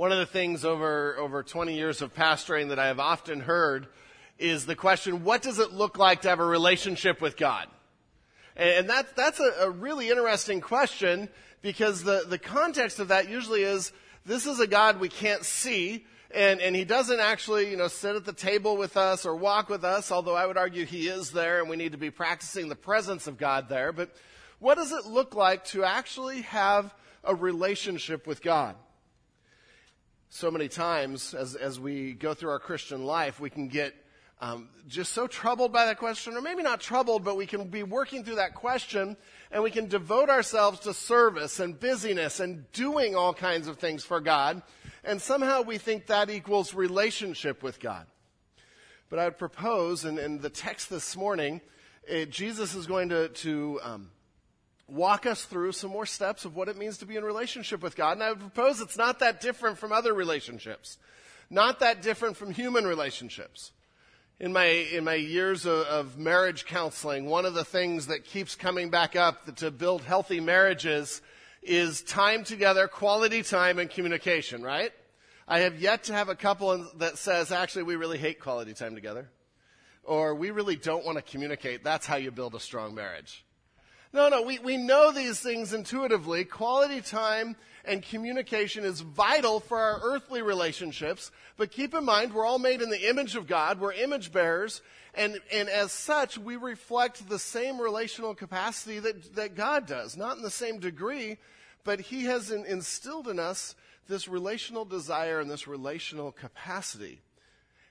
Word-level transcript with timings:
One 0.00 0.12
of 0.12 0.18
the 0.18 0.24
things 0.24 0.64
over, 0.64 1.14
over 1.18 1.42
20 1.42 1.74
years 1.74 2.00
of 2.00 2.14
pastoring 2.14 2.70
that 2.70 2.78
I 2.78 2.86
have 2.86 2.98
often 2.98 3.40
heard 3.40 3.86
is 4.38 4.64
the 4.64 4.74
question, 4.74 5.24
what 5.24 5.42
does 5.42 5.58
it 5.58 5.74
look 5.74 5.98
like 5.98 6.22
to 6.22 6.30
have 6.30 6.40
a 6.40 6.44
relationship 6.46 7.20
with 7.20 7.36
God? 7.36 7.66
And 8.56 8.88
that, 8.88 9.14
that's 9.14 9.40
a, 9.40 9.52
a 9.60 9.70
really 9.70 10.08
interesting 10.08 10.62
question 10.62 11.28
because 11.60 12.02
the, 12.02 12.24
the 12.26 12.38
context 12.38 12.98
of 12.98 13.08
that 13.08 13.28
usually 13.28 13.62
is 13.62 13.92
this 14.24 14.46
is 14.46 14.58
a 14.58 14.66
God 14.66 15.00
we 15.00 15.10
can't 15.10 15.44
see, 15.44 16.06
and, 16.30 16.62
and 16.62 16.74
he 16.74 16.86
doesn't 16.86 17.20
actually, 17.20 17.70
you 17.70 17.76
know, 17.76 17.88
sit 17.88 18.16
at 18.16 18.24
the 18.24 18.32
table 18.32 18.78
with 18.78 18.96
us 18.96 19.26
or 19.26 19.36
walk 19.36 19.68
with 19.68 19.84
us, 19.84 20.10
although 20.10 20.34
I 20.34 20.46
would 20.46 20.56
argue 20.56 20.86
he 20.86 21.08
is 21.08 21.30
there 21.30 21.60
and 21.60 21.68
we 21.68 21.76
need 21.76 21.92
to 21.92 21.98
be 21.98 22.10
practicing 22.10 22.70
the 22.70 22.74
presence 22.74 23.26
of 23.26 23.36
God 23.36 23.68
there. 23.68 23.92
But 23.92 24.16
what 24.60 24.76
does 24.76 24.92
it 24.92 25.04
look 25.04 25.34
like 25.34 25.66
to 25.66 25.84
actually 25.84 26.40
have 26.40 26.94
a 27.22 27.34
relationship 27.34 28.26
with 28.26 28.40
God? 28.40 28.76
So 30.32 30.48
many 30.48 30.68
times 30.68 31.34
as, 31.34 31.56
as 31.56 31.80
we 31.80 32.12
go 32.12 32.34
through 32.34 32.50
our 32.50 32.60
Christian 32.60 33.04
life, 33.04 33.40
we 33.40 33.50
can 33.50 33.66
get 33.66 33.92
um, 34.40 34.68
just 34.86 35.12
so 35.12 35.26
troubled 35.26 35.72
by 35.72 35.86
that 35.86 35.98
question, 35.98 36.34
or 36.34 36.40
maybe 36.40 36.62
not 36.62 36.80
troubled, 36.80 37.24
but 37.24 37.36
we 37.36 37.46
can 37.46 37.68
be 37.68 37.82
working 37.82 38.22
through 38.22 38.36
that 38.36 38.54
question 38.54 39.16
and 39.50 39.60
we 39.60 39.72
can 39.72 39.88
devote 39.88 40.30
ourselves 40.30 40.78
to 40.80 40.94
service 40.94 41.58
and 41.58 41.80
busyness 41.80 42.38
and 42.38 42.70
doing 42.70 43.16
all 43.16 43.34
kinds 43.34 43.66
of 43.66 43.78
things 43.78 44.04
for 44.04 44.20
God. 44.20 44.62
And 45.02 45.20
somehow 45.20 45.62
we 45.62 45.78
think 45.78 46.06
that 46.06 46.30
equals 46.30 46.74
relationship 46.74 47.64
with 47.64 47.80
God. 47.80 48.06
But 49.08 49.18
I 49.18 49.24
would 49.24 49.38
propose, 49.38 50.04
in, 50.04 50.16
in 50.16 50.38
the 50.38 50.48
text 50.48 50.90
this 50.90 51.16
morning, 51.16 51.60
it, 52.06 52.30
Jesus 52.30 52.76
is 52.76 52.86
going 52.86 53.08
to, 53.08 53.30
to 53.30 53.80
um, 53.82 54.10
walk 54.90 55.26
us 55.26 55.44
through 55.44 55.72
some 55.72 55.90
more 55.90 56.06
steps 56.06 56.44
of 56.44 56.56
what 56.56 56.68
it 56.68 56.76
means 56.76 56.98
to 56.98 57.06
be 57.06 57.16
in 57.16 57.24
relationship 57.24 57.82
with 57.82 57.96
God. 57.96 58.12
And 58.12 58.22
I 58.22 58.30
would 58.30 58.40
propose 58.40 58.80
it's 58.80 58.96
not 58.96 59.20
that 59.20 59.40
different 59.40 59.78
from 59.78 59.92
other 59.92 60.12
relationships, 60.12 60.98
not 61.48 61.80
that 61.80 62.02
different 62.02 62.36
from 62.36 62.52
human 62.52 62.86
relationships 62.86 63.72
in 64.40 64.54
my 64.54 64.64
in 64.64 65.04
my 65.04 65.14
years 65.14 65.66
of, 65.66 65.86
of, 65.86 66.18
marriage 66.18 66.64
counseling, 66.64 67.26
one 67.26 67.44
of 67.44 67.54
the 67.54 67.64
things 67.64 68.06
that 68.06 68.24
keeps 68.24 68.56
coming 68.56 68.88
back 68.88 69.14
up 69.14 69.54
to 69.56 69.70
build 69.70 70.02
healthy 70.02 70.40
marriages 70.40 71.20
is 71.62 72.02
time 72.02 72.42
together, 72.42 72.88
quality 72.88 73.42
time, 73.42 73.78
and 73.78 73.90
communication. 73.90 74.62
Right? 74.62 74.92
I 75.46 75.60
have 75.60 75.78
yet 75.78 76.04
to 76.04 76.14
have 76.14 76.30
a 76.30 76.34
couple 76.34 76.88
that 76.96 77.18
says, 77.18 77.52
"Actually, 77.52 77.82
we 77.82 77.96
really 77.96 78.18
hate 78.18 78.40
quality 78.40 78.72
time 78.72 78.94
together," 78.94 79.28
or 80.02 80.34
"We 80.34 80.50
really 80.50 80.76
don't 80.76 81.04
want 81.04 81.16
to 81.16 81.22
communicate." 81.22 81.84
That's 81.84 82.06
how 82.06 82.16
you 82.16 82.30
build 82.30 82.54
a 82.54 82.60
strong 82.60 82.94
marriage. 82.94 83.44
No, 84.12 84.28
no, 84.28 84.42
we, 84.42 84.58
we 84.58 84.76
know 84.76 85.12
these 85.12 85.38
things 85.38 85.72
intuitively. 85.72 86.44
Quality 86.44 87.00
time 87.00 87.54
and 87.84 88.02
communication 88.02 88.84
is 88.84 89.00
vital 89.00 89.60
for 89.60 89.78
our 89.78 90.00
earthly 90.02 90.42
relationships. 90.42 91.30
But 91.56 91.70
keep 91.70 91.94
in 91.94 92.04
mind, 92.04 92.34
we're 92.34 92.44
all 92.44 92.58
made 92.58 92.82
in 92.82 92.90
the 92.90 93.08
image 93.08 93.36
of 93.36 93.46
God. 93.46 93.80
We're 93.80 93.92
image 93.92 94.32
bearers. 94.32 94.82
And, 95.14 95.40
and 95.52 95.68
as 95.68 95.92
such, 95.92 96.38
we 96.38 96.56
reflect 96.56 97.28
the 97.28 97.38
same 97.38 97.80
relational 97.80 98.34
capacity 98.34 98.98
that, 98.98 99.36
that 99.36 99.54
God 99.54 99.86
does. 99.86 100.16
Not 100.16 100.36
in 100.36 100.42
the 100.42 100.50
same 100.50 100.80
degree, 100.80 101.38
but 101.84 102.00
He 102.00 102.24
has 102.24 102.50
in, 102.50 102.64
instilled 102.66 103.28
in 103.28 103.38
us 103.38 103.76
this 104.08 104.26
relational 104.26 104.84
desire 104.84 105.38
and 105.38 105.48
this 105.48 105.68
relational 105.68 106.32
capacity. 106.32 107.20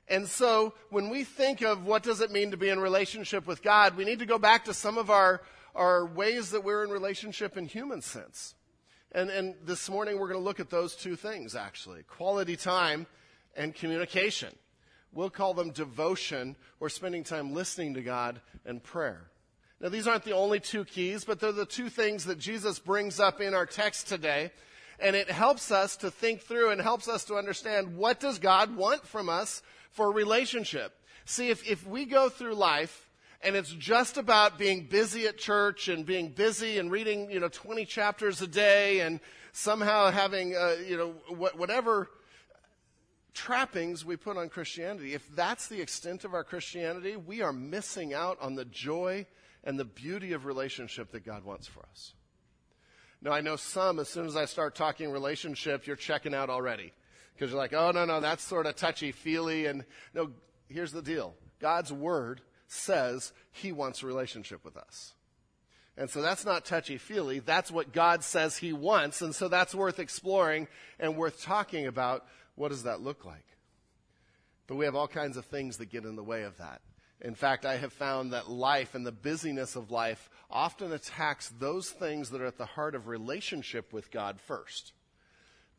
And 0.09 0.28
so 0.28 0.73
when 0.90 1.09
we 1.09 1.23
think 1.23 1.62
of 1.62 1.86
what 1.86 2.03
does 2.03 2.20
it 2.20 2.31
mean 2.31 2.52
to 2.52 2.58
be 2.58 2.70
in 2.70 2.80
relationship 2.80 3.47
with 3.47 3.62
God, 3.62 3.95
we 3.95 4.06
need 4.06 4.20
to 4.20 4.25
go 4.25 4.40
back 4.40 4.66
to 4.66 4.73
some 4.73 4.97
of 4.97 5.09
our 5.09 5.42
are 5.75 6.06
ways 6.06 6.52
that 6.52 6.64
we're 6.64 6.84
in 6.84 6.89
relationship 6.89 7.58
in 7.58 7.66
human 7.66 8.02
sense. 8.02 8.56
And, 9.12 9.30
and 9.30 9.56
this 9.64 9.89
morning 9.89 10.20
we're 10.20 10.28
going 10.28 10.39
to 10.39 10.45
look 10.45 10.59
at 10.59 10.70
those 10.70 10.95
two 10.95 11.16
things 11.16 11.56
actually 11.56 12.03
quality 12.03 12.56
time 12.56 13.08
and 13.56 13.73
communication. 13.73 14.53
We'll 15.12 15.31
call 15.31 15.53
them 15.53 15.72
devotion 15.72 16.56
or 16.80 16.90
spending 16.90 17.23
time 17.23 17.53
listening 17.53 17.95
to 17.95 18.02
God 18.02 18.42
and 18.66 18.84
prayer. 18.84 19.31
Now, 19.81 19.90
these 19.90 20.08
aren't 20.08 20.25
the 20.25 20.34
only 20.35 20.59
two 20.59 20.84
keys, 20.84 21.24
but 21.24 21.40
they're 21.40 21.52
the 21.52 21.66
two 21.66 21.90
things 21.90 22.25
that 22.25 22.38
Jesus 22.38 22.79
brings 22.79 23.19
up 23.19 23.40
in 23.40 23.53
our 23.53 23.66
text 23.66 24.08
today. 24.08 24.52
And 25.00 25.16
it 25.16 25.31
helps 25.31 25.72
us 25.72 25.96
to 25.97 26.12
think 26.12 26.41
through 26.41 26.72
and 26.72 26.81
helps 26.81 27.08
us 27.08 27.24
to 27.25 27.35
understand 27.35 27.96
what 27.96 28.19
does 28.19 28.38
God 28.38 28.75
want 28.75 29.08
from 29.08 29.29
us 29.29 29.62
for 29.91 30.12
relationship. 30.12 30.94
See, 31.24 31.50
if, 31.50 31.68
if 31.68 31.88
we 31.88 32.06
go 32.06 32.28
through 32.28 32.56
life 32.56 33.09
and 33.41 33.55
it's 33.55 33.72
just 33.72 34.17
about 34.17 34.57
being 34.57 34.83
busy 34.83 35.27
at 35.27 35.38
church 35.38 35.88
and 35.88 36.05
being 36.05 36.29
busy 36.29 36.77
and 36.77 36.91
reading, 36.91 37.31
you 37.31 37.39
know, 37.39 37.47
20 37.47 37.85
chapters 37.85 38.41
a 38.41 38.47
day 38.47 39.00
and 39.00 39.19
somehow 39.53 40.11
having, 40.11 40.55
uh, 40.55 40.75
you 40.85 40.97
know, 40.97 41.11
wh- 41.33 41.57
whatever 41.57 42.09
trappings 43.33 44.03
we 44.03 44.17
put 44.17 44.35
on 44.35 44.49
Christianity, 44.49 45.13
if 45.13 45.28
that's 45.35 45.67
the 45.67 45.79
extent 45.79 46.25
of 46.25 46.33
our 46.33 46.44
Christianity, 46.44 47.16
we 47.16 47.41
are 47.41 47.53
missing 47.53 48.13
out 48.13 48.38
on 48.41 48.55
the 48.55 48.66
joy 48.66 49.25
and 49.63 49.79
the 49.79 49.85
beauty 49.85 50.33
of 50.33 50.45
relationship 50.45 51.11
that 51.11 51.25
God 51.25 51.45
wants 51.45 51.67
for 51.67 51.81
us. 51.91 52.13
Now, 53.22 53.31
I 53.31 53.41
know 53.41 53.55
some, 53.55 53.99
as 53.99 54.09
soon 54.09 54.25
as 54.25 54.35
I 54.35 54.45
start 54.45 54.75
talking 54.75 55.11
relationship, 55.11 55.88
you're 55.88 55.95
checking 55.95 56.33
out 56.33 56.49
already. 56.49 56.94
Because 57.33 57.51
you're 57.51 57.59
like, 57.59 57.73
oh, 57.73 57.91
no, 57.91 58.03
no, 58.03 58.19
that's 58.19 58.44
sort 58.44 58.66
of 58.66 58.75
touchy 58.75 59.13
feely. 59.13 59.66
And 59.66 59.85
no, 60.13 60.31
here's 60.67 60.91
the 60.91 61.01
deal 61.01 61.35
God's 61.59 61.91
word 61.91 62.41
says 62.69 63.34
he 63.52 63.72
wants 63.72 64.02
a 64.02 64.06
relationship 64.06 64.63
with 64.63 64.78
us. 64.78 65.13
And 65.97 66.09
so 66.09 66.22
that's 66.22 66.46
not 66.46 66.63
touchy 66.63 66.97
feely. 66.97 67.40
That's 67.40 67.69
what 67.69 67.91
God 67.91 68.24
says 68.24 68.56
he 68.56 68.72
wants. 68.72 69.22
And 69.22 69.35
so 69.35 69.50
that's 69.50 69.75
worth 69.75 70.00
exploring 70.00 70.69
and 70.97 71.18
worth 71.18 71.41
talking 71.41 71.88
about. 71.88 72.25
What 72.56 72.69
does 72.69 72.84
that 72.84 73.02
look 73.02 73.25
like? 73.25 73.44
But 74.68 74.75
we 74.75 74.85
have 74.85 74.96
all 74.96 75.09
kinds 75.09 75.35
of 75.35 75.46
things 75.46 75.78
that 75.78 75.90
get 75.90 76.06
in 76.06 76.16
the 76.16 76.24
way 76.24 76.44
of 76.44 76.58
that. 76.58 76.81
In 77.22 77.35
fact, 77.35 77.66
I 77.66 77.75
have 77.75 77.91
found 77.91 78.31
that 78.31 78.50
life 78.50 78.96
and 78.96 79.06
the 79.06 79.12
busyness 79.12 79.75
of 79.75 79.91
life 79.91 80.29
often 80.50 80.94
attacks 80.94 81.50
those 81.59 81.90
things 81.90 82.29
that 82.29 82.40
are 82.40 82.46
at 82.46 82.58
the 82.58 82.66
heart 82.66 82.96
of 82.96 83.08
relationship 83.08 83.91
with 83.91 84.09
God 84.09 84.40
first. 84.40 84.94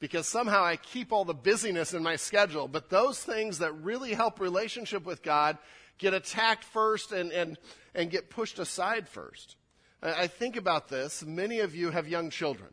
Because 0.00 0.29
somehow 0.29 0.65
I 0.65 0.77
keep 0.77 1.12
all 1.12 1.25
the 1.25 1.33
busyness 1.33 1.95
in 1.95 2.03
my 2.03 2.17
schedule, 2.17 2.69
but 2.69 2.91
those 2.91 3.23
things 3.23 3.59
that 3.59 3.73
really 3.73 4.12
help 4.12 4.39
relationship 4.39 5.06
with 5.06 5.23
God 5.23 5.56
get 6.00 6.15
attacked 6.15 6.65
first 6.65 7.12
and, 7.12 7.31
and, 7.31 7.56
and 7.94 8.11
get 8.11 8.31
pushed 8.31 8.59
aside 8.59 9.09
first. 9.09 9.56
I, 10.03 10.27
think 10.28 10.56
about 10.56 10.88
this. 10.88 11.25
Many 11.25 11.61
of 11.61 11.75
you 11.75 11.91
have 11.91 12.09
young 12.09 12.31
children. 12.31 12.71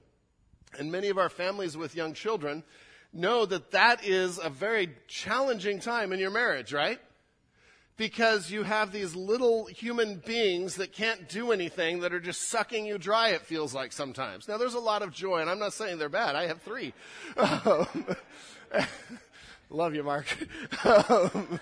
And 0.79 0.91
many 0.91 1.09
of 1.09 1.17
our 1.17 1.29
families 1.29 1.75
with 1.75 1.95
young 1.95 2.13
children 2.13 2.63
know 3.13 3.45
that 3.45 3.71
that 3.71 4.05
is 4.05 4.39
a 4.41 4.49
very 4.49 4.95
challenging 5.07 5.79
time 5.79 6.13
in 6.13 6.19
your 6.19 6.31
marriage, 6.31 6.71
right? 6.71 6.99
Because 7.97 8.51
you 8.51 8.63
have 8.63 8.91
these 8.91 9.15
little 9.15 9.65
human 9.65 10.21
beings 10.25 10.75
that 10.75 10.93
can't 10.93 11.27
do 11.27 11.51
anything 11.51 12.01
that 12.01 12.13
are 12.13 12.19
just 12.19 12.47
sucking 12.49 12.85
you 12.85 12.97
dry, 12.97 13.29
it 13.29 13.41
feels 13.41 13.73
like 13.73 13.91
sometimes. 13.91 14.47
Now, 14.47 14.57
there's 14.57 14.75
a 14.75 14.79
lot 14.79 15.01
of 15.01 15.11
joy, 15.11 15.39
and 15.39 15.49
I'm 15.49 15.59
not 15.59 15.73
saying 15.73 15.97
they're 15.97 16.09
bad. 16.09 16.35
I 16.35 16.47
have 16.47 16.61
three. 16.61 16.93
Um, 17.37 17.87
love 19.69 19.95
you, 19.95 20.03
Mark. 20.03 20.27
Um, 20.85 21.59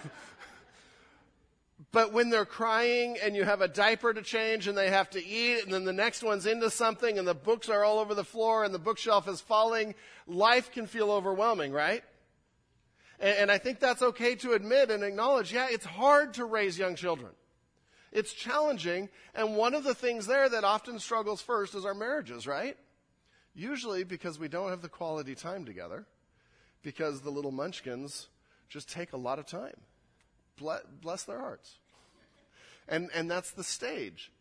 But 1.96 2.12
when 2.12 2.30
they're 2.30 2.44
crying 2.44 3.16
and 3.24 3.38
you 3.38 3.46
have 3.46 3.62
a 3.62 3.70
diaper 3.70 4.14
to 4.14 4.22
change 4.22 4.68
and 4.68 4.78
they 4.78 4.90
have 4.90 5.10
to 5.12 5.26
eat 5.26 5.64
and 5.64 5.74
then 5.74 5.86
the 5.86 5.94
next 5.94 6.24
one's 6.24 6.46
into 6.46 6.70
something 6.70 7.18
and 7.18 7.26
the 7.26 7.34
books 7.34 7.70
are 7.70 7.86
all 7.86 8.00
over 8.00 8.14
the 8.14 8.26
floor 8.26 8.66
and 8.66 8.74
the 8.74 8.80
bookshelf 8.80 9.30
is 9.30 9.40
falling, 9.40 9.96
life 10.28 10.74
can 10.74 10.88
feel 10.88 11.10
overwhelming, 11.10 11.72
right? 11.72 12.04
And, 13.18 13.38
and 13.38 13.50
I 13.50 13.60
think 13.60 13.80
that's 13.80 14.02
okay 14.02 14.36
to 14.36 14.52
admit 14.52 14.92
and 14.92 15.06
acknowledge, 15.06 15.54
yeah, 15.54 15.68
it's 15.72 15.86
hard 15.86 16.34
to 16.34 16.44
raise 16.44 16.78
young 16.78 16.96
children. 16.96 17.32
It's 18.12 18.34
challenging. 18.34 19.08
And 19.34 19.56
one 19.56 19.74
of 19.74 19.86
the 19.86 19.96
things 19.96 20.28
there 20.28 20.50
that 20.50 20.66
often 20.66 21.00
struggles 21.00 21.42
first 21.42 21.76
is 21.76 21.86
our 21.86 21.96
marriages, 21.96 22.46
right? 22.46 22.76
Usually 23.54 24.04
because 24.04 24.38
we 24.38 24.50
don't 24.50 24.70
have 24.70 24.82
the 24.82 24.90
quality 24.90 25.34
time 25.34 25.64
together 25.64 26.06
because 26.84 27.22
the 27.22 27.32
little 27.32 27.54
munchkins 27.54 28.28
just 28.68 28.90
take 28.90 29.14
a 29.14 29.18
lot 29.18 29.40
of 29.40 29.46
time. 29.46 29.80
Bless 31.02 31.24
their 31.24 31.40
hearts. 31.40 31.78
And, 32.88 33.10
and 33.14 33.30
that's 33.30 33.52
the 33.52 33.64
stage. 33.64 34.32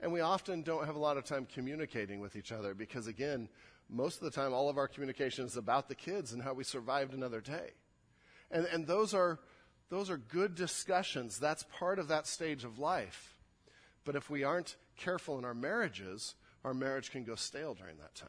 And 0.00 0.12
we 0.12 0.20
often 0.20 0.62
don't 0.62 0.86
have 0.86 0.96
a 0.96 1.00
lot 1.00 1.16
of 1.16 1.24
time 1.24 1.46
communicating 1.52 2.20
with 2.20 2.36
each 2.36 2.52
other 2.52 2.74
because, 2.74 3.06
again, 3.06 3.48
most 3.88 4.18
of 4.18 4.24
the 4.24 4.30
time, 4.30 4.54
all 4.54 4.68
of 4.68 4.78
our 4.78 4.88
communication 4.88 5.44
is 5.44 5.56
about 5.56 5.88
the 5.88 5.94
kids 5.94 6.32
and 6.32 6.42
how 6.42 6.54
we 6.54 6.64
survived 6.64 7.12
another 7.12 7.40
day. 7.40 7.70
And, 8.50 8.66
and 8.66 8.86
those, 8.86 9.12
are, 9.12 9.38
those 9.90 10.08
are 10.08 10.16
good 10.16 10.54
discussions. 10.54 11.38
That's 11.38 11.64
part 11.78 11.98
of 11.98 12.08
that 12.08 12.26
stage 12.26 12.64
of 12.64 12.78
life. 12.78 13.34
But 14.04 14.16
if 14.16 14.30
we 14.30 14.44
aren't 14.44 14.76
careful 14.96 15.38
in 15.38 15.44
our 15.44 15.54
marriages, 15.54 16.34
our 16.64 16.74
marriage 16.74 17.10
can 17.10 17.24
go 17.24 17.34
stale 17.34 17.74
during 17.74 17.98
that 17.98 18.14
time. 18.14 18.28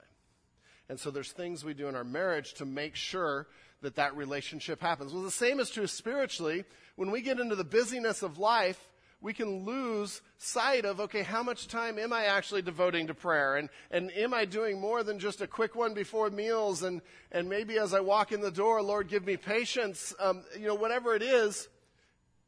And 0.90 1.00
so 1.00 1.10
there's 1.10 1.32
things 1.32 1.64
we 1.64 1.74
do 1.74 1.88
in 1.88 1.96
our 1.96 2.04
marriage 2.04 2.54
to 2.56 2.66
make 2.66 2.96
sure 2.96 3.48
that 3.82 3.96
that 3.96 4.16
relationship 4.16 4.82
happens. 4.82 5.14
Well, 5.14 5.24
the 5.24 5.32
same 5.32 5.60
is 5.60 5.70
true 5.70 5.88
spiritually. 5.88 6.66
When 6.98 7.12
we 7.12 7.22
get 7.22 7.40
into 7.40 7.56
the 7.56 7.64
busyness 7.64 8.24
of 8.24 8.38
life, 8.38 8.80
we 9.22 9.34
can 9.34 9.64
lose 9.66 10.22
sight 10.38 10.84
of, 10.84 11.00
okay, 11.00 11.22
how 11.22 11.44
much 11.44 11.68
time 11.68 12.00
am 12.00 12.12
I 12.12 12.26
actually 12.26 12.64
devoting 12.64 13.08
to 13.08 13.14
prayer? 13.14 13.56
And, 13.56 13.70
and 13.92 14.12
am 14.14 14.34
I 14.34 14.46
doing 14.46 14.82
more 14.82 15.04
than 15.04 15.20
just 15.20 15.42
a 15.42 15.48
quick 15.48 15.76
one 15.76 15.94
before 15.94 16.32
meals? 16.32 16.82
And, 16.82 17.02
and 17.32 17.48
maybe 17.48 17.78
as 17.78 17.94
I 17.94 18.00
walk 18.00 18.32
in 18.32 18.42
the 18.42 18.52
door, 18.52 18.82
Lord, 18.82 19.08
give 19.08 19.24
me 19.24 19.38
patience. 19.38 20.14
Um, 20.20 20.44
you 20.60 20.66
know, 20.66 20.76
whatever 20.76 21.16
it 21.16 21.22
is, 21.22 21.70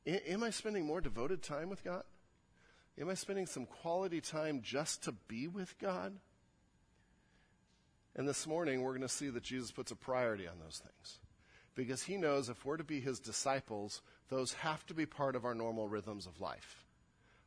am 0.08 0.42
I 0.42 0.50
spending 0.50 0.86
more 0.86 1.00
devoted 1.00 1.44
time 1.44 1.70
with 1.70 1.84
God? 1.84 2.04
Am 3.00 3.08
I 3.08 3.14
spending 3.14 3.46
some 3.46 3.68
quality 3.68 4.20
time 4.20 4.62
just 4.64 5.04
to 5.04 5.12
be 5.28 5.48
with 5.48 5.78
God? 5.80 6.14
And 8.16 8.28
this 8.28 8.46
morning, 8.46 8.82
we're 8.82 8.92
going 8.92 9.02
to 9.02 9.08
see 9.08 9.30
that 9.30 9.44
Jesus 9.44 9.72
puts 9.72 9.92
a 9.92 9.96
priority 9.96 10.48
on 10.48 10.56
those 10.60 10.80
things. 10.80 11.20
Because 11.76 12.04
he 12.04 12.18
knows 12.18 12.50
if 12.50 12.66
we're 12.66 12.78
to 12.78 12.84
be 12.84 13.00
his 13.00 13.20
disciples, 13.20 14.02
those 14.30 14.54
have 14.54 14.86
to 14.88 14.94
be 14.94 15.06
part 15.06 15.36
of 15.36 15.46
our 15.46 15.56
normal 15.56 15.88
rhythms 15.88 16.28
of 16.28 16.40
life. 16.40 16.86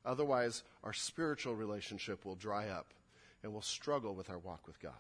Otherwise, 0.05 0.63
our 0.85 0.93
spiritual 0.93 1.55
relationship 1.55 2.25
will 2.25 2.35
dry 2.35 2.69
up 2.69 2.93
and 3.43 3.53
we'll 3.53 3.63
struggle 3.63 4.15
with 4.15 4.31
our 4.31 4.39
walk 4.39 4.67
with 4.67 4.81
God. 4.81 4.93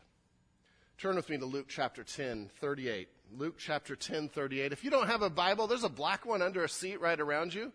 Turn 0.98 1.16
with 1.16 1.28
me 1.28 1.36
to 1.38 1.44
Luke 1.44 1.66
chapter 1.68 2.02
10, 2.02 2.50
38. 2.60 3.08
Luke 3.36 3.56
chapter 3.58 3.94
10, 3.94 4.28
38. 4.28 4.72
If 4.72 4.82
you 4.82 4.90
don't 4.90 5.08
have 5.08 5.22
a 5.22 5.28
Bible, 5.28 5.66
there's 5.66 5.84
a 5.84 5.88
black 5.88 6.24
one 6.24 6.42
under 6.42 6.64
a 6.64 6.68
seat 6.68 7.00
right 7.00 7.20
around 7.20 7.52
you. 7.52 7.72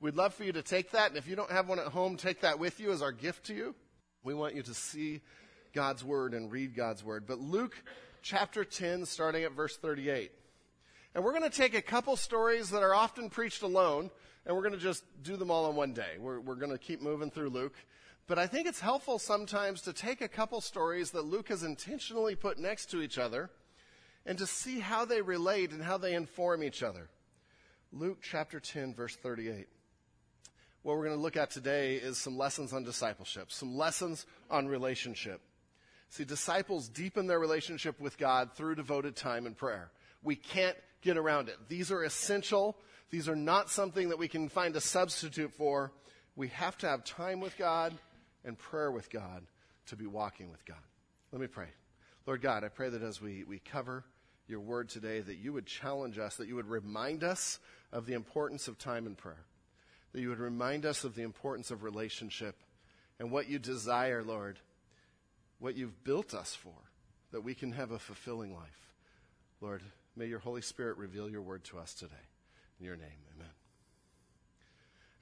We'd 0.00 0.14
love 0.14 0.34
for 0.34 0.44
you 0.44 0.52
to 0.52 0.62
take 0.62 0.92
that. 0.92 1.08
And 1.08 1.16
if 1.16 1.26
you 1.26 1.36
don't 1.36 1.50
have 1.50 1.68
one 1.68 1.78
at 1.78 1.86
home, 1.86 2.16
take 2.16 2.42
that 2.42 2.58
with 2.58 2.78
you 2.80 2.92
as 2.92 3.02
our 3.02 3.12
gift 3.12 3.46
to 3.46 3.54
you. 3.54 3.74
We 4.22 4.34
want 4.34 4.54
you 4.54 4.62
to 4.62 4.74
see 4.74 5.20
God's 5.74 6.04
word 6.04 6.32
and 6.32 6.52
read 6.52 6.74
God's 6.74 7.04
word. 7.04 7.24
But 7.26 7.40
Luke 7.40 7.76
chapter 8.22 8.64
10, 8.64 9.04
starting 9.04 9.44
at 9.44 9.52
verse 9.52 9.76
38. 9.76 10.30
And 11.14 11.24
we're 11.24 11.32
going 11.32 11.50
to 11.50 11.56
take 11.56 11.74
a 11.74 11.82
couple 11.82 12.16
stories 12.16 12.70
that 12.70 12.82
are 12.82 12.94
often 12.94 13.30
preached 13.30 13.62
alone, 13.62 14.10
and 14.46 14.54
we're 14.54 14.62
going 14.62 14.74
to 14.74 14.78
just 14.78 15.04
do 15.22 15.36
them 15.36 15.50
all 15.50 15.68
in 15.68 15.76
one 15.76 15.92
day. 15.92 16.18
We're, 16.18 16.40
we're 16.40 16.54
going 16.54 16.70
to 16.70 16.78
keep 16.78 17.02
moving 17.02 17.30
through 17.30 17.50
Luke. 17.50 17.74
But 18.28 18.38
I 18.38 18.46
think 18.46 18.68
it's 18.68 18.78
helpful 18.78 19.18
sometimes 19.18 19.82
to 19.82 19.92
take 19.92 20.20
a 20.20 20.28
couple 20.28 20.60
stories 20.60 21.10
that 21.10 21.24
Luke 21.24 21.48
has 21.48 21.64
intentionally 21.64 22.36
put 22.36 22.58
next 22.58 22.86
to 22.92 23.02
each 23.02 23.18
other 23.18 23.50
and 24.24 24.38
to 24.38 24.46
see 24.46 24.78
how 24.78 25.04
they 25.04 25.20
relate 25.20 25.72
and 25.72 25.82
how 25.82 25.98
they 25.98 26.14
inform 26.14 26.62
each 26.62 26.82
other. 26.84 27.08
Luke 27.92 28.18
chapter 28.22 28.60
10, 28.60 28.94
verse 28.94 29.16
38. 29.16 29.66
What 30.82 30.96
we're 30.96 31.06
going 31.06 31.16
to 31.16 31.22
look 31.22 31.36
at 31.36 31.50
today 31.50 31.96
is 31.96 32.18
some 32.18 32.38
lessons 32.38 32.72
on 32.72 32.84
discipleship, 32.84 33.50
some 33.50 33.76
lessons 33.76 34.26
on 34.48 34.68
relationship. 34.68 35.40
See, 36.08 36.24
disciples 36.24 36.88
deepen 36.88 37.26
their 37.26 37.40
relationship 37.40 38.00
with 38.00 38.16
God 38.16 38.52
through 38.54 38.76
devoted 38.76 39.16
time 39.16 39.46
and 39.46 39.56
prayer. 39.56 39.90
We 40.22 40.36
can't 40.36 40.76
get 41.02 41.16
around 41.16 41.48
it. 41.48 41.56
These 41.68 41.90
are 41.90 42.02
essential. 42.02 42.76
These 43.10 43.28
are 43.28 43.36
not 43.36 43.70
something 43.70 44.10
that 44.10 44.18
we 44.18 44.28
can 44.28 44.48
find 44.48 44.76
a 44.76 44.80
substitute 44.80 45.52
for. 45.52 45.92
We 46.36 46.48
have 46.48 46.78
to 46.78 46.88
have 46.88 47.04
time 47.04 47.40
with 47.40 47.56
God 47.56 47.96
and 48.44 48.58
prayer 48.58 48.90
with 48.90 49.10
God 49.10 49.44
to 49.86 49.96
be 49.96 50.06
walking 50.06 50.50
with 50.50 50.64
God. 50.64 50.78
Let 51.32 51.40
me 51.40 51.46
pray. 51.46 51.68
Lord 52.26 52.42
God, 52.42 52.64
I 52.64 52.68
pray 52.68 52.88
that 52.90 53.02
as 53.02 53.20
we, 53.20 53.44
we 53.44 53.58
cover 53.58 54.04
your 54.46 54.60
word 54.60 54.88
today, 54.88 55.20
that 55.20 55.38
you 55.38 55.52
would 55.52 55.66
challenge 55.66 56.18
us, 56.18 56.36
that 56.36 56.48
you 56.48 56.56
would 56.56 56.68
remind 56.68 57.24
us 57.24 57.58
of 57.92 58.06
the 58.06 58.14
importance 58.14 58.68
of 58.68 58.78
time 58.78 59.06
and 59.06 59.16
prayer, 59.16 59.44
that 60.12 60.20
you 60.20 60.28
would 60.28 60.38
remind 60.38 60.86
us 60.86 61.04
of 61.04 61.14
the 61.14 61.22
importance 61.22 61.70
of 61.70 61.82
relationship 61.82 62.56
and 63.18 63.30
what 63.30 63.48
you 63.48 63.58
desire, 63.58 64.22
Lord, 64.22 64.58
what 65.58 65.76
you've 65.76 66.04
built 66.04 66.34
us 66.34 66.54
for, 66.54 66.74
that 67.32 67.42
we 67.42 67.54
can 67.54 67.72
have 67.72 67.90
a 67.90 67.98
fulfilling 67.98 68.54
life. 68.54 68.92
Lord, 69.60 69.82
may 70.16 70.26
your 70.26 70.38
Holy 70.38 70.62
Spirit 70.62 70.96
reveal 70.98 71.28
your 71.28 71.42
word 71.42 71.64
to 71.64 71.78
us 71.78 71.94
today. 71.94 72.14
In 72.78 72.86
your 72.86 72.96
name, 72.96 73.08
amen. 73.36 73.50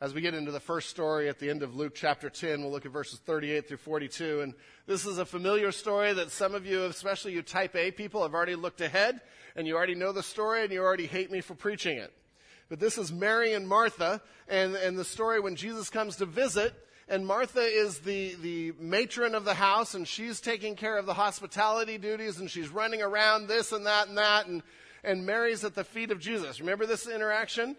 As 0.00 0.14
we 0.14 0.20
get 0.20 0.34
into 0.34 0.52
the 0.52 0.60
first 0.60 0.90
story 0.90 1.28
at 1.28 1.40
the 1.40 1.50
end 1.50 1.64
of 1.64 1.74
Luke 1.74 1.94
chapter 1.94 2.30
10, 2.30 2.60
we'll 2.60 2.70
look 2.70 2.86
at 2.86 2.92
verses 2.92 3.18
38 3.18 3.66
through 3.66 3.78
42. 3.78 4.42
And 4.42 4.54
this 4.86 5.04
is 5.04 5.18
a 5.18 5.24
familiar 5.24 5.72
story 5.72 6.12
that 6.12 6.30
some 6.30 6.54
of 6.54 6.64
you, 6.64 6.84
especially 6.84 7.32
you 7.32 7.42
type 7.42 7.74
A 7.74 7.90
people, 7.90 8.22
have 8.22 8.32
already 8.32 8.54
looked 8.54 8.80
ahead 8.80 9.20
and 9.56 9.66
you 9.66 9.76
already 9.76 9.96
know 9.96 10.12
the 10.12 10.22
story 10.22 10.62
and 10.62 10.72
you 10.72 10.80
already 10.80 11.06
hate 11.06 11.32
me 11.32 11.40
for 11.40 11.54
preaching 11.54 11.98
it. 11.98 12.12
But 12.68 12.78
this 12.78 12.96
is 12.96 13.12
Mary 13.12 13.54
and 13.54 13.66
Martha 13.66 14.22
and, 14.46 14.76
and 14.76 14.96
the 14.96 15.04
story 15.04 15.40
when 15.40 15.56
Jesus 15.56 15.90
comes 15.90 16.16
to 16.16 16.26
visit 16.26 16.74
and 17.08 17.26
Martha 17.26 17.62
is 17.62 18.00
the, 18.00 18.34
the 18.42 18.72
matron 18.78 19.34
of 19.34 19.46
the 19.46 19.54
house, 19.54 19.94
and 19.94 20.06
she's 20.06 20.40
taking 20.40 20.76
care 20.76 20.98
of 20.98 21.06
the 21.06 21.14
hospitality 21.14 21.96
duties, 21.96 22.38
and 22.38 22.50
she's 22.50 22.68
running 22.68 23.00
around 23.00 23.46
this 23.46 23.72
and 23.72 23.86
that 23.86 24.08
and 24.08 24.18
that, 24.18 24.46
and, 24.46 24.62
and 25.02 25.24
Mary's 25.24 25.64
at 25.64 25.74
the 25.74 25.84
feet 25.84 26.10
of 26.10 26.20
Jesus. 26.20 26.60
Remember 26.60 26.84
this 26.84 27.08
interaction? 27.08 27.76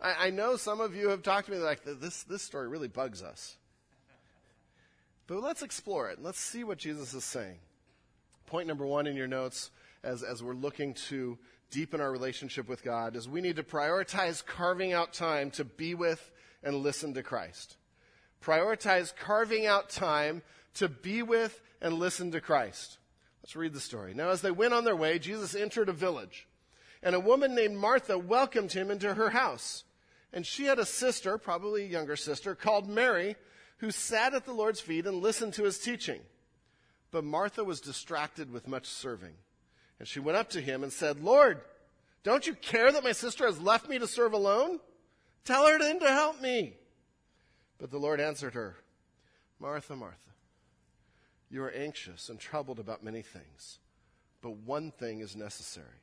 I, 0.00 0.26
I 0.26 0.30
know 0.30 0.56
some 0.56 0.80
of 0.80 0.96
you 0.96 1.10
have 1.10 1.22
talked 1.22 1.46
to 1.46 1.52
me 1.52 1.58
like, 1.58 1.84
this, 1.84 2.24
this 2.24 2.42
story 2.42 2.66
really 2.66 2.88
bugs 2.88 3.22
us. 3.22 3.56
But 5.28 5.40
let's 5.40 5.62
explore 5.62 6.10
it. 6.10 6.20
Let's 6.20 6.40
see 6.40 6.64
what 6.64 6.78
Jesus 6.78 7.14
is 7.14 7.24
saying. 7.24 7.58
Point 8.46 8.66
number 8.66 8.84
one 8.84 9.06
in 9.06 9.16
your 9.16 9.28
notes 9.28 9.70
as, 10.02 10.22
as 10.24 10.42
we're 10.42 10.52
looking 10.52 10.94
to 11.08 11.38
deepen 11.70 12.00
our 12.00 12.10
relationship 12.10 12.68
with 12.68 12.82
God 12.82 13.14
is 13.14 13.28
we 13.28 13.40
need 13.40 13.56
to 13.56 13.62
prioritize 13.62 14.44
carving 14.44 14.92
out 14.92 15.12
time 15.12 15.50
to 15.52 15.64
be 15.64 15.94
with 15.94 16.32
and 16.62 16.76
listen 16.76 17.14
to 17.14 17.22
Christ 17.22 17.76
prioritize 18.44 19.14
carving 19.16 19.66
out 19.66 19.90
time 19.90 20.42
to 20.74 20.88
be 20.88 21.22
with 21.22 21.60
and 21.80 21.94
listen 21.94 22.32
to 22.32 22.40
Christ. 22.40 22.98
Let's 23.42 23.56
read 23.56 23.74
the 23.74 23.80
story. 23.80 24.14
Now, 24.14 24.30
as 24.30 24.40
they 24.40 24.50
went 24.50 24.74
on 24.74 24.84
their 24.84 24.96
way, 24.96 25.18
Jesus 25.18 25.54
entered 25.54 25.88
a 25.88 25.92
village, 25.92 26.46
and 27.02 27.14
a 27.14 27.20
woman 27.20 27.54
named 27.54 27.76
Martha 27.76 28.18
welcomed 28.18 28.72
him 28.72 28.90
into 28.90 29.14
her 29.14 29.30
house. 29.30 29.84
And 30.32 30.46
she 30.46 30.64
had 30.64 30.78
a 30.78 30.86
sister, 30.86 31.38
probably 31.38 31.84
a 31.84 31.88
younger 31.88 32.16
sister, 32.16 32.54
called 32.54 32.88
Mary, 32.88 33.36
who 33.78 33.90
sat 33.90 34.34
at 34.34 34.44
the 34.44 34.52
Lord's 34.52 34.80
feet 34.80 35.06
and 35.06 35.22
listened 35.22 35.54
to 35.54 35.64
his 35.64 35.78
teaching. 35.78 36.20
But 37.10 37.24
Martha 37.24 37.62
was 37.62 37.80
distracted 37.80 38.52
with 38.52 38.66
much 38.66 38.86
serving. 38.86 39.34
And 39.98 40.08
she 40.08 40.20
went 40.20 40.38
up 40.38 40.50
to 40.50 40.60
him 40.60 40.82
and 40.82 40.92
said, 40.92 41.22
Lord, 41.22 41.60
don't 42.24 42.46
you 42.46 42.54
care 42.54 42.90
that 42.90 43.04
my 43.04 43.12
sister 43.12 43.46
has 43.46 43.60
left 43.60 43.88
me 43.88 43.98
to 43.98 44.08
serve 44.08 44.32
alone? 44.32 44.80
Tell 45.44 45.66
her 45.66 45.78
then 45.78 46.00
to 46.00 46.08
help 46.08 46.40
me. 46.40 46.74
But 47.78 47.90
the 47.90 47.98
Lord 47.98 48.20
answered 48.20 48.54
her, 48.54 48.76
Martha, 49.58 49.96
Martha, 49.96 50.18
you 51.50 51.62
are 51.62 51.70
anxious 51.70 52.28
and 52.28 52.38
troubled 52.38 52.78
about 52.78 53.04
many 53.04 53.22
things, 53.22 53.78
but 54.42 54.56
one 54.56 54.90
thing 54.90 55.20
is 55.20 55.36
necessary. 55.36 56.00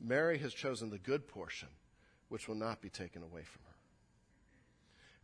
Mary 0.00 0.38
has 0.38 0.52
chosen 0.52 0.90
the 0.90 0.98
good 0.98 1.26
portion, 1.26 1.68
which 2.28 2.48
will 2.48 2.54
not 2.54 2.80
be 2.80 2.90
taken 2.90 3.22
away 3.22 3.42
from 3.42 3.62
her. 3.66 3.76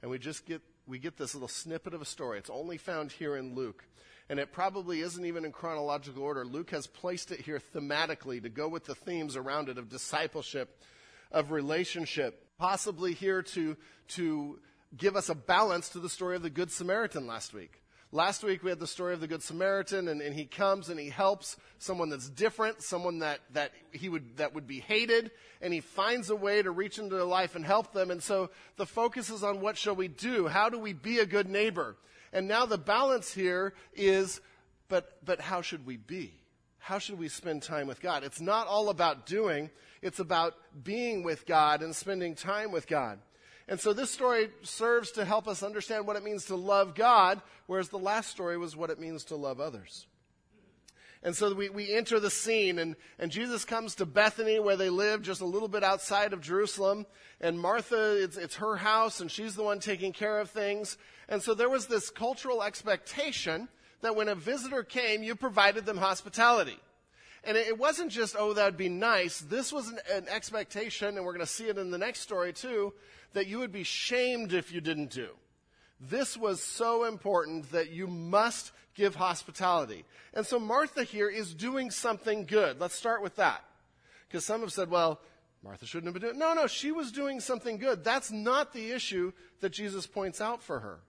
And 0.02 0.10
we 0.10 0.18
just 0.18 0.46
get, 0.46 0.62
we 0.86 0.98
get 0.98 1.16
this 1.16 1.34
little 1.34 1.48
snippet 1.48 1.94
of 1.94 2.02
a 2.02 2.06
story. 2.06 2.38
It's 2.38 2.50
only 2.50 2.76
found 2.76 3.12
here 3.12 3.36
in 3.36 3.54
Luke. 3.54 3.84
And 4.28 4.40
it 4.40 4.52
probably 4.52 5.00
isn't 5.00 5.24
even 5.24 5.44
in 5.44 5.52
chronological 5.52 6.22
order. 6.22 6.44
Luke 6.44 6.70
has 6.70 6.86
placed 6.86 7.30
it 7.32 7.40
here 7.40 7.60
thematically 7.74 8.42
to 8.42 8.48
go 8.48 8.68
with 8.68 8.84
the 8.84 8.94
themes 8.94 9.36
around 9.36 9.68
it 9.68 9.78
of 9.78 9.88
discipleship, 9.88 10.80
of 11.30 11.50
relationship, 11.50 12.46
possibly 12.58 13.14
here 13.14 13.42
to, 13.42 13.76
to 14.08 14.58
give 14.96 15.16
us 15.16 15.28
a 15.28 15.34
balance 15.34 15.88
to 15.90 15.98
the 15.98 16.08
story 16.08 16.36
of 16.36 16.42
the 16.42 16.50
Good 16.50 16.70
Samaritan 16.70 17.26
last 17.26 17.54
week. 17.54 17.82
Last 18.14 18.44
week 18.44 18.62
we 18.62 18.68
had 18.68 18.78
the 18.78 18.86
story 18.86 19.14
of 19.14 19.20
the 19.20 19.26
Good 19.26 19.42
Samaritan 19.42 20.06
and, 20.06 20.20
and, 20.20 20.34
he 20.34 20.44
comes 20.44 20.90
and 20.90 21.00
he 21.00 21.08
helps 21.08 21.56
someone 21.78 22.10
that's 22.10 22.28
different, 22.28 22.82
someone 22.82 23.20
that, 23.20 23.40
that 23.54 23.72
he 23.90 24.10
would, 24.10 24.36
that 24.36 24.54
would 24.54 24.66
be 24.66 24.80
hated, 24.80 25.30
and 25.62 25.72
he 25.72 25.80
finds 25.80 26.28
a 26.28 26.36
way 26.36 26.60
to 26.60 26.70
reach 26.70 26.98
into 26.98 27.16
their 27.16 27.24
life 27.24 27.56
and 27.56 27.64
help 27.64 27.94
them. 27.94 28.10
And 28.10 28.22
so 28.22 28.50
the 28.76 28.84
focus 28.84 29.30
is 29.30 29.42
on 29.42 29.62
what 29.62 29.78
shall 29.78 29.96
we 29.96 30.08
do? 30.08 30.46
How 30.46 30.68
do 30.68 30.78
we 30.78 30.92
be 30.92 31.20
a 31.20 31.26
good 31.26 31.48
neighbor? 31.48 31.96
And 32.34 32.46
now 32.46 32.66
the 32.66 32.76
balance 32.76 33.32
here 33.32 33.72
is, 33.94 34.42
but, 34.88 35.24
but 35.24 35.40
how 35.40 35.62
should 35.62 35.86
we 35.86 35.96
be? 35.96 36.34
How 36.78 36.98
should 36.98 37.18
we 37.18 37.28
spend 37.28 37.62
time 37.62 37.86
with 37.86 38.02
God? 38.02 38.24
It's 38.24 38.40
not 38.42 38.66
all 38.66 38.90
about 38.90 39.24
doing, 39.24 39.70
it's 40.02 40.18
about 40.18 40.54
being 40.82 41.22
with 41.22 41.46
God 41.46 41.80
and 41.80 41.96
spending 41.96 42.34
time 42.34 42.72
with 42.72 42.86
God. 42.86 43.20
And 43.72 43.80
so 43.80 43.94
this 43.94 44.10
story 44.10 44.50
serves 44.60 45.12
to 45.12 45.24
help 45.24 45.48
us 45.48 45.62
understand 45.62 46.06
what 46.06 46.16
it 46.16 46.22
means 46.22 46.44
to 46.44 46.56
love 46.56 46.94
God, 46.94 47.40
whereas 47.66 47.88
the 47.88 47.98
last 47.98 48.28
story 48.28 48.58
was 48.58 48.76
what 48.76 48.90
it 48.90 49.00
means 49.00 49.24
to 49.24 49.36
love 49.36 49.60
others. 49.60 50.06
And 51.22 51.34
so 51.34 51.54
we, 51.54 51.70
we 51.70 51.90
enter 51.90 52.20
the 52.20 52.28
scene, 52.28 52.78
and, 52.78 52.96
and 53.18 53.32
Jesus 53.32 53.64
comes 53.64 53.94
to 53.94 54.04
Bethany, 54.04 54.60
where 54.60 54.76
they 54.76 54.90
live 54.90 55.22
just 55.22 55.40
a 55.40 55.46
little 55.46 55.68
bit 55.68 55.82
outside 55.82 56.34
of 56.34 56.42
Jerusalem. 56.42 57.06
And 57.40 57.58
Martha, 57.58 58.22
it's, 58.22 58.36
it's 58.36 58.56
her 58.56 58.76
house, 58.76 59.20
and 59.20 59.30
she's 59.30 59.54
the 59.54 59.62
one 59.62 59.80
taking 59.80 60.12
care 60.12 60.38
of 60.38 60.50
things. 60.50 60.98
And 61.30 61.42
so 61.42 61.54
there 61.54 61.70
was 61.70 61.86
this 61.86 62.10
cultural 62.10 62.62
expectation 62.62 63.68
that 64.02 64.14
when 64.14 64.28
a 64.28 64.34
visitor 64.34 64.82
came, 64.82 65.22
you 65.22 65.34
provided 65.34 65.86
them 65.86 65.96
hospitality. 65.96 66.78
And 67.44 67.56
it 67.56 67.76
wasn't 67.76 68.12
just, 68.12 68.36
oh, 68.38 68.52
that'd 68.52 68.76
be 68.76 68.88
nice. 68.88 69.40
This 69.40 69.72
was 69.72 69.88
an, 69.88 69.98
an 70.12 70.28
expectation, 70.28 71.16
and 71.16 71.24
we're 71.24 71.32
going 71.32 71.44
to 71.44 71.52
see 71.52 71.68
it 71.68 71.76
in 71.76 71.90
the 71.90 71.98
next 71.98 72.20
story 72.20 72.52
too, 72.52 72.94
that 73.32 73.48
you 73.48 73.58
would 73.58 73.72
be 73.72 73.82
shamed 73.82 74.52
if 74.52 74.72
you 74.72 74.80
didn't 74.80 75.10
do. 75.10 75.28
This 76.00 76.36
was 76.36 76.62
so 76.62 77.04
important 77.04 77.72
that 77.72 77.90
you 77.90 78.06
must 78.06 78.72
give 78.94 79.16
hospitality. 79.16 80.04
And 80.34 80.46
so 80.46 80.60
Martha 80.60 81.02
here 81.02 81.28
is 81.28 81.54
doing 81.54 81.90
something 81.90 82.44
good. 82.44 82.80
Let's 82.80 82.94
start 82.94 83.22
with 83.22 83.36
that. 83.36 83.64
Because 84.28 84.44
some 84.44 84.60
have 84.60 84.72
said, 84.72 84.90
well, 84.90 85.20
Martha 85.64 85.86
shouldn't 85.86 86.06
have 86.06 86.14
been 86.14 86.22
doing 86.22 86.36
it. 86.36 86.38
No, 86.38 86.54
no, 86.54 86.66
she 86.66 86.92
was 86.92 87.12
doing 87.12 87.40
something 87.40 87.78
good. 87.78 88.04
That's 88.04 88.30
not 88.30 88.72
the 88.72 88.90
issue 88.90 89.32
that 89.60 89.70
Jesus 89.70 90.06
points 90.06 90.40
out 90.40 90.62
for 90.62 90.80
her. 90.80 91.00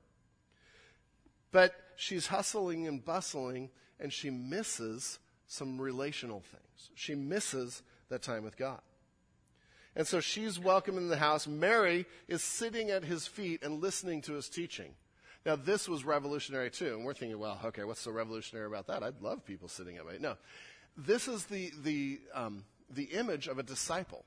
But 1.51 1.75
she's 1.95 2.27
hustling 2.27 2.87
and 2.87 3.03
bustling, 3.03 3.69
and 3.99 4.11
she 4.11 4.29
misses 4.29 5.19
some 5.47 5.79
relational 5.79 6.41
things. 6.41 6.89
She 6.95 7.15
misses 7.15 7.83
that 8.09 8.21
time 8.21 8.43
with 8.43 8.57
God. 8.57 8.81
And 9.95 10.07
so 10.07 10.19
she's 10.19 10.59
welcome 10.59 10.97
in 10.97 11.07
the 11.07 11.17
house. 11.17 11.45
Mary 11.47 12.05
is 12.27 12.43
sitting 12.43 12.89
at 12.89 13.03
his 13.03 13.27
feet 13.27 13.63
and 13.63 13.81
listening 13.81 14.21
to 14.23 14.33
his 14.33 14.49
teaching. 14.49 14.95
Now, 15.45 15.55
this 15.55 15.87
was 15.87 16.03
revolutionary 16.03 16.71
too. 16.71 16.95
And 16.95 17.05
we're 17.05 17.13
thinking, 17.13 17.37
well, 17.37 17.59
okay, 17.65 17.83
what's 17.83 18.01
so 18.01 18.11
revolutionary 18.11 18.67
about 18.67 18.87
that? 18.87 19.03
I'd 19.03 19.21
love 19.21 19.45
people 19.45 19.67
sitting 19.67 19.97
at 19.97 20.05
my. 20.05 20.17
No. 20.19 20.37
This 20.97 21.27
is 21.27 21.45
the, 21.45 21.71
the, 21.83 22.19
um, 22.33 22.63
the 22.89 23.05
image 23.05 23.47
of 23.47 23.59
a 23.59 23.63
disciple. 23.63 24.25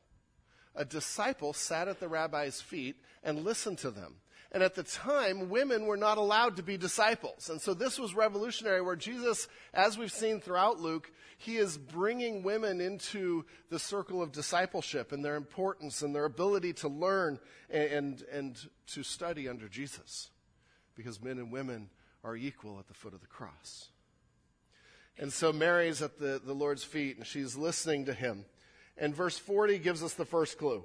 A 0.74 0.84
disciple 0.84 1.52
sat 1.52 1.88
at 1.88 2.00
the 2.00 2.08
rabbi's 2.08 2.60
feet 2.60 2.96
and 3.24 3.44
listened 3.44 3.78
to 3.78 3.90
them. 3.90 4.16
And 4.52 4.62
at 4.62 4.74
the 4.74 4.82
time, 4.82 5.48
women 5.48 5.86
were 5.86 5.96
not 5.96 6.18
allowed 6.18 6.56
to 6.56 6.62
be 6.62 6.76
disciples. 6.76 7.50
And 7.50 7.60
so 7.60 7.74
this 7.74 7.98
was 7.98 8.14
revolutionary 8.14 8.80
where 8.80 8.96
Jesus, 8.96 9.48
as 9.74 9.98
we've 9.98 10.12
seen 10.12 10.40
throughout 10.40 10.80
Luke, 10.80 11.10
he 11.38 11.56
is 11.56 11.76
bringing 11.76 12.42
women 12.42 12.80
into 12.80 13.44
the 13.70 13.78
circle 13.78 14.22
of 14.22 14.32
discipleship 14.32 15.12
and 15.12 15.24
their 15.24 15.36
importance 15.36 16.02
and 16.02 16.14
their 16.14 16.24
ability 16.24 16.72
to 16.74 16.88
learn 16.88 17.38
and, 17.68 17.90
and, 17.90 18.22
and 18.32 18.68
to 18.88 19.02
study 19.02 19.48
under 19.48 19.68
Jesus. 19.68 20.30
Because 20.94 21.22
men 21.22 21.38
and 21.38 21.52
women 21.52 21.90
are 22.24 22.36
equal 22.36 22.78
at 22.78 22.88
the 22.88 22.94
foot 22.94 23.14
of 23.14 23.20
the 23.20 23.26
cross. 23.26 23.88
And 25.18 25.32
so 25.32 25.52
Mary's 25.52 26.02
at 26.02 26.18
the, 26.18 26.40
the 26.44 26.54
Lord's 26.54 26.84
feet 26.84 27.16
and 27.16 27.26
she's 27.26 27.56
listening 27.56 28.06
to 28.06 28.14
him. 28.14 28.44
And 28.96 29.14
verse 29.14 29.38
40 29.38 29.78
gives 29.78 30.02
us 30.02 30.14
the 30.14 30.24
first 30.24 30.56
clue. 30.56 30.84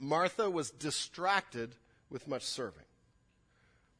Martha 0.00 0.48
was 0.48 0.70
distracted 0.70 1.74
with 2.10 2.28
much 2.28 2.44
serving. 2.44 2.84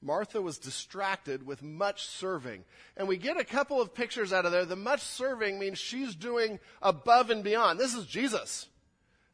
Martha 0.01 0.41
was 0.41 0.59
distracted 0.59 1.45
with 1.45 1.63
much 1.63 2.07
serving. 2.07 2.65
And 2.97 3.09
we 3.09 3.17
get 3.17 3.37
a 3.37 3.45
couple 3.45 3.81
of 3.81 3.95
pictures 3.95 4.33
out 4.33 4.47
of 4.47 4.53
there. 4.53 4.65
The 4.65 4.77
much 4.77 5.01
serving 5.01 5.59
means 5.59 5.79
she's 5.79 6.15
doing 6.15 6.61
above 6.81 7.31
and 7.31 7.43
beyond. 7.43 7.81
This 7.81 7.95
is 7.95 8.07
Jesus. 8.07 8.69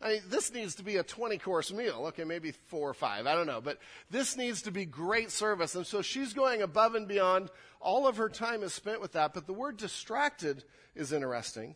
I 0.00 0.08
mean, 0.08 0.22
this 0.28 0.52
needs 0.52 0.74
to 0.76 0.82
be 0.82 0.96
a 0.96 1.02
20 1.02 1.38
course 1.38 1.72
meal. 1.72 2.06
Okay, 2.08 2.24
maybe 2.24 2.52
four 2.52 2.88
or 2.88 2.94
five. 2.94 3.26
I 3.26 3.34
don't 3.34 3.46
know. 3.46 3.60
But 3.60 3.78
this 4.10 4.36
needs 4.36 4.62
to 4.62 4.70
be 4.70 4.86
great 4.86 5.30
service. 5.30 5.74
And 5.74 5.86
so 5.86 6.02
she's 6.02 6.32
going 6.32 6.62
above 6.62 6.94
and 6.94 7.06
beyond. 7.06 7.50
All 7.80 8.06
of 8.06 8.16
her 8.16 8.30
time 8.30 8.62
is 8.62 8.72
spent 8.72 9.00
with 9.00 9.12
that. 9.12 9.34
But 9.34 9.46
the 9.46 9.52
word 9.52 9.76
distracted 9.76 10.64
is 10.94 11.12
interesting 11.12 11.74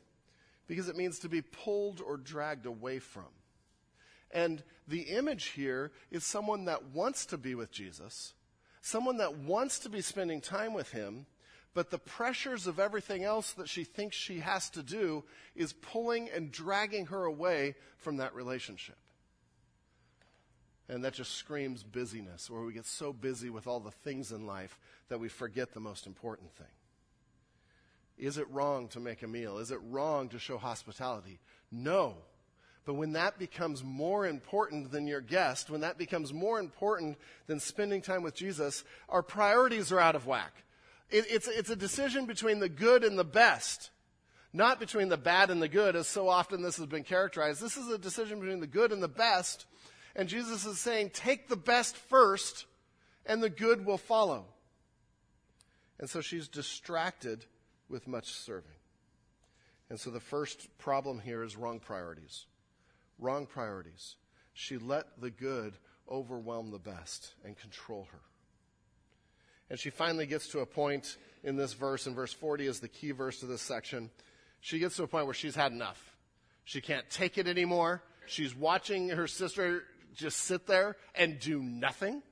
because 0.66 0.88
it 0.88 0.96
means 0.96 1.18
to 1.20 1.28
be 1.28 1.42
pulled 1.42 2.00
or 2.00 2.16
dragged 2.16 2.66
away 2.66 2.98
from. 2.98 3.24
And 4.30 4.62
the 4.86 5.02
image 5.02 5.46
here 5.46 5.92
is 6.10 6.24
someone 6.24 6.66
that 6.66 6.84
wants 6.86 7.26
to 7.26 7.38
be 7.38 7.54
with 7.54 7.70
Jesus, 7.70 8.34
someone 8.82 9.18
that 9.18 9.38
wants 9.38 9.78
to 9.80 9.88
be 9.88 10.00
spending 10.00 10.40
time 10.40 10.74
with 10.74 10.90
him, 10.92 11.26
but 11.74 11.90
the 11.90 11.98
pressures 11.98 12.66
of 12.66 12.80
everything 12.80 13.24
else 13.24 13.52
that 13.52 13.68
she 13.68 13.84
thinks 13.84 14.16
she 14.16 14.40
has 14.40 14.68
to 14.70 14.82
do 14.82 15.24
is 15.54 15.72
pulling 15.72 16.28
and 16.30 16.50
dragging 16.50 17.06
her 17.06 17.24
away 17.24 17.74
from 17.98 18.16
that 18.16 18.34
relationship. 18.34 18.98
And 20.88 21.04
that 21.04 21.12
just 21.12 21.34
screams 21.34 21.82
busyness, 21.82 22.48
where 22.48 22.62
we 22.62 22.72
get 22.72 22.86
so 22.86 23.12
busy 23.12 23.50
with 23.50 23.66
all 23.66 23.80
the 23.80 23.90
things 23.90 24.32
in 24.32 24.46
life 24.46 24.78
that 25.08 25.20
we 25.20 25.28
forget 25.28 25.72
the 25.72 25.80
most 25.80 26.06
important 26.06 26.50
thing. 26.54 26.66
Is 28.16 28.38
it 28.38 28.50
wrong 28.50 28.88
to 28.88 29.00
make 29.00 29.22
a 29.22 29.28
meal? 29.28 29.58
Is 29.58 29.70
it 29.70 29.80
wrong 29.90 30.28
to 30.30 30.38
show 30.38 30.58
hospitality? 30.58 31.38
No. 31.70 32.16
But 32.88 32.94
when 32.94 33.12
that 33.12 33.38
becomes 33.38 33.84
more 33.84 34.26
important 34.26 34.90
than 34.90 35.06
your 35.06 35.20
guest, 35.20 35.68
when 35.68 35.82
that 35.82 35.98
becomes 35.98 36.32
more 36.32 36.58
important 36.58 37.18
than 37.46 37.60
spending 37.60 38.00
time 38.00 38.22
with 38.22 38.34
Jesus, 38.34 38.82
our 39.10 39.22
priorities 39.22 39.92
are 39.92 40.00
out 40.00 40.16
of 40.16 40.26
whack. 40.26 40.64
It, 41.10 41.26
it's, 41.28 41.48
it's 41.48 41.68
a 41.68 41.76
decision 41.76 42.24
between 42.24 42.60
the 42.60 42.68
good 42.70 43.04
and 43.04 43.18
the 43.18 43.24
best, 43.24 43.90
not 44.54 44.80
between 44.80 45.10
the 45.10 45.18
bad 45.18 45.50
and 45.50 45.60
the 45.60 45.68
good, 45.68 45.96
as 45.96 46.08
so 46.08 46.30
often 46.30 46.62
this 46.62 46.78
has 46.78 46.86
been 46.86 47.04
characterized. 47.04 47.60
This 47.60 47.76
is 47.76 47.88
a 47.88 47.98
decision 47.98 48.40
between 48.40 48.60
the 48.60 48.66
good 48.66 48.90
and 48.90 49.02
the 49.02 49.06
best. 49.06 49.66
And 50.16 50.26
Jesus 50.26 50.64
is 50.64 50.78
saying, 50.78 51.10
take 51.12 51.50
the 51.50 51.56
best 51.56 51.94
first, 51.94 52.64
and 53.26 53.42
the 53.42 53.50
good 53.50 53.84
will 53.84 53.98
follow. 53.98 54.46
And 56.00 56.08
so 56.08 56.22
she's 56.22 56.48
distracted 56.48 57.44
with 57.90 58.08
much 58.08 58.32
serving. 58.32 58.70
And 59.90 60.00
so 60.00 60.08
the 60.08 60.20
first 60.20 60.68
problem 60.78 61.20
here 61.20 61.42
is 61.42 61.54
wrong 61.54 61.80
priorities 61.80 62.46
wrong 63.18 63.46
priorities. 63.46 64.16
She 64.52 64.78
let 64.78 65.20
the 65.20 65.30
good 65.30 65.74
overwhelm 66.10 66.70
the 66.70 66.78
best 66.78 67.34
and 67.44 67.56
control 67.56 68.08
her. 68.12 68.20
And 69.70 69.78
she 69.78 69.90
finally 69.90 70.26
gets 70.26 70.48
to 70.48 70.60
a 70.60 70.66
point 70.66 71.16
in 71.44 71.56
this 71.56 71.74
verse, 71.74 72.06
and 72.06 72.16
verse 72.16 72.32
40 72.32 72.66
is 72.66 72.80
the 72.80 72.88
key 72.88 73.10
verse 73.12 73.40
to 73.40 73.46
this 73.46 73.62
section. 73.62 74.10
She 74.60 74.78
gets 74.78 74.96
to 74.96 75.02
a 75.02 75.06
point 75.06 75.26
where 75.26 75.34
she's 75.34 75.54
had 75.54 75.72
enough. 75.72 76.16
She 76.64 76.80
can't 76.80 77.08
take 77.10 77.38
it 77.38 77.46
anymore. 77.46 78.02
She's 78.26 78.54
watching 78.54 79.10
her 79.10 79.26
sister 79.26 79.84
just 80.14 80.38
sit 80.38 80.66
there 80.66 80.96
and 81.14 81.38
do 81.38 81.62
nothing. 81.62 82.22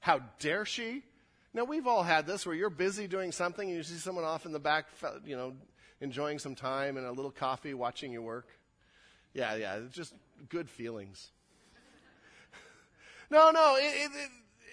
How 0.00 0.20
dare 0.38 0.64
she? 0.64 1.02
Now, 1.54 1.64
we've 1.64 1.86
all 1.86 2.02
had 2.02 2.26
this 2.26 2.44
where 2.44 2.54
you're 2.54 2.68
busy 2.68 3.06
doing 3.06 3.32
something 3.32 3.66
and 3.66 3.76
you 3.76 3.82
see 3.84 3.94
someone 3.94 4.24
off 4.24 4.44
in 4.44 4.52
the 4.52 4.58
back, 4.58 4.86
you 5.24 5.36
know, 5.36 5.54
enjoying 6.00 6.38
some 6.38 6.54
time 6.54 6.96
and 6.96 7.06
a 7.06 7.12
little 7.12 7.30
coffee 7.30 7.74
watching 7.74 8.12
you 8.12 8.20
work. 8.22 8.48
Yeah, 9.34 9.56
yeah, 9.56 9.80
just 9.90 10.14
good 10.48 10.70
feelings. 10.70 11.30
no, 13.30 13.50
no, 13.50 13.76
it, 13.76 13.82
it, 13.82 14.10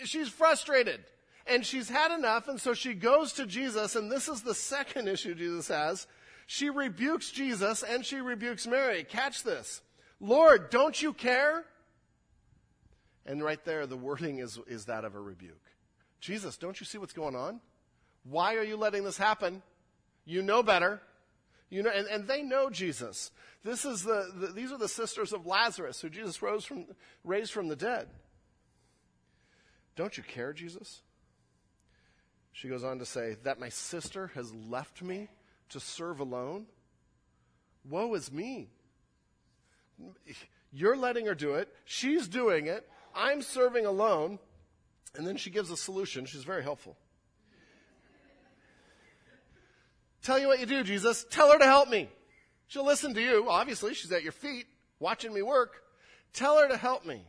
it, 0.02 0.08
she's 0.08 0.30
frustrated. 0.30 1.04
And 1.48 1.66
she's 1.66 1.90
had 1.90 2.16
enough, 2.16 2.48
and 2.48 2.62
so 2.62 2.74
she 2.74 2.94
goes 2.94 3.34
to 3.34 3.48
Jesus, 3.48 3.96
and 3.96 4.12
this 4.12 4.30
is 4.30 4.44
the 4.44 4.54
second 4.54 5.10
issue 5.10 5.34
Jesus 5.34 5.68
has. 5.68 6.08
She 6.46 6.70
rebukes 6.70 7.32
Jesus 7.32 7.82
and 7.82 8.06
she 8.06 8.20
rebukes 8.20 8.68
Mary. 8.68 9.06
Catch 9.06 9.44
this. 9.44 9.82
Lord, 10.20 10.70
don't 10.70 11.02
you 11.02 11.14
care? 11.14 11.64
And 13.26 13.42
right 13.42 13.64
there, 13.64 13.88
the 13.88 13.96
wording 13.96 14.40
is, 14.40 14.60
is 14.68 14.86
that 14.86 15.06
of 15.06 15.16
a 15.16 15.20
rebuke. 15.22 15.64
Jesus, 16.20 16.58
don't 16.58 16.78
you 16.78 16.86
see 16.86 16.98
what's 16.98 17.14
going 17.14 17.38
on? 17.38 17.62
Why 18.26 18.56
are 18.56 18.64
you 18.64 18.76
letting 18.76 19.06
this 19.06 19.18
happen? 19.18 19.64
You 20.26 20.42
know 20.42 20.62
better. 20.62 21.02
You 21.72 21.84
know, 21.84 21.90
and, 21.90 22.06
and 22.08 22.28
they 22.28 22.44
know 22.44 22.70
Jesus. 22.70 23.32
This 23.64 23.86
is 23.86 24.04
the, 24.04 24.30
the, 24.36 24.48
these 24.48 24.72
are 24.72 24.78
the 24.78 24.90
sisters 24.90 25.32
of 25.32 25.48
Lazarus, 25.48 26.02
who 26.02 26.10
Jesus 26.10 26.42
rose 26.42 26.66
from, 26.66 26.86
raised 27.24 27.54
from 27.54 27.70
the 27.70 27.78
dead. 27.78 28.10
Don't 29.96 30.18
you 30.18 30.24
care, 30.24 30.52
Jesus? 30.52 31.02
She 32.52 32.68
goes 32.68 32.84
on 32.84 33.00
to 33.00 33.06
say, 33.06 33.38
That 33.44 33.60
my 33.60 33.70
sister 33.70 34.32
has 34.36 34.54
left 34.54 35.02
me 35.02 35.30
to 35.70 35.80
serve 35.80 36.20
alone? 36.20 36.66
Woe 37.90 38.14
is 38.16 38.32
me. 38.32 38.70
You're 40.74 40.98
letting 40.98 41.26
her 41.26 41.36
do 41.36 41.56
it. 41.56 41.70
She's 41.86 42.28
doing 42.28 42.68
it. 42.68 42.88
I'm 43.16 43.42
serving 43.42 43.86
alone. 43.86 44.40
And 45.16 45.26
then 45.26 45.38
she 45.38 45.50
gives 45.50 45.72
a 45.72 45.78
solution. 45.78 46.26
She's 46.26 46.44
very 46.44 46.64
helpful. 46.64 46.98
Tell 50.24 50.38
you 50.38 50.48
what 50.48 50.60
you 50.60 50.66
do, 50.66 50.84
Jesus. 50.84 51.26
Tell 51.30 51.52
her 51.52 51.58
to 51.58 51.66
help 51.66 51.90
me. 51.90 52.10
She'll 52.68 52.86
listen 52.86 53.14
to 53.16 53.22
you. 53.22 53.48
Obviously, 53.50 53.94
she's 53.94 54.12
at 54.12 54.24
your 54.24 54.32
feet 54.32 54.66
watching 55.00 55.34
me 55.34 55.42
work. 55.42 55.84
Tell 56.34 56.60
her 56.60 56.68
to 56.68 56.78
help 56.78 57.06
me. 57.06 57.24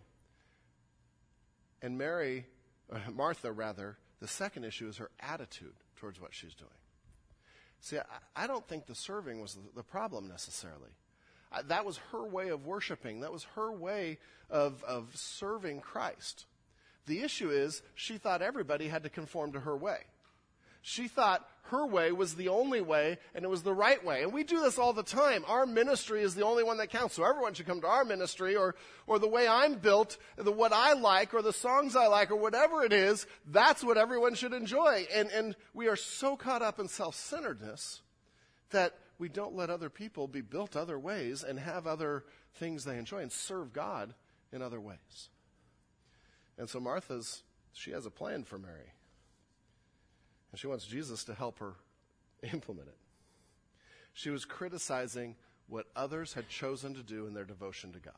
And 1.81 1.99
Mary, 1.99 2.47
uh, 2.93 2.99
Martha 3.13 3.51
rather, 3.51 3.99
the 4.21 4.29
second 4.29 4.65
issue 4.65 4.89
is 4.89 4.99
her 4.99 5.11
attitude 5.19 5.75
towards 5.97 6.21
what 6.21 6.33
she's 6.33 6.55
doing. 6.55 6.71
See, 7.81 7.99
I, 8.37 8.47
don't 8.47 8.67
think 8.69 8.87
the 8.87 8.95
serving 8.95 9.41
was 9.41 9.59
the, 9.75 9.83
problem 9.83 10.29
necessarily. 10.29 10.91
That 11.67 11.85
was 11.85 11.99
her 12.13 12.25
way 12.25 12.51
of 12.51 12.65
worshiping. 12.65 13.21
That 13.21 13.33
was 13.33 13.43
her 13.57 13.73
way 13.73 14.19
of, 14.49 14.85
of 14.85 15.11
serving 15.17 15.81
Christ. 15.81 16.47
The 17.07 17.23
issue 17.23 17.51
is 17.51 17.83
she 17.97 18.19
thought 18.19 18.41
everybody 18.41 18.87
had 18.87 19.03
to 19.03 19.09
conform 19.09 19.53
to 19.53 19.61
her 19.61 19.77
way. 19.77 19.99
She 20.83 21.09
thought 21.09 21.49
her 21.67 21.87
way 21.87 22.13
was 22.13 22.35
the 22.35 22.49
only 22.49 22.81
way 22.81 23.19
and 23.35 23.45
it 23.45 23.49
was 23.49 23.63
the 23.63 23.73
right 23.73 24.05
way. 24.05 24.23
And 24.23 24.33
we 24.33 24.45
do 24.45 24.61
this 24.61 24.79
all 24.79 24.93
the 24.93 25.03
time. 25.03 25.45
Our 25.47 25.65
ministry 25.65 26.23
is 26.23 26.35
the 26.35 26.45
only 26.45 26.65
one 26.65 26.77
that 26.79 26.91
counts. 26.91 27.15
So 27.15 27.25
everyone 27.25 27.55
should 27.55 27.67
come 27.67 27.81
to 27.81 27.87
our 27.87 28.05
ministry 28.05 28.57
or, 28.57 28.75
or 29.07 29.19
the 29.19 29.29
way 29.29 29.49
I'm 29.49 29.77
built, 29.77 30.19
the, 30.37 30.53
what 30.53 30.73
I 30.73 30.93
like 30.93 31.33
or 31.33 31.41
the 31.41 31.53
songs 31.53 31.97
I 31.97 32.09
like 32.09 32.31
or 32.31 32.37
whatever 32.37 32.83
it 32.83 32.93
is, 32.93 33.27
that's 33.47 33.83
what 33.83 33.97
everyone 33.97 34.35
should 34.35 34.53
enjoy. 34.53 35.07
And, 35.15 35.31
and 35.31 35.57
we 35.73 35.87
are 35.89 35.97
so 35.97 36.37
caught 36.37 36.63
up 36.63 36.79
in 36.79 36.89
self-centeredness 36.89 38.03
that 38.71 38.95
we 39.19 39.29
don't 39.29 39.55
let 39.55 39.71
other 39.71 39.89
people 39.89 40.27
be 40.27 40.41
built 40.41 40.77
other 40.77 40.99
ways 40.99 41.45
and 41.45 41.59
have 41.59 41.87
other 41.87 42.25
things 42.57 42.85
they 42.85 42.99
enjoy 42.99 43.19
and 43.19 43.33
serve 43.33 43.73
God 43.73 44.15
in 44.53 44.63
other 44.63 44.81
ways. 44.81 45.31
And 46.59 46.69
so 46.69 46.81
Martha's, 46.81 47.45
she 47.73 47.93
has 47.93 48.05
a 48.05 48.11
plan 48.11 48.45
for 48.45 48.59
Mary. 48.59 48.93
And 50.53 50.61
she 50.61 50.67
wants 50.67 50.87
Jesus 50.87 51.25
to 51.25 51.35
help 51.35 51.59
her 51.59 51.75
implement 52.53 52.89
it. 52.89 52.97
She 54.13 54.31
was 54.31 54.45
criticizing 54.45 55.37
what 55.69 55.87
others 55.97 56.35
had 56.35 56.49
chosen 56.49 56.95
to 56.95 57.03
do 57.03 57.27
in 57.27 57.35
their 57.35 57.45
devotion 57.45 57.93
to 57.93 57.99
God. 57.99 58.15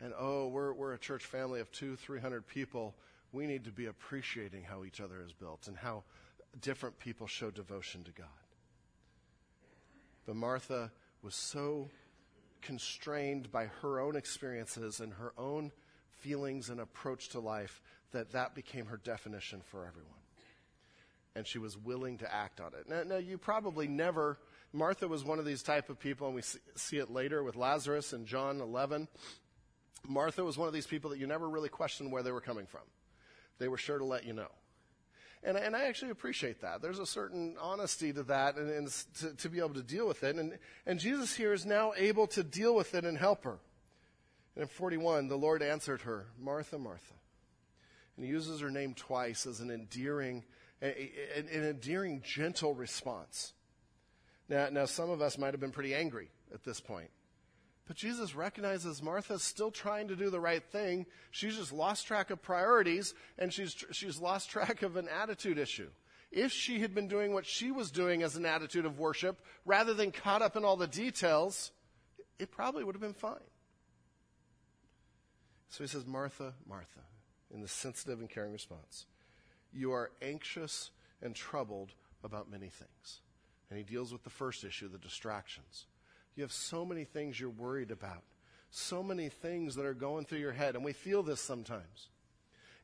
And 0.00 0.14
oh, 0.18 0.48
we're, 0.48 0.72
we're 0.72 0.94
a 0.94 0.98
church 0.98 1.26
family 1.26 1.60
of 1.60 1.70
two, 1.72 1.94
three 1.96 2.20
hundred 2.20 2.46
people. 2.46 2.94
We 3.32 3.46
need 3.46 3.64
to 3.64 3.70
be 3.70 3.86
appreciating 3.86 4.62
how 4.64 4.84
each 4.84 5.00
other 5.00 5.22
is 5.24 5.32
built 5.32 5.68
and 5.68 5.76
how 5.76 6.04
different 6.62 6.98
people 6.98 7.26
show 7.26 7.50
devotion 7.50 8.02
to 8.04 8.12
God. 8.12 8.26
But 10.26 10.36
Martha 10.36 10.90
was 11.22 11.34
so 11.34 11.90
constrained 12.62 13.52
by 13.52 13.66
her 13.82 14.00
own 14.00 14.16
experiences 14.16 15.00
and 15.00 15.12
her 15.14 15.32
own 15.36 15.70
feelings 16.10 16.70
and 16.70 16.80
approach 16.80 17.28
to 17.30 17.40
life 17.40 17.82
that 18.12 18.32
that 18.32 18.54
became 18.54 18.86
her 18.86 18.96
definition 18.96 19.60
for 19.70 19.86
everyone. 19.86 20.19
And 21.34 21.46
she 21.46 21.58
was 21.58 21.78
willing 21.78 22.18
to 22.18 22.34
act 22.34 22.60
on 22.60 22.72
it. 22.74 22.88
Now, 22.88 23.02
now 23.04 23.18
you 23.18 23.38
probably 23.38 23.86
never, 23.86 24.38
Martha 24.72 25.06
was 25.06 25.24
one 25.24 25.38
of 25.38 25.44
these 25.44 25.62
type 25.62 25.88
of 25.88 25.98
people, 26.00 26.26
and 26.26 26.36
we 26.36 26.42
see, 26.42 26.96
it 26.96 27.10
later 27.10 27.42
with 27.44 27.56
Lazarus 27.56 28.12
in 28.12 28.26
John 28.26 28.60
11. 28.60 29.06
Martha 30.08 30.44
was 30.44 30.58
one 30.58 30.66
of 30.66 30.74
these 30.74 30.86
people 30.86 31.10
that 31.10 31.18
you 31.18 31.26
never 31.26 31.48
really 31.48 31.68
questioned 31.68 32.10
where 32.10 32.22
they 32.22 32.32
were 32.32 32.40
coming 32.40 32.66
from. 32.66 32.80
They 33.58 33.68
were 33.68 33.76
sure 33.76 33.98
to 33.98 34.04
let 34.04 34.24
you 34.24 34.32
know. 34.32 34.48
And, 35.42 35.56
and 35.56 35.74
I 35.74 35.84
actually 35.84 36.10
appreciate 36.10 36.60
that. 36.60 36.82
There's 36.82 36.98
a 36.98 37.06
certain 37.06 37.56
honesty 37.60 38.12
to 38.12 38.22
that 38.24 38.56
and, 38.56 38.70
and 38.70 38.88
to, 39.20 39.34
to, 39.36 39.48
be 39.48 39.58
able 39.58 39.74
to 39.74 39.82
deal 39.82 40.06
with 40.06 40.22
it. 40.22 40.36
And, 40.36 40.58
and 40.84 41.00
Jesus 41.00 41.34
here 41.34 41.52
is 41.52 41.64
now 41.64 41.92
able 41.96 42.26
to 42.28 42.42
deal 42.42 42.74
with 42.74 42.94
it 42.94 43.04
and 43.04 43.16
help 43.16 43.44
her. 43.44 43.58
And 44.54 44.62
in 44.62 44.68
41, 44.68 45.28
the 45.28 45.36
Lord 45.36 45.62
answered 45.62 46.02
her, 46.02 46.26
Martha, 46.38 46.78
Martha. 46.78 47.14
And 48.16 48.26
he 48.26 48.30
uses 48.30 48.60
her 48.60 48.70
name 48.70 48.92
twice 48.92 49.46
as 49.46 49.60
an 49.60 49.70
endearing, 49.70 50.44
an 50.82 51.48
endearing, 51.52 52.22
gentle 52.22 52.74
response. 52.74 53.52
Now, 54.48 54.68
now, 54.70 54.86
some 54.86 55.10
of 55.10 55.22
us 55.22 55.38
might 55.38 55.52
have 55.52 55.60
been 55.60 55.70
pretty 55.70 55.94
angry 55.94 56.28
at 56.52 56.64
this 56.64 56.80
point. 56.80 57.10
But 57.86 57.96
Jesus 57.96 58.34
recognizes 58.36 59.02
Martha's 59.02 59.42
still 59.42 59.70
trying 59.70 60.08
to 60.08 60.16
do 60.16 60.30
the 60.30 60.38
right 60.38 60.62
thing. 60.62 61.06
She's 61.32 61.56
just 61.56 61.72
lost 61.72 62.06
track 62.06 62.30
of 62.30 62.40
priorities 62.40 63.14
and 63.36 63.52
she's, 63.52 63.84
she's 63.90 64.20
lost 64.20 64.48
track 64.48 64.82
of 64.82 64.96
an 64.96 65.08
attitude 65.08 65.58
issue. 65.58 65.88
If 66.30 66.52
she 66.52 66.78
had 66.78 66.94
been 66.94 67.08
doing 67.08 67.32
what 67.32 67.46
she 67.46 67.72
was 67.72 67.90
doing 67.90 68.22
as 68.22 68.36
an 68.36 68.46
attitude 68.46 68.86
of 68.86 69.00
worship, 69.00 69.40
rather 69.64 69.92
than 69.92 70.12
caught 70.12 70.42
up 70.42 70.56
in 70.56 70.64
all 70.64 70.76
the 70.76 70.86
details, 70.86 71.72
it 72.38 72.52
probably 72.52 72.84
would 72.84 72.94
have 72.94 73.02
been 73.02 73.12
fine. 73.12 73.38
So 75.70 75.82
he 75.82 75.88
says, 75.88 76.06
Martha, 76.06 76.54
Martha, 76.68 77.00
in 77.52 77.60
the 77.60 77.68
sensitive 77.68 78.20
and 78.20 78.30
caring 78.30 78.52
response, 78.52 79.06
you 79.72 79.92
are 79.92 80.10
anxious 80.22 80.90
and 81.22 81.34
troubled 81.34 81.92
about 82.24 82.50
many 82.50 82.68
things. 82.68 83.20
And 83.68 83.78
he 83.78 83.84
deals 83.84 84.12
with 84.12 84.24
the 84.24 84.30
first 84.30 84.64
issue, 84.64 84.88
the 84.88 84.98
distractions. 84.98 85.86
You 86.34 86.42
have 86.42 86.52
so 86.52 86.84
many 86.84 87.04
things 87.04 87.38
you're 87.38 87.50
worried 87.50 87.90
about, 87.90 88.22
so 88.70 89.02
many 89.02 89.28
things 89.28 89.74
that 89.76 89.86
are 89.86 89.94
going 89.94 90.24
through 90.24 90.38
your 90.38 90.52
head, 90.52 90.74
and 90.74 90.84
we 90.84 90.92
feel 90.92 91.22
this 91.22 91.40
sometimes. 91.40 92.08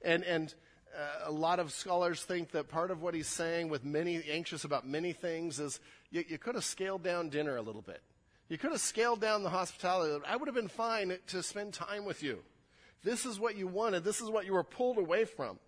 And, 0.03 0.23
and 0.25 0.55
uh, 0.97 1.25
a 1.27 1.33
lot 1.33 1.59
of 1.59 1.73
scholars 1.73 2.23
think 2.23 2.53
that 2.53 2.69
part 2.69 2.91
of 2.91 3.03
what 3.03 3.15
he's 3.15 3.29
saying 3.29 3.69
with 3.69 3.85
many, 3.85 4.23
anxious 4.31 4.65
about 4.65 4.87
many 4.87 5.13
things 5.13 5.59
is 5.59 5.81
you, 6.11 6.25
you 6.29 6.39
could 6.39 6.55
have 6.55 6.65
scaled 6.65 7.03
down 7.03 7.29
dinner 7.29 7.57
a 7.57 7.63
little 7.63 7.83
bit. 7.83 8.01
You 8.49 8.59
could 8.59 8.71
have 8.71 8.81
scaled 8.81 9.21
down 9.21 9.43
the 9.43 9.51
hospitality. 9.51 10.25
I 10.27 10.37
would 10.37 10.47
have 10.47 10.55
been 10.55 10.69
fine 10.69 11.19
to 11.29 11.43
spend 11.43 11.75
time 11.75 12.05
with 12.05 12.23
you. 12.23 12.39
This 13.03 13.27
is 13.27 13.41
what 13.41 13.57
you 13.57 13.67
wanted. 13.67 14.05
This 14.05 14.21
is 14.21 14.31
what 14.31 14.47
you 14.47 14.53
were 14.53 14.65
pulled 14.65 14.99
away 14.99 15.25
from. 15.25 15.59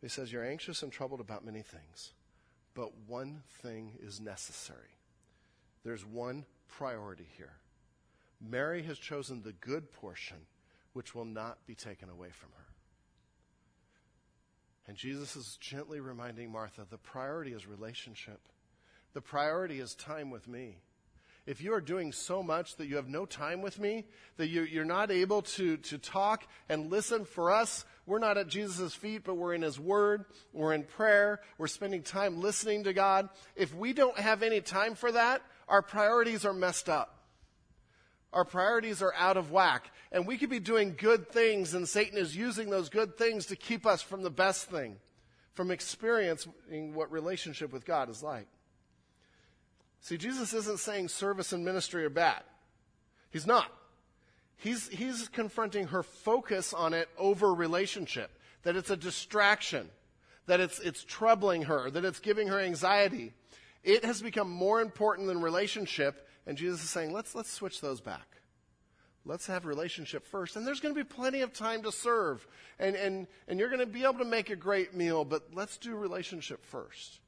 He 0.00 0.08
says, 0.08 0.32
You're 0.32 0.44
anxious 0.44 0.82
and 0.82 0.92
troubled 0.92 1.20
about 1.20 1.44
many 1.44 1.62
things, 1.62 2.12
but 2.74 2.90
one 3.06 3.42
thing 3.62 3.92
is 4.00 4.20
necessary. 4.20 4.98
There's 5.84 6.04
one 6.04 6.44
priority 6.68 7.28
here. 7.36 7.54
Mary 8.40 8.82
has 8.82 8.98
chosen 8.98 9.42
the 9.42 9.52
good 9.52 9.92
portion, 9.92 10.38
which 10.92 11.14
will 11.14 11.24
not 11.24 11.66
be 11.66 11.74
taken 11.74 12.10
away 12.10 12.28
from 12.30 12.50
her. 12.56 12.66
And 14.86 14.96
Jesus 14.96 15.34
is 15.36 15.58
gently 15.60 16.00
reminding 16.00 16.52
Martha 16.52 16.86
the 16.88 16.98
priority 16.98 17.52
is 17.52 17.66
relationship, 17.66 18.40
the 19.14 19.20
priority 19.20 19.80
is 19.80 19.94
time 19.94 20.30
with 20.30 20.46
me. 20.46 20.78
If 21.46 21.62
you 21.62 21.74
are 21.74 21.80
doing 21.80 22.10
so 22.10 22.42
much 22.42 22.74
that 22.76 22.88
you 22.88 22.96
have 22.96 23.08
no 23.08 23.24
time 23.24 23.62
with 23.62 23.78
me, 23.78 24.04
that 24.36 24.48
you, 24.48 24.80
are 24.80 24.84
not 24.84 25.12
able 25.12 25.42
to, 25.42 25.76
to 25.76 25.96
talk 25.96 26.44
and 26.68 26.90
listen 26.90 27.24
for 27.24 27.52
us, 27.52 27.84
we're 28.04 28.18
not 28.18 28.36
at 28.36 28.48
Jesus' 28.48 28.94
feet, 28.94 29.22
but 29.24 29.36
we're 29.36 29.54
in 29.54 29.62
His 29.62 29.78
Word, 29.78 30.24
we're 30.52 30.72
in 30.72 30.82
prayer, 30.82 31.40
we're 31.56 31.68
spending 31.68 32.02
time 32.02 32.40
listening 32.40 32.84
to 32.84 32.92
God. 32.92 33.28
If 33.54 33.72
we 33.72 33.92
don't 33.92 34.18
have 34.18 34.42
any 34.42 34.60
time 34.60 34.96
for 34.96 35.12
that, 35.12 35.40
our 35.68 35.82
priorities 35.82 36.44
are 36.44 36.52
messed 36.52 36.88
up. 36.88 37.12
Our 38.32 38.44
priorities 38.44 39.00
are 39.00 39.14
out 39.14 39.36
of 39.36 39.52
whack. 39.52 39.90
And 40.10 40.26
we 40.26 40.38
could 40.38 40.50
be 40.50 40.60
doing 40.60 40.96
good 40.98 41.28
things, 41.28 41.74
and 41.74 41.88
Satan 41.88 42.18
is 42.18 42.36
using 42.36 42.70
those 42.70 42.88
good 42.88 43.16
things 43.16 43.46
to 43.46 43.56
keep 43.56 43.86
us 43.86 44.02
from 44.02 44.22
the 44.22 44.30
best 44.30 44.68
thing, 44.68 44.96
from 45.54 45.70
experiencing 45.70 46.92
what 46.92 47.12
relationship 47.12 47.72
with 47.72 47.84
God 47.84 48.10
is 48.10 48.20
like. 48.20 48.48
See, 50.06 50.18
Jesus 50.18 50.54
isn't 50.54 50.78
saying 50.78 51.08
service 51.08 51.52
and 51.52 51.64
ministry 51.64 52.04
are 52.04 52.10
bad. 52.10 52.44
He's 53.32 53.44
not. 53.44 53.66
He's, 54.56 54.86
he's 54.86 55.26
confronting 55.26 55.88
her 55.88 56.04
focus 56.04 56.72
on 56.72 56.94
it 56.94 57.08
over 57.18 57.52
relationship, 57.52 58.30
that 58.62 58.76
it's 58.76 58.90
a 58.90 58.96
distraction, 58.96 59.90
that 60.46 60.60
it's, 60.60 60.78
it's 60.78 61.02
troubling 61.02 61.62
her, 61.62 61.90
that 61.90 62.04
it's 62.04 62.20
giving 62.20 62.46
her 62.46 62.60
anxiety. 62.60 63.32
It 63.82 64.04
has 64.04 64.22
become 64.22 64.48
more 64.48 64.80
important 64.80 65.26
than 65.26 65.40
relationship, 65.40 66.28
and 66.46 66.56
Jesus 66.56 66.84
is 66.84 66.90
saying, 66.90 67.12
let's, 67.12 67.34
let's 67.34 67.50
switch 67.50 67.80
those 67.80 68.00
back. 68.00 68.28
Let's 69.24 69.48
have 69.48 69.66
relationship 69.66 70.24
first. 70.24 70.54
And 70.54 70.64
there's 70.64 70.78
going 70.78 70.94
to 70.94 71.04
be 71.04 71.14
plenty 71.16 71.40
of 71.40 71.52
time 71.52 71.82
to 71.82 71.90
serve. 71.90 72.46
And, 72.78 72.94
and, 72.94 73.26
and 73.48 73.58
you're 73.58 73.70
going 73.70 73.80
to 73.80 73.86
be 73.86 74.04
able 74.04 74.18
to 74.18 74.24
make 74.24 74.50
a 74.50 74.56
great 74.56 74.94
meal, 74.94 75.24
but 75.24 75.48
let's 75.52 75.78
do 75.78 75.96
relationship 75.96 76.64
first. 76.64 77.18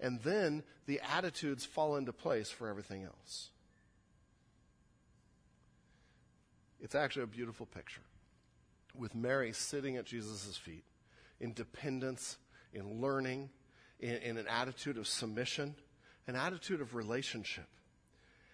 And 0.00 0.20
then 0.22 0.62
the 0.86 1.00
attitudes 1.00 1.64
fall 1.64 1.96
into 1.96 2.12
place 2.12 2.50
for 2.50 2.68
everything 2.68 3.04
else. 3.04 3.50
It's 6.80 6.94
actually 6.94 7.24
a 7.24 7.28
beautiful 7.28 7.66
picture 7.66 8.00
with 8.96 9.14
Mary 9.14 9.52
sitting 9.52 9.96
at 9.96 10.06
Jesus' 10.06 10.56
feet 10.56 10.84
in 11.38 11.52
dependence, 11.52 12.38
in 12.72 13.00
learning, 13.00 13.50
in, 14.00 14.16
in 14.16 14.36
an 14.38 14.46
attitude 14.48 14.96
of 14.96 15.06
submission, 15.06 15.74
an 16.26 16.36
attitude 16.36 16.80
of 16.80 16.94
relationship. 16.94 17.68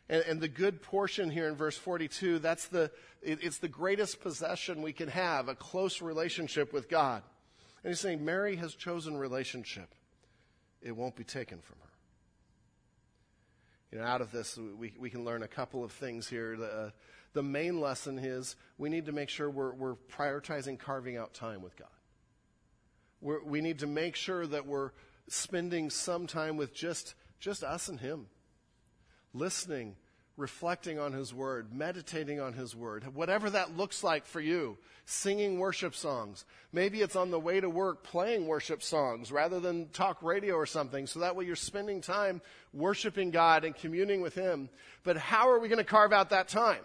And, 0.09 0.23
and, 0.29 0.41
the 0.41 0.49
good 0.49 0.83
portion 0.83 1.31
here 1.31 1.49
in 1.49 1.57
verse 1.57 1.77
42, 1.77 2.39
that's 2.39 2.69
the, 2.69 2.93
it, 3.23 3.41
it's 3.43 3.59
the 3.59 3.69
greatest 3.69 4.21
possession 4.21 4.83
we 4.83 4.93
can 4.93 5.09
have, 5.09 5.49
a 5.49 5.55
close 5.57 6.01
relationship 6.01 6.73
with 6.73 6.89
God. 6.89 7.23
And 7.83 7.91
he's 7.91 8.01
saying 8.01 8.25
Mary 8.25 8.55
has 8.57 8.75
chosen 8.75 9.17
relationship. 9.17 9.89
It 10.83 10.97
won't 10.97 11.17
be 11.17 11.25
taken 11.25 11.61
from 11.61 11.79
her. 11.81 11.87
You 13.93 13.99
know, 13.99 14.05
out 14.05 14.21
of 14.21 14.33
this, 14.33 14.59
we, 14.59 14.93
we 14.99 15.11
can 15.11 15.25
learn 15.25 15.43
a 15.43 15.49
couple 15.49 15.85
of 15.85 15.93
things 15.93 16.29
here. 16.29 16.57
The, 16.57 16.67
uh, 16.67 16.91
the 17.33 17.43
main 17.43 17.81
lesson 17.81 18.19
is 18.19 18.57
we 18.79 18.89
need 18.89 19.07
to 19.07 19.13
make 19.13 19.29
sure 19.29 19.49
we're, 19.49 19.73
we're 19.73 19.95
prioritizing 19.95 20.79
carving 20.79 21.17
out 21.17 21.35
time 21.35 21.63
with 21.63 21.77
God. 21.77 21.89
We're, 23.21 23.43
we 23.43 23.61
need 23.61 23.79
to 23.81 23.87
make 23.87 24.17
sure 24.17 24.47
that 24.47 24.67
we're 24.67 24.91
spending 25.29 25.91
some 25.91 26.27
time 26.27 26.57
with 26.57 26.75
just, 26.75 27.15
just 27.41 27.63
us 27.63 27.89
and 27.89 28.01
Him. 28.01 28.27
Listening, 29.33 29.97
reflecting 30.37 30.99
on 30.99 31.13
His 31.13 31.33
Word, 31.33 31.73
meditating 31.73 32.41
on 32.41 32.53
His 32.53 32.75
Word, 32.77 33.15
whatever 33.15 33.51
that 33.51 33.77
looks 33.77 34.05
like 34.05 34.27
for 34.27 34.41
you. 34.41 34.77
Singing 35.09 35.61
worship 35.61 35.95
songs. 35.95 36.45
Maybe 36.73 37.01
it's 37.01 37.15
on 37.15 37.31
the 37.31 37.39
way 37.39 37.61
to 37.61 37.71
work 37.71 38.03
playing 38.03 38.47
worship 38.47 38.83
songs 38.83 39.31
rather 39.31 39.61
than 39.61 39.89
talk 39.91 40.21
radio 40.21 40.55
or 40.55 40.67
something. 40.67 41.07
So 41.07 41.21
that 41.21 41.37
way 41.37 41.45
you're 41.45 41.55
spending 41.55 42.01
time 42.01 42.43
worshiping 42.73 43.31
God 43.31 43.65
and 43.65 43.75
communing 43.75 44.21
with 44.21 44.35
Him. 44.35 44.69
But 45.05 45.17
how 45.17 45.51
are 45.51 45.61
we 45.61 45.69
going 45.69 45.79
to 45.79 45.85
carve 45.85 46.13
out 46.13 46.31
that 46.31 46.49
time? 46.49 46.83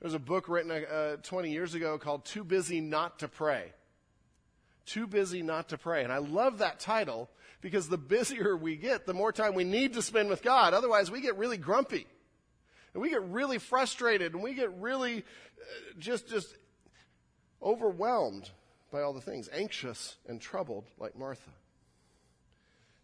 There's 0.00 0.14
a 0.14 0.18
book 0.18 0.48
written 0.48 0.72
uh, 0.72 1.16
20 1.22 1.50
years 1.52 1.74
ago 1.74 1.98
called 1.98 2.24
Too 2.24 2.42
Busy 2.42 2.80
Not 2.80 3.20
to 3.20 3.28
Pray. 3.28 3.72
Too 4.86 5.06
busy 5.06 5.42
not 5.42 5.70
to 5.70 5.78
pray. 5.78 6.04
And 6.04 6.12
I 6.12 6.18
love 6.18 6.58
that 6.58 6.78
title 6.78 7.30
because 7.62 7.88
the 7.88 7.96
busier 7.96 8.56
we 8.56 8.76
get, 8.76 9.06
the 9.06 9.14
more 9.14 9.32
time 9.32 9.54
we 9.54 9.64
need 9.64 9.94
to 9.94 10.02
spend 10.02 10.28
with 10.28 10.42
God. 10.42 10.74
Otherwise, 10.74 11.10
we 11.10 11.22
get 11.22 11.38
really 11.38 11.56
grumpy. 11.56 12.06
And 12.94 13.02
we 13.02 13.10
get 13.10 13.22
really 13.28 13.58
frustrated 13.58 14.32
and 14.32 14.42
we 14.42 14.54
get 14.54 14.72
really 14.80 15.18
uh, 15.18 15.22
just, 15.98 16.28
just 16.28 16.56
overwhelmed 17.60 18.48
by 18.90 19.02
all 19.02 19.12
the 19.12 19.20
things, 19.20 19.50
anxious 19.52 20.16
and 20.26 20.40
troubled 20.40 20.84
like 20.98 21.18
Martha. 21.18 21.50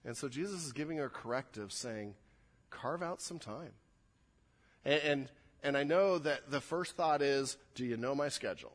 And 0.05 0.17
so 0.17 0.29
Jesus 0.29 0.65
is 0.65 0.73
giving 0.73 0.97
her 0.99 1.09
corrective 1.09 1.73
saying, 1.73 2.15
carve 2.71 3.03
out 3.03 3.21
some 3.21 3.39
time. 3.39 3.73
And, 4.85 5.01
and, 5.03 5.29
and 5.63 5.77
I 5.77 5.83
know 5.83 6.19
that 6.19 6.51
the 6.51 6.61
first 6.61 6.97
thought 6.97 7.21
is, 7.21 7.57
do 7.75 7.85
you 7.85 7.97
know 7.97 8.15
my 8.15 8.29
schedule? 8.29 8.73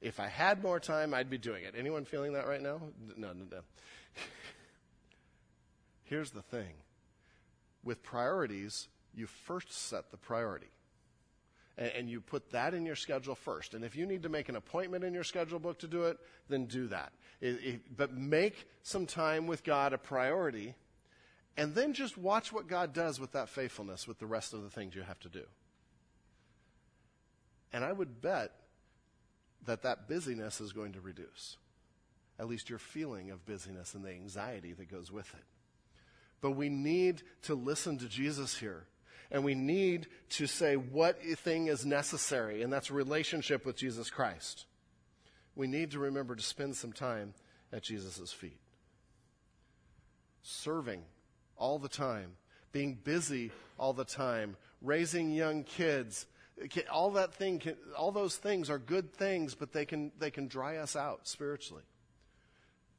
If 0.00 0.20
I 0.20 0.28
had 0.28 0.62
more 0.62 0.78
time, 0.78 1.12
I'd 1.12 1.28
be 1.28 1.38
doing 1.38 1.64
it. 1.64 1.74
Anyone 1.76 2.04
feeling 2.04 2.34
that 2.34 2.46
right 2.46 2.62
now? 2.62 2.80
No, 3.16 3.32
no, 3.32 3.44
no. 3.50 3.60
Here's 6.04 6.30
the 6.30 6.42
thing 6.42 6.74
with 7.82 8.02
priorities, 8.02 8.88
you 9.18 9.26
first 9.26 9.72
set 9.72 10.10
the 10.10 10.16
priority. 10.16 10.68
And, 11.76 12.10
you 12.10 12.20
put 12.20 12.50
that 12.50 12.74
in 12.74 12.84
your 12.84 12.96
schedule 12.96 13.36
first. 13.36 13.72
And 13.72 13.84
if 13.84 13.94
you 13.94 14.04
need 14.04 14.24
to 14.24 14.28
make 14.28 14.48
an 14.48 14.56
appointment 14.56 15.04
in 15.04 15.14
your 15.14 15.22
schedule 15.22 15.60
book 15.60 15.78
to 15.78 15.86
do 15.86 16.04
it, 16.06 16.18
then 16.48 16.64
do 16.64 16.88
that. 16.88 17.12
It, 17.40 17.60
it, 17.62 17.96
but 17.96 18.12
make 18.12 18.66
some 18.82 19.06
time 19.06 19.46
with 19.46 19.62
God 19.62 19.92
a 19.92 19.98
priority, 19.98 20.74
and 21.56 21.76
then 21.76 21.92
just 21.92 22.18
watch 22.18 22.52
what 22.52 22.66
God 22.66 22.92
does 22.92 23.20
with 23.20 23.30
that 23.32 23.48
faithfulness 23.48 24.08
with 24.08 24.18
the 24.18 24.26
rest 24.26 24.54
of 24.54 24.62
the 24.64 24.70
things 24.70 24.96
you 24.96 25.02
have 25.02 25.20
to 25.20 25.28
do. 25.28 25.44
And 27.72 27.84
I 27.84 27.92
would 27.92 28.20
bet 28.20 28.52
that 29.66 29.82
that 29.82 30.08
busyness 30.08 30.60
is 30.60 30.72
going 30.72 30.94
to 30.94 31.00
reduce. 31.00 31.58
At 32.40 32.48
least 32.48 32.70
your 32.70 32.78
feeling 32.78 33.30
of 33.30 33.46
busyness 33.46 33.94
and 33.94 34.04
the 34.04 34.10
anxiety 34.10 34.72
that 34.72 34.90
goes 34.90 35.12
with 35.12 35.32
it. 35.34 35.44
But 36.40 36.52
we 36.52 36.68
need 36.68 37.22
to 37.42 37.54
listen 37.54 37.98
to 37.98 38.08
Jesus 38.08 38.56
here. 38.56 38.86
And 39.30 39.44
we 39.44 39.54
need 39.54 40.06
to 40.30 40.46
say 40.46 40.76
what 40.76 41.20
thing 41.22 41.66
is 41.66 41.84
necessary, 41.84 42.62
and 42.62 42.72
that's 42.72 42.90
relationship 42.90 43.66
with 43.66 43.76
Jesus 43.76 44.08
Christ. 44.10 44.64
We 45.54 45.66
need 45.66 45.90
to 45.90 45.98
remember 45.98 46.34
to 46.34 46.42
spend 46.42 46.76
some 46.76 46.92
time 46.92 47.34
at 47.72 47.82
Jesus' 47.82 48.32
feet. 48.32 48.60
Serving 50.42 51.02
all 51.56 51.78
the 51.78 51.88
time, 51.88 52.36
being 52.72 52.94
busy 52.94 53.50
all 53.78 53.92
the 53.92 54.04
time, 54.04 54.56
raising 54.80 55.30
young 55.30 55.64
kids, 55.64 56.26
all 56.90 57.10
that 57.12 57.34
thing 57.34 57.62
all 57.96 58.12
those 58.12 58.36
things 58.36 58.70
are 58.70 58.78
good 58.78 59.12
things, 59.12 59.54
but 59.54 59.72
they 59.72 59.84
can, 59.84 60.10
they 60.18 60.30
can 60.30 60.48
dry 60.48 60.76
us 60.76 60.96
out 60.96 61.28
spiritually. 61.28 61.82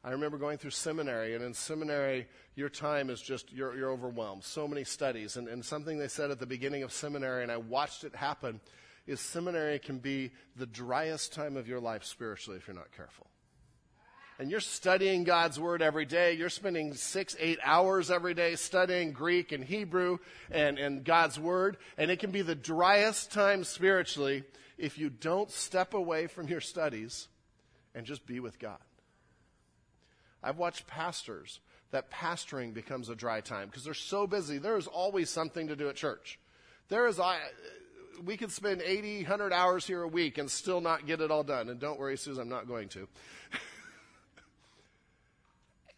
I 0.04 0.12
remember 0.12 0.38
going 0.38 0.58
through 0.58 0.72
seminary, 0.72 1.36
and 1.36 1.44
in 1.44 1.54
seminary, 1.54 2.28
your 2.56 2.70
time 2.70 3.10
is 3.10 3.22
just, 3.22 3.52
you're, 3.52 3.76
you're 3.76 3.92
overwhelmed. 3.92 4.44
So 4.46 4.68
many 4.68 4.86
studies. 4.86 5.36
And, 5.36 5.48
and 5.50 5.64
something 5.64 5.98
they 5.98 6.08
said 6.08 6.32
at 6.32 6.40
the 6.40 6.46
beginning 6.46 6.84
of 6.84 6.94
seminary, 6.94 7.44
and 7.44 7.52
I 7.52 7.58
watched 7.58 8.06
it 8.06 8.16
happen, 8.16 8.62
is 9.08 9.20
seminary 9.20 9.80
can 9.80 10.00
be 10.00 10.32
the 10.56 10.66
driest 10.66 11.34
time 11.34 11.58
of 11.58 11.68
your 11.68 11.82
life 11.82 12.06
spiritually 12.06 12.58
if 12.58 12.68
you're 12.68 12.76
not 12.76 12.96
careful. 12.96 13.28
And 14.38 14.50
you're 14.50 14.62
studying 14.62 15.26
God's 15.26 15.60
Word 15.60 15.82
every 15.82 16.06
day. 16.06 16.34
You're 16.34 16.50
spending 16.50 16.94
six, 16.94 17.36
eight 17.38 17.60
hours 17.62 18.10
every 18.10 18.34
day 18.34 18.56
studying 18.56 19.12
Greek 19.12 19.52
and 19.52 19.62
Hebrew 19.62 20.20
and, 20.50 20.80
and 20.80 21.04
God's 21.04 21.38
Word. 21.38 21.76
And 21.98 22.10
it 22.10 22.20
can 22.20 22.32
be 22.32 22.42
the 22.42 22.56
driest 22.56 23.34
time 23.34 23.66
spiritually 23.66 24.46
if 24.78 24.98
you 24.98 25.10
don't 25.10 25.52
step 25.52 25.94
away 25.94 26.28
from 26.28 26.48
your 26.48 26.62
studies 26.62 27.28
and 27.94 28.06
just 28.06 28.26
be 28.26 28.40
with 28.40 28.60
God. 28.60 28.80
I've 30.44 30.58
watched 30.58 30.88
pastors 30.88 31.60
that 31.92 32.12
pastoring 32.12 32.74
becomes 32.74 33.10
a 33.10 33.16
dry 33.16 33.42
time 33.42 33.68
because 33.68 33.84
they're 33.84 33.94
so 33.94 34.28
busy. 34.28 34.58
There 34.58 34.78
is 34.78 34.88
always 34.88 35.30
something 35.30 35.68
to 35.68 35.76
do 35.76 35.90
at 35.90 35.96
church. 35.96 36.40
There 36.90 37.08
is, 37.08 37.20
I, 37.20 37.40
we 38.24 38.38
could 38.38 38.52
spend 38.52 38.82
80, 38.82 39.24
100 39.24 39.54
hours 39.54 39.86
here 39.86 40.04
a 40.04 40.08
week 40.08 40.38
and 40.38 40.50
still 40.50 40.82
not 40.82 41.06
get 41.06 41.22
it 41.22 41.32
all 41.32 41.44
done. 41.44 41.70
And 41.70 41.80
don't 41.80 42.00
worry, 42.00 42.18
Susan, 42.18 42.44
I'm 42.44 42.50
not 42.50 42.68
going 42.68 42.90
to. 42.90 43.08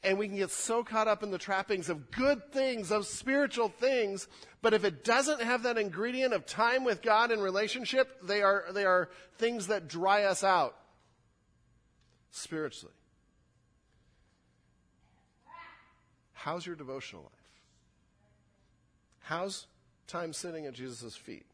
and 0.03 0.17
we 0.17 0.27
can 0.27 0.37
get 0.37 0.51
so 0.51 0.83
caught 0.83 1.07
up 1.07 1.23
in 1.23 1.31
the 1.31 1.37
trappings 1.37 1.89
of 1.89 2.11
good 2.11 2.51
things, 2.51 2.91
of 2.91 3.05
spiritual 3.05 3.69
things, 3.69 4.27
but 4.61 4.73
if 4.73 4.83
it 4.83 5.03
doesn't 5.03 5.41
have 5.41 5.63
that 5.63 5.77
ingredient 5.77 6.33
of 6.33 6.45
time 6.45 6.83
with 6.83 7.01
God 7.01 7.31
and 7.31 7.41
relationship, 7.41 8.21
they 8.23 8.41
are, 8.41 8.65
they 8.73 8.85
are 8.85 9.09
things 9.37 9.67
that 9.67 9.87
dry 9.87 10.23
us 10.23 10.43
out 10.43 10.75
spiritually. 12.31 12.93
How's 16.43 16.65
your 16.65 16.75
devotional 16.75 17.21
life? 17.21 17.31
How's 19.19 19.67
time 20.07 20.33
sitting 20.33 20.65
at 20.65 20.73
Jesus' 20.73 21.15
feet? 21.15 21.45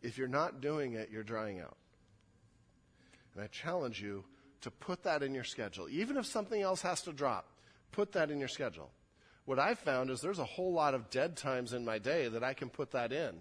If 0.00 0.16
you're 0.16 0.26
not 0.26 0.62
doing 0.62 0.94
it, 0.94 1.10
you're 1.12 1.22
drying 1.22 1.60
out. 1.60 1.76
And 3.34 3.44
I 3.44 3.48
challenge 3.48 4.00
you 4.00 4.24
to 4.62 4.70
put 4.70 5.02
that 5.02 5.22
in 5.22 5.34
your 5.34 5.44
schedule. 5.44 5.86
Even 5.90 6.16
if 6.16 6.24
something 6.24 6.62
else 6.62 6.80
has 6.80 7.02
to 7.02 7.12
drop, 7.12 7.46
put 7.92 8.12
that 8.12 8.30
in 8.30 8.38
your 8.38 8.48
schedule. 8.48 8.90
What 9.44 9.58
I've 9.58 9.80
found 9.80 10.08
is 10.08 10.22
there's 10.22 10.38
a 10.38 10.44
whole 10.44 10.72
lot 10.72 10.94
of 10.94 11.10
dead 11.10 11.36
times 11.36 11.74
in 11.74 11.84
my 11.84 11.98
day 11.98 12.28
that 12.28 12.42
I 12.42 12.54
can 12.54 12.70
put 12.70 12.92
that 12.92 13.12
in. 13.12 13.34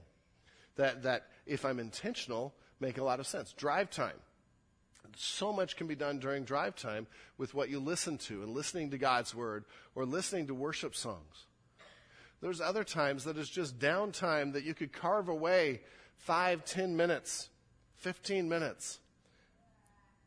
That, 0.76 1.04
that 1.04 1.28
if 1.46 1.64
I'm 1.64 1.80
intentional, 1.80 2.54
make 2.82 2.98
a 2.98 3.04
lot 3.04 3.22
of 3.22 3.28
sense. 3.28 3.54
Drive 3.54 3.90
time 3.90 4.20
so 5.17 5.54
much 5.54 5.76
can 5.76 5.88
be 5.88 5.95
done 5.95 6.19
during 6.19 6.43
drive 6.43 6.76
time 6.76 7.08
with 7.38 7.54
what 7.54 7.69
you 7.69 7.80
listen 7.80 8.17
to 8.17 8.43
and 8.43 8.54
listening 8.54 8.91
to 8.91 8.97
God's 8.97 9.34
word 9.34 9.65
or 9.95 10.06
listening 10.06 10.47
to 10.47 10.54
worship 10.54 10.95
songs. 10.95 11.45
There's 12.41 12.60
other 12.60 12.84
times 12.84 13.23
that 13.23 13.38
it's 13.38 13.49
just 13.49 13.80
downtime 13.80 14.54
that 14.54 14.63
you 14.63 14.73
could 14.73 14.91
carve 14.91 15.30
away 15.30 15.82
five, 16.17 16.65
ten 16.65 16.95
minutes, 16.97 17.49
15 17.97 18.49
minutes. 18.49 18.99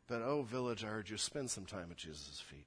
But 0.07 0.21
oh, 0.21 0.41
village, 0.41 0.83
I 0.83 0.87
heard 0.87 1.09
you, 1.09 1.17
spend 1.17 1.49
some 1.49 1.65
time 1.65 1.87
at 1.91 1.97
Jesus' 1.97 2.39
feet. 2.39 2.65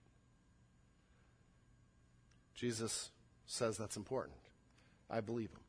Jesus 2.54 3.10
says 3.46 3.76
that's 3.76 3.96
important. 3.96 4.36
I 5.10 5.20
believe 5.20 5.50
him. 5.50 5.60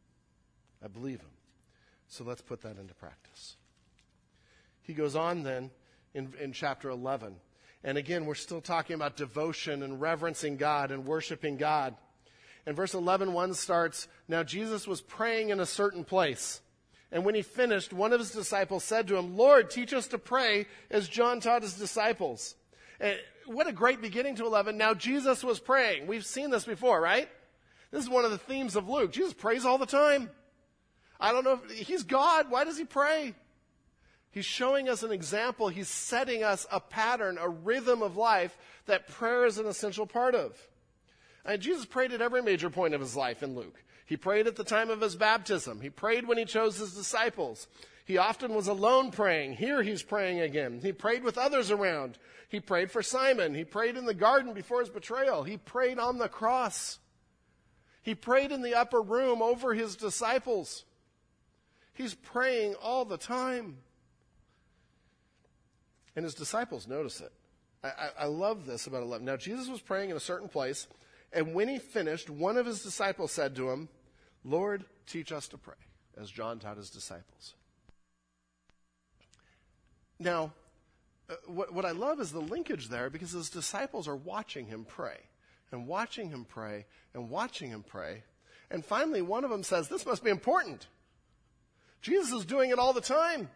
I 0.83 0.87
believe 0.87 1.19
him. 1.21 1.29
So 2.07 2.23
let's 2.23 2.41
put 2.41 2.61
that 2.61 2.77
into 2.77 2.93
practice. 2.93 3.55
He 4.81 4.93
goes 4.93 5.15
on 5.15 5.43
then 5.43 5.71
in, 6.13 6.33
in 6.39 6.53
chapter 6.53 6.89
11. 6.89 7.35
And 7.83 7.97
again, 7.97 8.25
we're 8.25 8.35
still 8.35 8.61
talking 8.61 8.95
about 8.95 9.15
devotion 9.15 9.83
and 9.83 9.99
reverencing 9.99 10.57
God 10.57 10.91
and 10.91 11.05
worshiping 11.05 11.57
God. 11.57 11.95
And 12.65 12.75
verse 12.75 12.93
11, 12.93 13.33
1 13.33 13.53
starts, 13.55 14.07
Now 14.27 14.43
Jesus 14.43 14.87
was 14.87 15.01
praying 15.01 15.49
in 15.49 15.59
a 15.59 15.65
certain 15.65 16.03
place. 16.03 16.61
And 17.11 17.25
when 17.25 17.35
he 17.35 17.41
finished, 17.41 17.91
one 17.91 18.13
of 18.13 18.19
his 18.19 18.31
disciples 18.31 18.83
said 18.83 19.07
to 19.07 19.17
him, 19.17 19.35
Lord, 19.35 19.69
teach 19.69 19.93
us 19.93 20.07
to 20.09 20.17
pray 20.17 20.67
as 20.89 21.09
John 21.09 21.39
taught 21.39 21.63
his 21.63 21.73
disciples. 21.73 22.55
And 22.99 23.17
what 23.47 23.67
a 23.67 23.73
great 23.73 24.01
beginning 24.01 24.35
to 24.35 24.45
11. 24.45 24.77
Now 24.77 24.93
Jesus 24.93 25.43
was 25.43 25.59
praying. 25.59 26.07
We've 26.07 26.25
seen 26.25 26.51
this 26.51 26.65
before, 26.65 27.01
right? 27.01 27.27
This 27.89 28.03
is 28.03 28.09
one 28.09 28.23
of 28.23 28.31
the 28.31 28.37
themes 28.37 28.75
of 28.75 28.87
Luke. 28.87 29.11
Jesus 29.11 29.33
prays 29.33 29.65
all 29.65 29.77
the 29.77 29.85
time. 29.85 30.29
I 31.19 31.31
don't 31.31 31.43
know 31.43 31.59
if 31.63 31.87
he's 31.87 32.03
God. 32.03 32.49
Why 32.49 32.63
does 32.63 32.77
he 32.77 32.85
pray? 32.85 33.35
He's 34.31 34.45
showing 34.45 34.87
us 34.87 35.03
an 35.03 35.11
example. 35.11 35.67
He's 35.67 35.89
setting 35.89 36.43
us 36.43 36.65
a 36.71 36.79
pattern, 36.79 37.37
a 37.37 37.49
rhythm 37.49 38.01
of 38.01 38.15
life 38.15 38.57
that 38.85 39.07
prayer 39.07 39.45
is 39.45 39.57
an 39.57 39.67
essential 39.67 40.05
part 40.05 40.35
of. 40.35 40.57
And 41.43 41.61
Jesus 41.61 41.85
prayed 41.85 42.13
at 42.13 42.21
every 42.21 42.41
major 42.41 42.69
point 42.69 42.93
of 42.93 43.01
his 43.01 43.15
life 43.15 43.43
in 43.43 43.55
Luke. 43.55 43.83
He 44.05 44.17
prayed 44.17 44.47
at 44.47 44.55
the 44.55 44.63
time 44.63 44.89
of 44.89 45.01
his 45.01 45.15
baptism. 45.15 45.81
He 45.81 45.89
prayed 45.89 46.27
when 46.27 46.37
he 46.37 46.45
chose 46.45 46.77
his 46.77 46.93
disciples. 46.93 47.67
He 48.05 48.17
often 48.17 48.53
was 48.53 48.67
alone 48.67 49.11
praying. 49.11 49.53
Here 49.53 49.83
he's 49.83 50.03
praying 50.03 50.41
again. 50.41 50.79
He 50.81 50.91
prayed 50.91 51.23
with 51.23 51.37
others 51.37 51.71
around. 51.71 52.17
He 52.49 52.59
prayed 52.59 52.91
for 52.91 53.01
Simon. 53.01 53.53
He 53.53 53.63
prayed 53.63 53.95
in 53.95 54.05
the 54.05 54.13
garden 54.13 54.53
before 54.53 54.81
his 54.81 54.89
betrayal. 54.89 55.43
He 55.43 55.57
prayed 55.57 55.99
on 55.99 56.17
the 56.17 56.27
cross. 56.27 56.99
He 58.01 58.15
prayed 58.15 58.51
in 58.51 58.61
the 58.61 58.75
upper 58.75 59.01
room 59.01 59.41
over 59.41 59.73
his 59.73 59.95
disciples. 59.95 60.83
He's 61.93 62.15
praying 62.15 62.75
all 62.75 63.05
the 63.05 63.17
time. 63.17 63.77
And 66.15 66.23
his 66.23 66.33
disciples 66.33 66.87
notice 66.87 67.21
it. 67.21 67.31
I, 67.83 68.09
I, 68.19 68.25
love 68.25 68.65
this 68.65 68.85
about 68.85 69.01
11. 69.01 69.25
Now, 69.25 69.37
Jesus 69.37 69.67
was 69.67 69.81
praying 69.81 70.11
in 70.11 70.17
a 70.17 70.19
certain 70.19 70.47
place, 70.47 70.87
and 71.33 71.55
when 71.55 71.67
he 71.67 71.79
finished, 71.79 72.29
one 72.29 72.57
of 72.57 72.65
his 72.65 72.83
disciples 72.83 73.31
said 73.31 73.55
to 73.55 73.71
him, 73.71 73.89
Lord, 74.43 74.85
teach 75.07 75.31
us 75.31 75.47
to 75.47 75.57
pray, 75.57 75.73
as 76.19 76.29
John 76.29 76.59
taught 76.59 76.77
his 76.77 76.91
disciples. 76.91 77.55
Now, 80.19 80.53
uh, 81.29 81.35
what, 81.47 81.73
what 81.73 81.85
I 81.85 81.91
love 81.91 82.19
is 82.19 82.31
the 82.31 82.39
linkage 82.39 82.89
there 82.89 83.09
because 83.09 83.31
his 83.31 83.49
disciples 83.49 84.07
are 84.07 84.15
watching 84.15 84.67
him 84.67 84.85
pray 84.85 85.17
and 85.71 85.87
watching 85.87 86.29
him 86.29 86.45
pray 86.45 86.85
and 87.13 87.29
watching 87.29 87.69
him 87.69 87.83
pray. 87.83 88.23
And 88.69 88.85
finally, 88.85 89.21
one 89.21 89.43
of 89.43 89.49
them 89.49 89.63
says, 89.63 89.87
This 89.87 90.05
must 90.05 90.23
be 90.23 90.29
important. 90.29 90.87
Jesus 92.01 92.31
is 92.31 92.45
doing 92.45 92.69
it 92.69 92.79
all 92.79 92.93
the 92.93 93.01
time. 93.01 93.49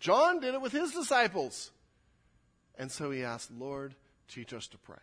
John 0.00 0.40
did 0.40 0.54
it 0.54 0.60
with 0.60 0.72
his 0.72 0.92
disciples. 0.92 1.70
And 2.76 2.90
so 2.90 3.10
he 3.10 3.22
asked, 3.22 3.50
Lord, 3.52 3.94
teach 4.28 4.52
us 4.52 4.66
to 4.68 4.78
pray. 4.78 4.96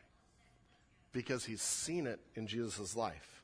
Because 1.11 1.45
he's 1.45 1.61
seen 1.61 2.07
it 2.07 2.19
in 2.35 2.47
Jesus' 2.47 2.95
life. 2.95 3.43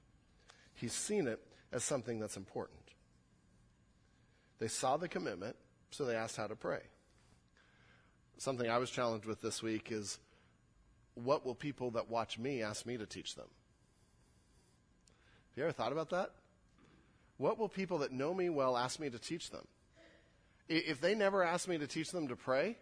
He's 0.73 0.93
seen 0.93 1.27
it 1.27 1.39
as 1.71 1.83
something 1.83 2.19
that's 2.19 2.37
important. 2.37 2.79
They 4.59 4.67
saw 4.67 4.97
the 4.97 5.07
commitment, 5.07 5.55
so 5.91 6.05
they 6.05 6.15
asked 6.15 6.37
how 6.37 6.47
to 6.47 6.55
pray. 6.55 6.81
Something 8.37 8.69
I 8.69 8.77
was 8.77 8.89
challenged 8.89 9.25
with 9.25 9.41
this 9.41 9.63
week 9.63 9.91
is 9.91 10.19
what 11.15 11.45
will 11.45 11.55
people 11.55 11.91
that 11.91 12.09
watch 12.09 12.37
me 12.37 12.61
ask 12.61 12.85
me 12.85 12.97
to 12.97 13.05
teach 13.05 13.35
them? 13.35 13.47
Have 15.49 15.57
you 15.57 15.63
ever 15.63 15.71
thought 15.71 15.91
about 15.91 16.11
that? 16.11 16.31
What 17.37 17.57
will 17.57 17.69
people 17.69 17.99
that 17.99 18.11
know 18.11 18.33
me 18.33 18.49
well 18.49 18.77
ask 18.77 18.99
me 18.99 19.09
to 19.09 19.19
teach 19.19 19.49
them? 19.49 19.65
If 20.69 20.99
they 20.99 21.15
never 21.15 21.43
ask 21.43 21.67
me 21.67 21.77
to 21.77 21.87
teach 21.87 22.11
them 22.11 22.27
to 22.27 22.35
pray, 22.35 22.77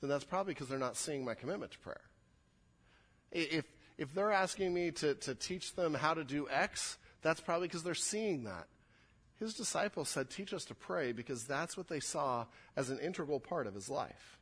then 0.00 0.10
that's 0.10 0.24
probably 0.24 0.54
because 0.54 0.68
they're 0.68 0.78
not 0.78 0.96
seeing 0.96 1.24
my 1.24 1.34
commitment 1.34 1.72
to 1.72 1.78
prayer. 1.78 2.00
If, 3.30 3.64
if 3.96 4.14
they're 4.14 4.32
asking 4.32 4.72
me 4.72 4.90
to, 4.92 5.14
to 5.14 5.34
teach 5.34 5.74
them 5.74 5.94
how 5.94 6.14
to 6.14 6.24
do 6.24 6.48
X, 6.50 6.98
That's 7.22 7.40
probably 7.40 7.68
because 7.68 7.82
they're 7.82 7.94
seeing 7.94 8.44
that. 8.44 8.66
His 9.38 9.54
disciples 9.54 10.08
said, 10.08 10.30
Teach 10.30 10.52
us 10.52 10.64
to 10.66 10.74
pray 10.74 11.12
because 11.12 11.44
that's 11.44 11.76
what 11.76 11.88
they 11.88 12.00
saw 12.00 12.46
as 12.76 12.90
an 12.90 12.98
integral 12.98 13.40
part 13.40 13.66
of 13.66 13.74
his 13.74 13.88
life. 13.88 14.38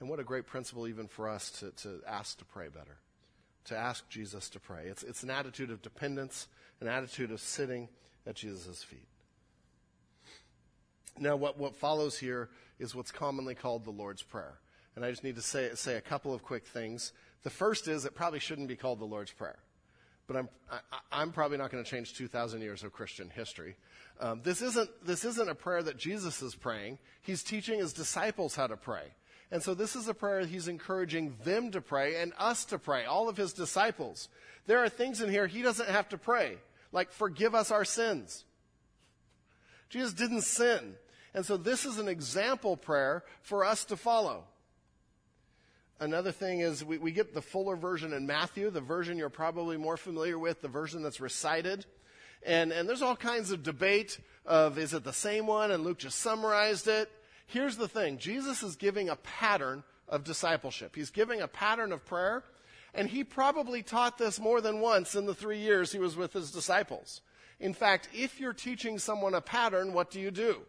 And 0.00 0.08
what 0.08 0.20
a 0.20 0.24
great 0.24 0.46
principle, 0.46 0.86
even 0.86 1.08
for 1.08 1.28
us, 1.28 1.50
to, 1.58 1.70
to 1.82 2.00
ask 2.06 2.38
to 2.38 2.44
pray 2.44 2.68
better, 2.68 2.98
to 3.64 3.76
ask 3.76 4.08
Jesus 4.08 4.48
to 4.50 4.60
pray. 4.60 4.86
It's, 4.86 5.02
it's 5.02 5.24
an 5.24 5.30
attitude 5.30 5.70
of 5.70 5.82
dependence, 5.82 6.46
an 6.80 6.86
attitude 6.86 7.32
of 7.32 7.40
sitting 7.40 7.88
at 8.26 8.36
Jesus' 8.36 8.84
feet. 8.84 9.08
Now, 11.20 11.36
what, 11.36 11.58
what 11.58 11.76
follows 11.76 12.18
here 12.18 12.48
is 12.78 12.94
what's 12.94 13.12
commonly 13.12 13.54
called 13.54 13.84
the 13.84 13.90
Lord's 13.90 14.22
Prayer. 14.22 14.58
And 14.96 15.04
I 15.04 15.10
just 15.10 15.24
need 15.24 15.36
to 15.36 15.42
say, 15.42 15.70
say 15.74 15.96
a 15.96 16.00
couple 16.00 16.34
of 16.34 16.42
quick 16.42 16.66
things. 16.66 17.12
The 17.42 17.50
first 17.50 17.88
is 17.88 18.04
it 18.04 18.14
probably 18.14 18.40
shouldn't 18.40 18.68
be 18.68 18.76
called 18.76 19.00
the 19.00 19.04
Lord's 19.04 19.32
Prayer. 19.32 19.58
But 20.26 20.36
I'm, 20.36 20.48
I, 21.10 21.22
am 21.22 21.32
probably 21.32 21.56
not 21.56 21.70
going 21.70 21.82
to 21.82 21.90
change 21.90 22.14
2,000 22.14 22.60
years 22.60 22.82
of 22.84 22.92
Christian 22.92 23.30
history. 23.30 23.76
Um, 24.20 24.42
this, 24.42 24.60
isn't, 24.60 24.90
this 25.04 25.24
isn't 25.24 25.48
a 25.48 25.54
prayer 25.54 25.82
that 25.82 25.96
Jesus 25.96 26.42
is 26.42 26.54
praying. 26.54 26.98
He's 27.22 27.42
teaching 27.42 27.78
his 27.78 27.92
disciples 27.92 28.54
how 28.54 28.66
to 28.66 28.76
pray. 28.76 29.04
And 29.50 29.62
so 29.62 29.72
this 29.72 29.96
is 29.96 30.08
a 30.08 30.14
prayer 30.14 30.44
he's 30.44 30.68
encouraging 30.68 31.36
them 31.44 31.70
to 31.70 31.80
pray 31.80 32.20
and 32.20 32.32
us 32.38 32.66
to 32.66 32.78
pray, 32.78 33.06
all 33.06 33.28
of 33.28 33.36
his 33.36 33.54
disciples. 33.54 34.28
There 34.66 34.82
are 34.84 34.90
things 34.90 35.22
in 35.22 35.30
here 35.30 35.46
he 35.46 35.62
doesn't 35.62 35.88
have 35.88 36.10
to 36.10 36.18
pray, 36.18 36.58
like 36.92 37.10
forgive 37.10 37.54
us 37.54 37.70
our 37.70 37.86
sins. 37.86 38.44
Jesus 39.88 40.12
didn't 40.12 40.42
sin. 40.42 40.94
And 41.34 41.44
so 41.44 41.56
this 41.56 41.84
is 41.84 41.98
an 41.98 42.08
example 42.08 42.76
prayer 42.76 43.24
for 43.42 43.64
us 43.64 43.84
to 43.86 43.96
follow. 43.96 44.44
Another 46.00 46.32
thing 46.32 46.60
is 46.60 46.84
we, 46.84 46.98
we 46.98 47.10
get 47.10 47.34
the 47.34 47.42
fuller 47.42 47.76
version 47.76 48.12
in 48.12 48.26
Matthew, 48.26 48.70
the 48.70 48.80
version 48.80 49.18
you're 49.18 49.28
probably 49.28 49.76
more 49.76 49.96
familiar 49.96 50.38
with, 50.38 50.60
the 50.60 50.68
version 50.68 51.02
that's 51.02 51.20
recited. 51.20 51.86
And, 52.46 52.72
and 52.72 52.88
there's 52.88 53.02
all 53.02 53.16
kinds 53.16 53.50
of 53.50 53.62
debate 53.62 54.18
of 54.46 54.78
is 54.78 54.94
it 54.94 55.04
the 55.04 55.12
same 55.12 55.46
one 55.46 55.70
and 55.70 55.82
Luke 55.82 55.98
just 55.98 56.20
summarized 56.20 56.86
it. 56.86 57.10
Here's 57.46 57.76
the 57.76 57.88
thing. 57.88 58.18
Jesus 58.18 58.62
is 58.62 58.76
giving 58.76 59.08
a 59.08 59.16
pattern 59.16 59.82
of 60.08 60.24
discipleship. 60.24 60.94
He's 60.94 61.10
giving 61.10 61.40
a 61.40 61.48
pattern 61.48 61.92
of 61.92 62.04
prayer. 62.04 62.44
And 62.94 63.08
he 63.08 63.24
probably 63.24 63.82
taught 63.82 64.18
this 64.18 64.40
more 64.40 64.60
than 64.60 64.80
once 64.80 65.14
in 65.14 65.26
the 65.26 65.34
three 65.34 65.58
years 65.58 65.92
he 65.92 65.98
was 65.98 66.16
with 66.16 66.32
his 66.32 66.50
disciples. 66.50 67.20
In 67.60 67.74
fact, 67.74 68.08
if 68.14 68.40
you're 68.40 68.52
teaching 68.52 68.98
someone 68.98 69.34
a 69.34 69.40
pattern, 69.40 69.92
what 69.92 70.10
do 70.10 70.20
you 70.20 70.30
do? 70.30 70.62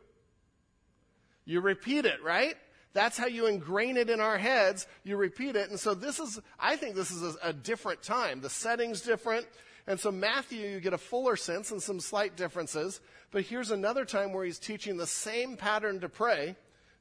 You 1.50 1.62
repeat 1.62 2.06
it, 2.06 2.24
right? 2.24 2.56
That's 2.94 3.18
how 3.18 3.26
you 3.26 3.48
ingrain 3.48 3.98
it 3.98 4.08
in 4.08 4.20
our 4.20 4.38
heads. 4.38 4.86
You 5.04 5.18
repeat 5.18 5.56
it. 5.56 5.72
And 5.72 5.80
so 5.80 5.96
this 5.96 6.20
is, 6.20 6.40
I 6.60 6.76
think 6.76 6.94
this 6.94 7.10
is 7.10 7.24
a, 7.24 7.50
a 7.50 7.54
different 7.54 8.04
time. 8.04 8.42
The 8.42 8.52
setting's 8.52 9.02
different. 9.02 9.48
And 9.88 10.00
so 10.00 10.12
Matthew, 10.12 10.68
you 10.68 10.80
get 10.80 10.94
a 10.94 11.00
fuller 11.00 11.36
sense 11.36 11.72
and 11.72 11.82
some 11.82 12.00
slight 12.00 12.38
differences. 12.38 13.02
But 13.32 13.46
here's 13.46 13.72
another 13.72 14.06
time 14.06 14.32
where 14.32 14.46
he's 14.46 14.60
teaching 14.60 14.96
the 14.96 15.08
same 15.08 15.58
pattern 15.58 16.02
to 16.02 16.08
pray 16.08 16.56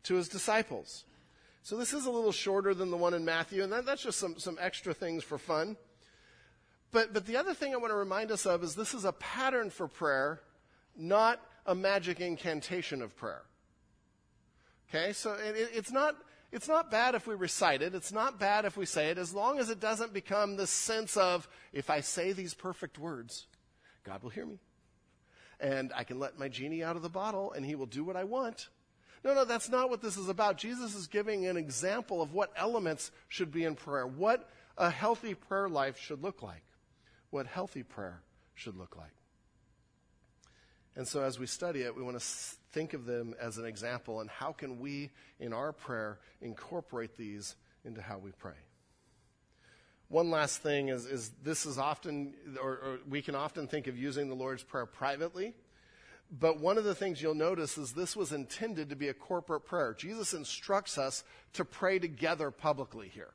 to 0.04 0.14
his 0.14 0.28
disciples. 0.30 1.04
So 1.62 1.76
this 1.76 1.92
is 1.92 2.06
a 2.06 2.10
little 2.10 2.32
shorter 2.32 2.72
than 2.72 2.90
the 2.90 2.96
one 2.96 3.12
in 3.12 3.26
Matthew, 3.26 3.62
and 3.62 3.70
that, 3.70 3.84
that's 3.84 4.02
just 4.02 4.18
some, 4.18 4.38
some 4.38 4.56
extra 4.58 4.94
things 4.94 5.24
for 5.24 5.36
fun. 5.36 5.76
But, 6.90 7.12
but 7.12 7.26
the 7.26 7.36
other 7.36 7.52
thing 7.52 7.74
I 7.74 7.76
want 7.76 7.90
to 7.90 7.96
remind 7.96 8.30
us 8.30 8.46
of 8.46 8.64
is 8.64 8.74
this 8.74 8.94
is 8.94 9.04
a 9.04 9.12
pattern 9.12 9.68
for 9.68 9.88
prayer, 9.88 10.40
not 10.96 11.38
a 11.66 11.74
magic 11.74 12.20
incantation 12.20 13.02
of 13.02 13.14
prayer. 13.14 13.42
Okay, 14.88 15.12
so 15.12 15.32
it, 15.34 15.70
it's 15.74 15.92
not 15.92 16.16
it's 16.50 16.68
not 16.68 16.90
bad 16.90 17.14
if 17.14 17.26
we 17.26 17.34
recite 17.34 17.82
it. 17.82 17.94
It's 17.94 18.12
not 18.12 18.40
bad 18.40 18.64
if 18.64 18.76
we 18.76 18.86
say 18.86 19.10
it, 19.10 19.18
as 19.18 19.34
long 19.34 19.58
as 19.58 19.68
it 19.68 19.80
doesn't 19.80 20.14
become 20.14 20.56
this 20.56 20.70
sense 20.70 21.16
of 21.16 21.46
if 21.72 21.90
I 21.90 22.00
say 22.00 22.32
these 22.32 22.54
perfect 22.54 22.98
words, 22.98 23.46
God 24.04 24.22
will 24.22 24.30
hear 24.30 24.46
me, 24.46 24.58
and 25.60 25.92
I 25.94 26.04
can 26.04 26.18
let 26.18 26.38
my 26.38 26.48
genie 26.48 26.82
out 26.82 26.96
of 26.96 27.02
the 27.02 27.10
bottle, 27.10 27.52
and 27.52 27.66
He 27.66 27.74
will 27.74 27.86
do 27.86 28.02
what 28.02 28.16
I 28.16 28.24
want. 28.24 28.68
No, 29.24 29.34
no, 29.34 29.44
that's 29.44 29.68
not 29.68 29.90
what 29.90 30.00
this 30.00 30.16
is 30.16 30.28
about. 30.28 30.56
Jesus 30.56 30.94
is 30.94 31.06
giving 31.06 31.46
an 31.46 31.56
example 31.56 32.22
of 32.22 32.32
what 32.32 32.52
elements 32.56 33.10
should 33.28 33.52
be 33.52 33.64
in 33.64 33.74
prayer, 33.74 34.06
what 34.06 34.48
a 34.78 34.88
healthy 34.88 35.34
prayer 35.34 35.68
life 35.68 35.98
should 35.98 36.22
look 36.22 36.42
like, 36.42 36.62
what 37.30 37.46
healthy 37.46 37.82
prayer 37.82 38.22
should 38.54 38.76
look 38.76 38.96
like. 38.96 39.17
And 40.98 41.06
so 41.06 41.22
as 41.22 41.38
we 41.38 41.46
study 41.46 41.82
it, 41.82 41.96
we 41.96 42.02
want 42.02 42.18
to 42.18 42.26
think 42.72 42.92
of 42.92 43.06
them 43.06 43.32
as 43.40 43.56
an 43.56 43.64
example 43.64 44.20
and 44.20 44.28
how 44.28 44.50
can 44.50 44.80
we, 44.80 45.10
in 45.38 45.52
our 45.52 45.72
prayer, 45.72 46.18
incorporate 46.42 47.16
these 47.16 47.54
into 47.84 48.02
how 48.02 48.18
we 48.18 48.32
pray. 48.32 48.58
One 50.08 50.28
last 50.32 50.60
thing 50.60 50.88
is, 50.88 51.06
is 51.06 51.30
this 51.44 51.66
is 51.66 51.78
often, 51.78 52.34
or, 52.60 52.70
or 52.70 52.98
we 53.08 53.22
can 53.22 53.36
often 53.36 53.68
think 53.68 53.86
of 53.86 53.96
using 53.96 54.28
the 54.28 54.34
Lord's 54.34 54.64
Prayer 54.64 54.86
privately. 54.86 55.54
But 56.32 56.58
one 56.58 56.76
of 56.76 56.82
the 56.82 56.96
things 56.96 57.22
you'll 57.22 57.34
notice 57.34 57.78
is 57.78 57.92
this 57.92 58.16
was 58.16 58.32
intended 58.32 58.90
to 58.90 58.96
be 58.96 59.06
a 59.06 59.14
corporate 59.14 59.66
prayer. 59.66 59.94
Jesus 59.96 60.34
instructs 60.34 60.98
us 60.98 61.22
to 61.52 61.64
pray 61.64 62.00
together 62.00 62.50
publicly 62.50 63.06
here. 63.06 63.34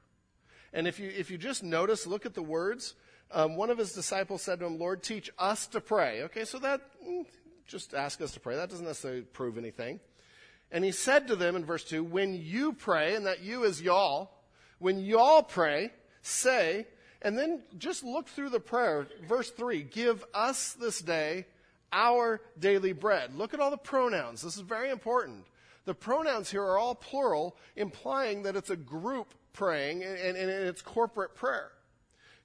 And 0.73 0.86
if 0.86 0.99
you, 0.99 1.10
if 1.15 1.32
you 1.32 1.38
just 1.38 1.63
notice, 1.63 2.06
look 2.06 2.26
at 2.26 2.34
the 2.34 2.43
words. 2.43 2.95
Um, 3.32 3.56
one 3.56 3.69
of 3.69 3.78
his 3.78 3.93
disciples 3.93 4.41
said 4.41 4.60
to 4.60 4.65
him, 4.65 4.78
Lord, 4.78 5.02
teach 5.02 5.32
us 5.39 5.65
to 5.67 5.80
pray. 5.80 6.23
Okay, 6.23 6.43
so 6.43 6.60
that, 6.60 6.82
mm, 7.02 7.26
just 7.67 7.93
ask 7.93 8.21
us 8.21 8.32
to 8.34 8.39
pray. 8.39 8.56
That 8.56 8.69
doesn't 8.69 8.86
necessarily 8.86 9.21
prove 9.21 9.58
anything. 9.58 9.99
And 10.71 10.84
he 10.84 10.91
said 10.91 11.28
to 11.28 11.36
them 11.36 11.56
in 11.56 11.65
verse 11.65 11.84
2 11.84 12.04
When 12.04 12.34
you 12.34 12.73
pray, 12.73 13.15
and 13.15 13.26
that 13.26 13.41
you 13.41 13.63
is 13.63 13.82
y'all, 13.82 14.32
when 14.80 14.99
y'all 14.99 15.43
pray, 15.43 15.91
say, 16.21 16.88
and 17.21 17.38
then 17.38 17.62
just 17.78 18.04
look 18.04 18.28
through 18.28 18.49
the 18.49 18.60
prayer. 18.60 19.08
Verse 19.28 19.49
3 19.52 19.84
Give 19.84 20.23
us 20.34 20.73
this 20.73 20.99
day 20.99 21.45
our 21.91 22.41
daily 22.60 22.91
bread. 22.91 23.36
Look 23.36 23.54
at 23.54 23.60
all 23.60 23.71
the 23.71 23.78
pronouns. 23.78 24.41
This 24.41 24.56
is 24.56 24.62
very 24.62 24.89
important. 24.89 25.45
The 25.86 25.93
pronouns 25.93 26.49
here 26.49 26.63
are 26.63 26.78
all 26.78 26.95
plural, 26.95 27.56
implying 27.76 28.43
that 28.43 28.56
it's 28.56 28.69
a 28.69 28.76
group 28.76 29.34
praying 29.54 30.04
and, 30.04 30.17
and, 30.17 30.38
and 30.38 30.49
it's 30.49 30.82
corporate 30.82 31.36
prayer. 31.36 31.71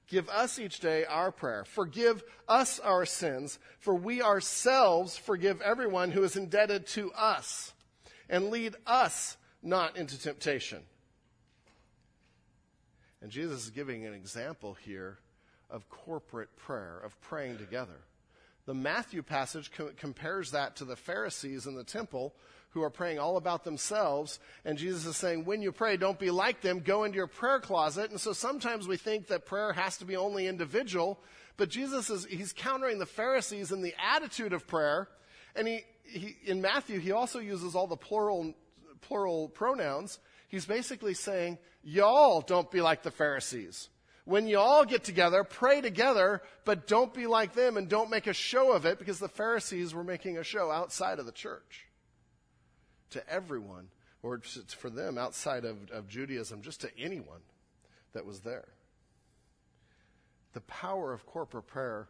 Give 0.08 0.28
us 0.30 0.58
each 0.58 0.80
day 0.80 1.04
our 1.04 1.30
prayer. 1.30 1.64
Forgive 1.64 2.24
us 2.48 2.80
our 2.80 3.04
sins, 3.04 3.58
for 3.78 3.94
we 3.94 4.22
ourselves 4.22 5.16
forgive 5.16 5.60
everyone 5.60 6.10
who 6.10 6.24
is 6.24 6.34
indebted 6.34 6.86
to 6.88 7.12
us. 7.12 7.72
And 8.28 8.50
lead 8.50 8.74
us 8.86 9.36
not 9.62 9.96
into 9.96 10.18
temptation. 10.20 10.82
And 13.20 13.30
Jesus 13.30 13.64
is 13.64 13.70
giving 13.70 14.06
an 14.06 14.14
example 14.14 14.74
here 14.74 15.18
of 15.70 15.88
corporate 15.90 16.56
prayer, 16.56 17.00
of 17.04 17.20
praying 17.20 17.58
together. 17.58 18.00
The 18.64 18.74
Matthew 18.74 19.22
passage 19.22 19.70
co- 19.72 19.90
compares 19.96 20.52
that 20.52 20.76
to 20.76 20.84
the 20.84 20.96
Pharisees 20.96 21.66
in 21.66 21.74
the 21.74 21.84
temple 21.84 22.34
who 22.70 22.82
are 22.82 22.90
praying 22.90 23.18
all 23.18 23.36
about 23.36 23.64
themselves. 23.64 24.38
And 24.64 24.76
Jesus 24.76 25.06
is 25.06 25.16
saying, 25.16 25.44
when 25.44 25.62
you 25.62 25.72
pray, 25.72 25.96
don't 25.96 26.18
be 26.18 26.30
like 26.30 26.60
them. 26.60 26.80
Go 26.80 27.04
into 27.04 27.16
your 27.16 27.26
prayer 27.26 27.60
closet. 27.60 28.10
And 28.10 28.20
so 28.20 28.32
sometimes 28.32 28.86
we 28.86 28.96
think 28.96 29.28
that 29.28 29.46
prayer 29.46 29.72
has 29.72 29.96
to 29.98 30.04
be 30.04 30.16
only 30.16 30.46
individual. 30.46 31.18
But 31.56 31.70
Jesus 31.70 32.10
is, 32.10 32.26
he's 32.26 32.52
countering 32.52 32.98
the 32.98 33.06
Pharisees 33.06 33.72
in 33.72 33.82
the 33.82 33.94
attitude 33.98 34.52
of 34.52 34.66
prayer. 34.66 35.08
And 35.56 35.66
he, 35.66 35.84
he, 36.04 36.36
in 36.44 36.60
Matthew, 36.60 37.00
he 37.00 37.12
also 37.12 37.38
uses 37.38 37.74
all 37.74 37.86
the 37.86 37.96
plural, 37.96 38.54
plural 39.00 39.48
pronouns. 39.48 40.18
He's 40.48 40.66
basically 40.66 41.14
saying, 41.14 41.58
y'all 41.82 42.42
don't 42.42 42.70
be 42.70 42.80
like 42.82 43.02
the 43.02 43.10
Pharisees. 43.10 43.88
When 44.24 44.46
you 44.46 44.58
all 44.58 44.84
get 44.84 45.04
together, 45.04 45.42
pray 45.42 45.80
together, 45.80 46.42
but 46.66 46.86
don't 46.86 47.14
be 47.14 47.26
like 47.26 47.54
them 47.54 47.78
and 47.78 47.88
don't 47.88 48.10
make 48.10 48.26
a 48.26 48.34
show 48.34 48.72
of 48.72 48.84
it 48.84 48.98
because 48.98 49.18
the 49.18 49.28
Pharisees 49.28 49.94
were 49.94 50.04
making 50.04 50.36
a 50.36 50.44
show 50.44 50.70
outside 50.70 51.18
of 51.18 51.24
the 51.24 51.32
church 51.32 51.87
to 53.10 53.28
everyone, 53.28 53.88
or 54.22 54.40
for 54.40 54.90
them 54.90 55.18
outside 55.18 55.64
of, 55.64 55.90
of 55.90 56.08
Judaism, 56.08 56.62
just 56.62 56.80
to 56.82 56.90
anyone 56.98 57.40
that 58.12 58.26
was 58.26 58.40
there. 58.40 58.68
The 60.54 60.60
power 60.62 61.12
of 61.12 61.26
corporate 61.26 61.66
prayer 61.66 62.08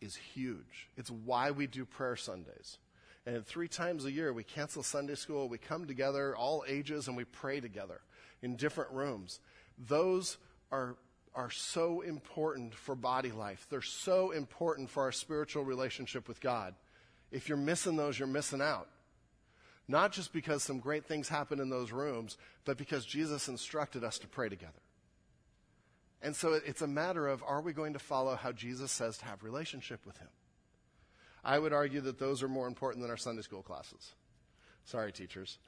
is 0.00 0.16
huge. 0.16 0.88
It's 0.96 1.10
why 1.10 1.50
we 1.50 1.66
do 1.66 1.84
prayer 1.84 2.16
Sundays. 2.16 2.78
And 3.26 3.46
three 3.46 3.68
times 3.68 4.04
a 4.04 4.12
year, 4.12 4.32
we 4.32 4.44
cancel 4.44 4.82
Sunday 4.82 5.14
school, 5.14 5.48
we 5.48 5.58
come 5.58 5.86
together, 5.86 6.34
all 6.34 6.64
ages, 6.66 7.06
and 7.06 7.16
we 7.16 7.24
pray 7.24 7.60
together 7.60 8.00
in 8.42 8.56
different 8.56 8.90
rooms. 8.92 9.40
Those 9.78 10.38
are, 10.72 10.96
are 11.34 11.50
so 11.50 12.00
important 12.00 12.74
for 12.74 12.94
body 12.94 13.30
life. 13.30 13.66
They're 13.70 13.82
so 13.82 14.30
important 14.30 14.88
for 14.88 15.02
our 15.02 15.12
spiritual 15.12 15.64
relationship 15.64 16.28
with 16.28 16.40
God. 16.40 16.74
If 17.30 17.48
you're 17.48 17.58
missing 17.58 17.96
those, 17.96 18.18
you're 18.18 18.26
missing 18.26 18.62
out. 18.62 18.88
Not 19.90 20.12
just 20.12 20.32
because 20.32 20.62
some 20.62 20.78
great 20.78 21.04
things 21.04 21.28
happen 21.28 21.58
in 21.58 21.68
those 21.68 21.90
rooms, 21.90 22.38
but 22.64 22.78
because 22.78 23.04
Jesus 23.04 23.48
instructed 23.48 24.04
us 24.04 24.20
to 24.20 24.28
pray 24.28 24.48
together. 24.48 24.72
And 26.22 26.36
so 26.36 26.52
it's 26.52 26.82
a 26.82 26.86
matter 26.86 27.26
of 27.26 27.42
are 27.42 27.60
we 27.60 27.72
going 27.72 27.94
to 27.94 27.98
follow 27.98 28.36
how 28.36 28.52
Jesus 28.52 28.92
says 28.92 29.18
to 29.18 29.24
have 29.24 29.42
relationship 29.42 30.06
with 30.06 30.16
him? 30.18 30.28
I 31.42 31.58
would 31.58 31.72
argue 31.72 32.00
that 32.02 32.20
those 32.20 32.40
are 32.44 32.48
more 32.48 32.68
important 32.68 33.02
than 33.02 33.10
our 33.10 33.16
Sunday 33.16 33.42
school 33.42 33.62
classes. 33.62 34.12
Sorry, 34.84 35.10
teachers. 35.10 35.58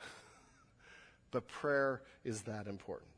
but 1.33 1.49
prayer 1.49 2.03
is 2.23 2.43
that 2.43 2.69
important. 2.69 3.11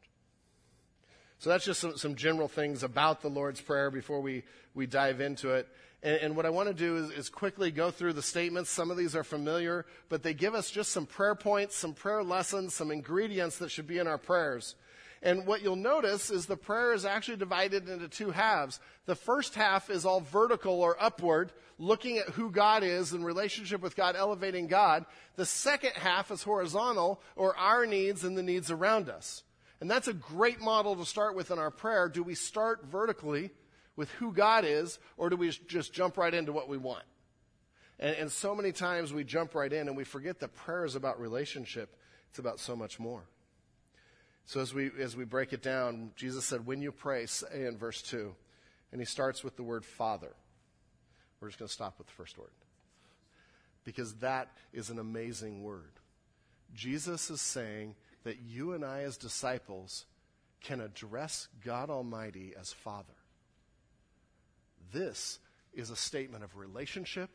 So 1.38 1.50
that's 1.50 1.66
just 1.66 1.80
some, 1.80 1.98
some 1.98 2.14
general 2.14 2.48
things 2.48 2.82
about 2.82 3.20
the 3.20 3.28
Lord's 3.28 3.60
Prayer 3.60 3.90
before 3.90 4.22
we, 4.22 4.42
we 4.72 4.86
dive 4.86 5.20
into 5.20 5.50
it. 5.50 5.68
And, 6.04 6.16
and 6.20 6.36
what 6.36 6.46
I 6.46 6.50
want 6.50 6.68
to 6.68 6.74
do 6.74 6.96
is, 6.98 7.10
is 7.10 7.28
quickly 7.28 7.72
go 7.72 7.90
through 7.90 8.12
the 8.12 8.22
statements. 8.22 8.70
Some 8.70 8.90
of 8.90 8.96
these 8.96 9.16
are 9.16 9.24
familiar, 9.24 9.86
but 10.08 10.22
they 10.22 10.34
give 10.34 10.54
us 10.54 10.70
just 10.70 10.92
some 10.92 11.06
prayer 11.06 11.34
points, 11.34 11.74
some 11.74 11.94
prayer 11.94 12.22
lessons, 12.22 12.74
some 12.74 12.92
ingredients 12.92 13.58
that 13.58 13.70
should 13.70 13.88
be 13.88 13.98
in 13.98 14.06
our 14.06 14.18
prayers. 14.18 14.76
And 15.22 15.46
what 15.46 15.62
you'll 15.62 15.76
notice 15.76 16.30
is 16.30 16.44
the 16.44 16.56
prayer 16.56 16.92
is 16.92 17.06
actually 17.06 17.38
divided 17.38 17.88
into 17.88 18.08
two 18.08 18.30
halves. 18.30 18.78
The 19.06 19.14
first 19.14 19.54
half 19.54 19.88
is 19.88 20.04
all 20.04 20.20
vertical 20.20 20.82
or 20.82 21.02
upward, 21.02 21.50
looking 21.78 22.18
at 22.18 22.28
who 22.28 22.50
God 22.50 22.82
is 22.82 23.14
in 23.14 23.24
relationship 23.24 23.80
with 23.80 23.96
God, 23.96 24.16
elevating 24.16 24.66
God. 24.66 25.06
The 25.36 25.46
second 25.46 25.92
half 25.94 26.30
is 26.30 26.42
horizontal, 26.42 27.22
or 27.36 27.56
our 27.56 27.86
needs 27.86 28.22
and 28.22 28.36
the 28.36 28.42
needs 28.42 28.70
around 28.70 29.08
us. 29.08 29.42
And 29.80 29.90
that's 29.90 30.08
a 30.08 30.12
great 30.12 30.60
model 30.60 30.94
to 30.96 31.06
start 31.06 31.34
with 31.34 31.50
in 31.50 31.58
our 31.58 31.70
prayer. 31.70 32.10
Do 32.10 32.22
we 32.22 32.34
start 32.34 32.84
vertically 32.84 33.50
with 33.96 34.10
who 34.12 34.32
God 34.32 34.64
is, 34.64 34.98
or 35.16 35.30
do 35.30 35.36
we 35.36 35.50
just 35.50 35.92
jump 35.92 36.16
right 36.16 36.32
into 36.32 36.52
what 36.52 36.68
we 36.68 36.76
want? 36.76 37.04
And, 37.98 38.16
and 38.16 38.32
so 38.32 38.54
many 38.54 38.72
times 38.72 39.12
we 39.12 39.24
jump 39.24 39.54
right 39.54 39.72
in 39.72 39.88
and 39.88 39.96
we 39.96 40.04
forget 40.04 40.40
that 40.40 40.54
prayer 40.54 40.84
is 40.84 40.96
about 40.96 41.20
relationship. 41.20 41.96
It's 42.30 42.38
about 42.38 42.58
so 42.58 42.74
much 42.74 42.98
more. 42.98 43.22
So 44.46 44.60
as 44.60 44.74
we, 44.74 44.90
as 45.00 45.16
we 45.16 45.24
break 45.24 45.52
it 45.52 45.62
down, 45.62 46.10
Jesus 46.16 46.44
said, 46.44 46.66
when 46.66 46.82
you 46.82 46.92
pray, 46.92 47.26
say 47.26 47.66
in 47.66 47.78
verse 47.78 48.02
2, 48.02 48.34
and 48.92 49.00
he 49.00 49.06
starts 49.06 49.42
with 49.42 49.56
the 49.56 49.62
word 49.62 49.84
Father. 49.84 50.34
We're 51.40 51.48
just 51.48 51.58
going 51.58 51.68
to 51.68 51.72
stop 51.72 51.98
with 51.98 52.06
the 52.06 52.12
first 52.12 52.38
word. 52.38 52.50
Because 53.84 54.14
that 54.16 54.50
is 54.72 54.90
an 54.90 54.98
amazing 54.98 55.62
word. 55.62 55.92
Jesus 56.74 57.30
is 57.30 57.40
saying 57.40 57.94
that 58.24 58.38
you 58.40 58.72
and 58.72 58.84
I, 58.84 59.02
as 59.02 59.16
disciples, 59.16 60.06
can 60.62 60.80
address 60.80 61.48
God 61.64 61.90
Almighty 61.90 62.54
as 62.58 62.72
Father. 62.72 63.12
This 64.92 65.38
is 65.72 65.90
a 65.90 65.96
statement 65.96 66.44
of 66.44 66.56
relationship, 66.56 67.30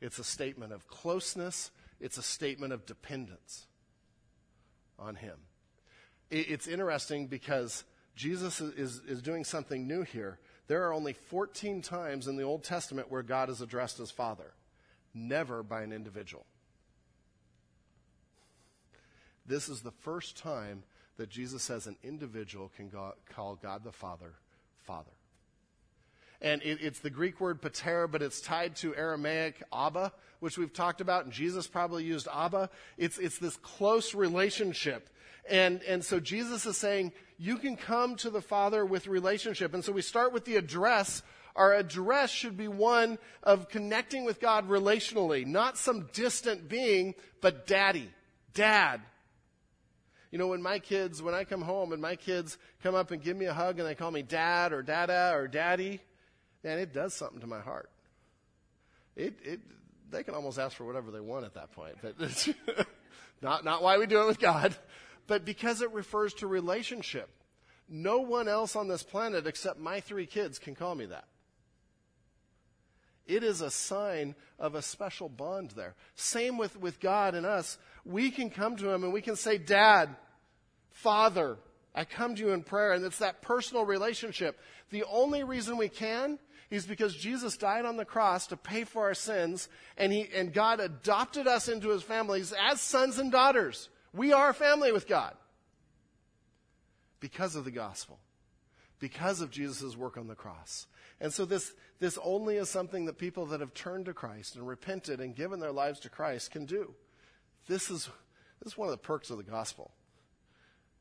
it's 0.00 0.18
a 0.18 0.24
statement 0.24 0.72
of 0.72 0.86
closeness, 0.86 1.70
it's 2.00 2.18
a 2.18 2.22
statement 2.22 2.72
of 2.72 2.86
dependence 2.86 3.66
on 4.98 5.16
Him. 5.16 5.36
It's 6.30 6.66
interesting 6.66 7.26
because 7.26 7.84
Jesus 8.16 8.60
is, 8.60 9.02
is 9.06 9.20
doing 9.20 9.44
something 9.44 9.86
new 9.86 10.02
here. 10.02 10.38
There 10.66 10.86
are 10.86 10.94
only 10.94 11.12
14 11.12 11.82
times 11.82 12.26
in 12.26 12.36
the 12.36 12.42
Old 12.42 12.64
Testament 12.64 13.10
where 13.10 13.22
God 13.22 13.50
is 13.50 13.60
addressed 13.60 14.00
as 14.00 14.10
Father, 14.10 14.54
never 15.12 15.62
by 15.62 15.82
an 15.82 15.92
individual. 15.92 16.46
This 19.44 19.68
is 19.68 19.82
the 19.82 19.90
first 19.90 20.38
time 20.38 20.84
that 21.16 21.28
Jesus 21.28 21.62
says 21.62 21.86
an 21.86 21.96
individual 22.02 22.70
can 22.76 22.88
go, 22.88 23.12
call 23.34 23.56
God 23.56 23.84
the 23.84 23.92
Father, 23.92 24.32
Father. 24.84 25.10
And 26.42 26.60
it, 26.62 26.78
it's 26.82 26.98
the 26.98 27.08
Greek 27.08 27.40
word 27.40 27.62
pater, 27.62 28.06
but 28.08 28.20
it's 28.20 28.40
tied 28.40 28.76
to 28.76 28.94
Aramaic 28.94 29.62
Abba, 29.72 30.12
which 30.40 30.58
we've 30.58 30.72
talked 30.72 31.00
about, 31.00 31.24
and 31.24 31.32
Jesus 31.32 31.68
probably 31.68 32.04
used 32.04 32.28
Abba. 32.30 32.68
It's, 32.98 33.16
it's 33.18 33.38
this 33.38 33.56
close 33.58 34.12
relationship. 34.14 35.08
And, 35.48 35.82
and 35.84 36.04
so 36.04 36.18
Jesus 36.18 36.66
is 36.66 36.76
saying, 36.76 37.12
you 37.38 37.56
can 37.56 37.76
come 37.76 38.16
to 38.16 38.30
the 38.30 38.42
Father 38.42 38.84
with 38.84 39.06
relationship. 39.06 39.72
And 39.72 39.84
so 39.84 39.92
we 39.92 40.02
start 40.02 40.32
with 40.32 40.44
the 40.44 40.56
address. 40.56 41.22
Our 41.54 41.74
address 41.74 42.30
should 42.30 42.56
be 42.56 42.68
one 42.68 43.18
of 43.42 43.68
connecting 43.68 44.24
with 44.24 44.40
God 44.40 44.68
relationally, 44.68 45.46
not 45.46 45.78
some 45.78 46.08
distant 46.12 46.68
being, 46.68 47.14
but 47.40 47.66
daddy, 47.66 48.10
dad, 48.52 49.00
you 50.32 50.38
know, 50.38 50.46
when 50.46 50.62
my 50.62 50.78
kids, 50.78 51.22
when 51.22 51.34
I 51.34 51.44
come 51.44 51.60
home 51.60 51.92
and 51.92 52.00
my 52.00 52.16
kids 52.16 52.56
come 52.82 52.94
up 52.94 53.10
and 53.10 53.22
give 53.22 53.36
me 53.36 53.44
a 53.44 53.52
hug 53.52 53.78
and 53.78 53.86
they 53.86 53.94
call 53.94 54.10
me 54.10 54.22
dad 54.22 54.72
or 54.72 54.82
dada 54.82 55.32
or 55.34 55.46
daddy, 55.46 56.00
man, 56.62 56.78
it 56.78 56.92
does 56.92 57.14
something 57.14 57.40
to 57.40 57.46
my 57.46 57.60
heart. 57.60 57.90
It, 59.16 59.34
it, 59.42 59.60
they 60.10 60.22
can 60.22 60.34
almost 60.34 60.58
ask 60.58 60.76
for 60.76 60.84
whatever 60.84 61.10
they 61.10 61.20
want 61.20 61.44
at 61.44 61.54
that 61.54 61.72
point. 61.72 61.96
But 62.00 62.14
it's 62.18 62.48
not, 63.42 63.64
not 63.64 63.82
why 63.82 63.98
we 63.98 64.06
do 64.06 64.22
it 64.22 64.26
with 64.26 64.38
God, 64.38 64.74
but 65.26 65.44
because 65.44 65.82
it 65.82 65.92
refers 65.92 66.34
to 66.34 66.46
relationship. 66.46 67.28
No 67.88 68.20
one 68.20 68.48
else 68.48 68.76
on 68.76 68.88
this 68.88 69.02
planet 69.02 69.46
except 69.46 69.78
my 69.78 70.00
three 70.00 70.26
kids 70.26 70.58
can 70.58 70.74
call 70.74 70.94
me 70.94 71.06
that. 71.06 71.24
It 73.26 73.44
is 73.44 73.60
a 73.60 73.70
sign 73.70 74.34
of 74.58 74.74
a 74.74 74.82
special 74.82 75.28
bond 75.28 75.72
there. 75.72 75.94
Same 76.14 76.58
with, 76.58 76.78
with 76.80 77.00
God 77.00 77.34
and 77.34 77.46
us. 77.46 77.78
We 78.04 78.30
can 78.30 78.50
come 78.50 78.76
to 78.76 78.90
Him 78.90 79.04
and 79.04 79.12
we 79.12 79.22
can 79.22 79.36
say, 79.36 79.58
Dad, 79.58 80.16
Father, 80.90 81.56
I 81.94 82.04
come 82.04 82.34
to 82.34 82.42
you 82.42 82.50
in 82.50 82.62
prayer. 82.62 82.92
And 82.92 83.04
it's 83.04 83.18
that 83.18 83.42
personal 83.42 83.84
relationship. 83.84 84.58
The 84.90 85.04
only 85.04 85.44
reason 85.44 85.76
we 85.76 85.88
can 85.88 86.38
is 86.72 86.86
because 86.86 87.14
Jesus 87.14 87.58
died 87.58 87.84
on 87.84 87.98
the 87.98 88.04
cross 88.04 88.46
to 88.46 88.56
pay 88.56 88.84
for 88.84 89.02
our 89.02 89.14
sins 89.14 89.68
and 89.98 90.10
he, 90.10 90.26
and 90.34 90.54
God 90.54 90.80
adopted 90.80 91.46
us 91.46 91.68
into 91.68 91.90
his 91.90 92.02
families 92.02 92.54
as 92.58 92.80
sons 92.80 93.18
and 93.18 93.30
daughters. 93.30 93.90
We 94.14 94.32
are 94.32 94.54
family 94.54 94.90
with 94.90 95.06
God. 95.06 95.34
Because 97.20 97.56
of 97.56 97.64
the 97.64 97.70
gospel. 97.70 98.18
Because 98.98 99.42
of 99.42 99.50
Jesus' 99.50 99.96
work 99.96 100.16
on 100.16 100.28
the 100.28 100.34
cross. 100.34 100.86
And 101.20 101.30
so 101.30 101.44
this, 101.44 101.74
this 102.00 102.18
only 102.24 102.56
is 102.56 102.70
something 102.70 103.04
that 103.04 103.18
people 103.18 103.44
that 103.46 103.60
have 103.60 103.74
turned 103.74 104.06
to 104.06 104.14
Christ 104.14 104.56
and 104.56 104.66
repented 104.66 105.20
and 105.20 105.36
given 105.36 105.60
their 105.60 105.72
lives 105.72 106.00
to 106.00 106.08
Christ 106.08 106.52
can 106.52 106.64
do. 106.64 106.94
This 107.68 107.90
is, 107.90 108.08
this 108.62 108.72
is 108.72 108.78
one 108.78 108.88
of 108.88 108.92
the 108.92 108.98
perks 108.98 109.28
of 109.28 109.36
the 109.36 109.42
gospel. 109.42 109.92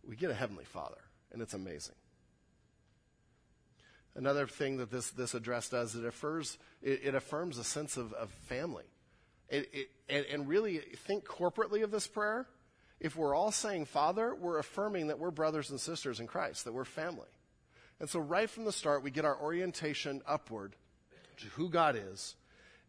We 0.05 0.17
get 0.17 0.31
a 0.31 0.35
Heavenly 0.35 0.65
Father, 0.65 1.01
and 1.31 1.41
it's 1.41 1.53
amazing. 1.53 1.95
Another 4.15 4.45
thing 4.45 4.77
that 4.77 4.91
this, 4.91 5.11
this 5.11 5.33
address 5.33 5.69
does, 5.69 5.95
it 5.95 6.05
affirms, 6.05 6.57
it, 6.81 7.01
it 7.03 7.15
affirms 7.15 7.57
a 7.57 7.63
sense 7.63 7.95
of, 7.95 8.11
of 8.13 8.29
family. 8.47 8.83
It, 9.49 9.69
it, 9.73 9.89
and, 10.09 10.25
and 10.25 10.47
really 10.47 10.77
think 10.77 11.25
corporately 11.25 11.83
of 11.83 11.91
this 11.91 12.07
prayer. 12.07 12.47
If 12.99 13.15
we're 13.15 13.35
all 13.35 13.51
saying 13.51 13.85
Father, 13.85 14.35
we're 14.35 14.59
affirming 14.59 15.07
that 15.07 15.19
we're 15.19 15.31
brothers 15.31 15.71
and 15.71 15.79
sisters 15.79 16.19
in 16.19 16.27
Christ, 16.27 16.65
that 16.65 16.73
we're 16.73 16.85
family. 16.85 17.29
And 17.99 18.09
so, 18.09 18.19
right 18.19 18.49
from 18.49 18.65
the 18.65 18.71
start, 18.71 19.03
we 19.03 19.11
get 19.11 19.25
our 19.25 19.39
orientation 19.39 20.21
upward 20.27 20.75
to 21.37 21.47
who 21.47 21.69
God 21.69 21.95
is, 21.95 22.35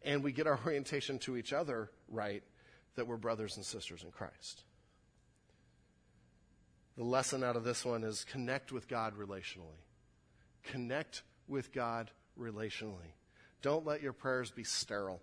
and 0.03 0.23
we 0.23 0.31
get 0.31 0.47
our 0.47 0.59
orientation 0.65 1.19
to 1.19 1.37
each 1.37 1.53
other 1.53 1.89
right, 2.09 2.43
that 2.95 3.07
we're 3.07 3.17
brothers 3.17 3.57
and 3.57 3.65
sisters 3.65 4.03
in 4.03 4.11
Christ. 4.11 4.63
The 6.97 7.03
lesson 7.03 7.43
out 7.43 7.55
of 7.55 7.63
this 7.63 7.83
one 7.83 8.03
is 8.03 8.23
connect 8.23 8.71
with 8.71 8.87
God 8.87 9.13
relationally. 9.17 9.81
Connect 10.63 11.23
with 11.47 11.73
God 11.73 12.11
relationally. 12.39 13.13
Don't 13.61 13.85
let 13.85 14.01
your 14.01 14.13
prayers 14.13 14.51
be 14.51 14.63
sterile. 14.63 15.21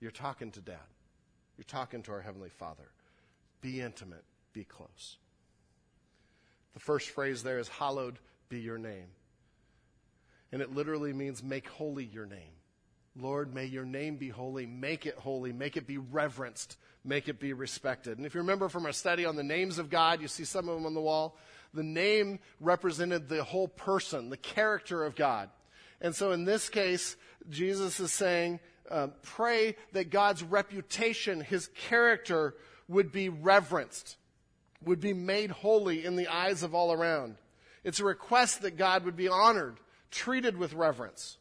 You're 0.00 0.10
talking 0.10 0.50
to 0.52 0.60
Dad, 0.60 0.76
you're 1.56 1.64
talking 1.64 2.02
to 2.02 2.12
our 2.12 2.20
Heavenly 2.20 2.50
Father. 2.50 2.90
Be 3.60 3.80
intimate, 3.80 4.24
be 4.52 4.64
close. 4.64 5.16
The 6.74 6.80
first 6.80 7.10
phrase 7.10 7.42
there 7.42 7.58
is, 7.58 7.68
Hallowed 7.68 8.18
be 8.48 8.60
your 8.60 8.78
name. 8.78 9.08
And 10.52 10.62
it 10.62 10.74
literally 10.74 11.12
means 11.12 11.42
make 11.42 11.68
holy 11.68 12.04
your 12.04 12.26
name. 12.26 12.52
Lord, 13.20 13.52
may 13.52 13.64
your 13.64 13.84
name 13.84 14.16
be 14.16 14.28
holy. 14.28 14.64
Make 14.64 15.04
it 15.04 15.16
holy. 15.16 15.52
Make 15.52 15.76
it 15.76 15.86
be 15.86 15.98
reverenced. 15.98 16.76
Make 17.04 17.28
it 17.28 17.40
be 17.40 17.52
respected. 17.52 18.18
And 18.18 18.26
if 18.26 18.34
you 18.34 18.40
remember 18.40 18.68
from 18.68 18.86
our 18.86 18.92
study 18.92 19.24
on 19.24 19.36
the 19.36 19.42
names 19.42 19.78
of 19.78 19.90
God, 19.90 20.20
you 20.20 20.28
see 20.28 20.44
some 20.44 20.68
of 20.68 20.76
them 20.76 20.86
on 20.86 20.94
the 20.94 21.00
wall. 21.00 21.36
The 21.74 21.82
name 21.82 22.38
represented 22.60 23.28
the 23.28 23.44
whole 23.44 23.68
person, 23.68 24.30
the 24.30 24.36
character 24.36 25.04
of 25.04 25.14
God. 25.14 25.50
And 26.00 26.14
so 26.14 26.32
in 26.32 26.44
this 26.44 26.68
case, 26.68 27.16
Jesus 27.50 28.00
is 28.00 28.12
saying, 28.12 28.60
uh, 28.90 29.08
pray 29.22 29.76
that 29.92 30.10
God's 30.10 30.42
reputation, 30.42 31.40
his 31.40 31.68
character, 31.88 32.54
would 32.88 33.12
be 33.12 33.28
reverenced, 33.28 34.16
would 34.84 35.00
be 35.00 35.12
made 35.12 35.50
holy 35.50 36.04
in 36.04 36.16
the 36.16 36.28
eyes 36.28 36.62
of 36.62 36.74
all 36.74 36.92
around. 36.92 37.36
It's 37.84 38.00
a 38.00 38.04
request 38.04 38.62
that 38.62 38.76
God 38.76 39.04
would 39.04 39.16
be 39.16 39.28
honored, 39.28 39.76
treated 40.10 40.56
with 40.56 40.72
reverence. 40.72 41.36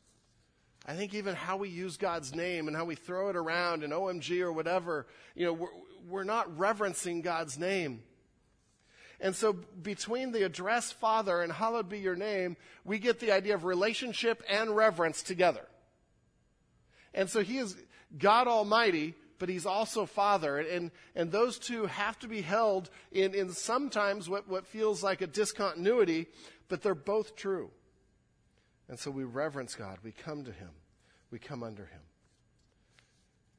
I 0.86 0.94
think 0.94 1.14
even 1.14 1.36
how 1.36 1.58
we 1.58 1.70
use 1.70 1.98
God's 1.98 2.34
name 2.34 2.68
and 2.68 2.76
how 2.76 2.86
we 2.86 2.96
throw 2.96 3.30
it 3.30 3.36
around 3.36 3.84
in 3.84 3.92
OMG 3.92 4.42
or 4.42 4.54
whatever, 4.54 5.06
you 5.36 5.46
know, 5.46 5.54
we're, 5.54 5.68
we're 6.08 6.24
not 6.24 6.58
reverencing 6.58 7.22
God's 7.22 7.58
name. 7.58 8.04
And 9.20 9.36
so 9.36 9.54
between 9.54 10.32
the 10.32 10.44
address 10.44 10.92
Father 10.92 11.42
and 11.42 11.52
hallowed 11.52 11.90
be 11.90 12.00
your 12.00 12.16
name, 12.16 12.56
we 12.86 13.00
get 13.00 13.20
the 13.20 13.32
idea 13.32 13.56
of 13.56 13.64
relationship 13.64 14.44
and 14.48 14.76
reverence 14.76 15.24
together. 15.24 15.66
And 17.14 17.30
so 17.30 17.42
he 17.42 17.58
is 17.58 17.76
God 18.18 18.48
Almighty, 18.48 19.16
but 19.40 19.50
he's 19.50 19.66
also 19.66 20.06
Father. 20.06 20.60
And, 20.60 20.92
and 21.16 21.32
those 21.32 21.58
two 21.58 21.88
have 21.88 22.20
to 22.20 22.28
be 22.28 22.42
held 22.42 22.92
in, 23.12 23.34
in 23.34 23.52
sometimes 23.54 24.30
what, 24.30 24.48
what 24.48 24.68
feels 24.68 25.02
like 25.02 25.22
a 25.22 25.28
discontinuity, 25.28 26.28
but 26.68 26.84
they're 26.84 26.96
both 26.96 27.36
true. 27.36 27.72
And 28.88 29.00
so 29.00 29.10
we 29.10 29.24
reverence 29.24 29.74
God. 29.74 29.98
We 30.04 30.12
come 30.12 30.44
to 30.46 30.52
him. 30.52 30.70
We 31.32 31.40
come 31.40 31.64
under 31.64 31.86
him. 31.86 32.02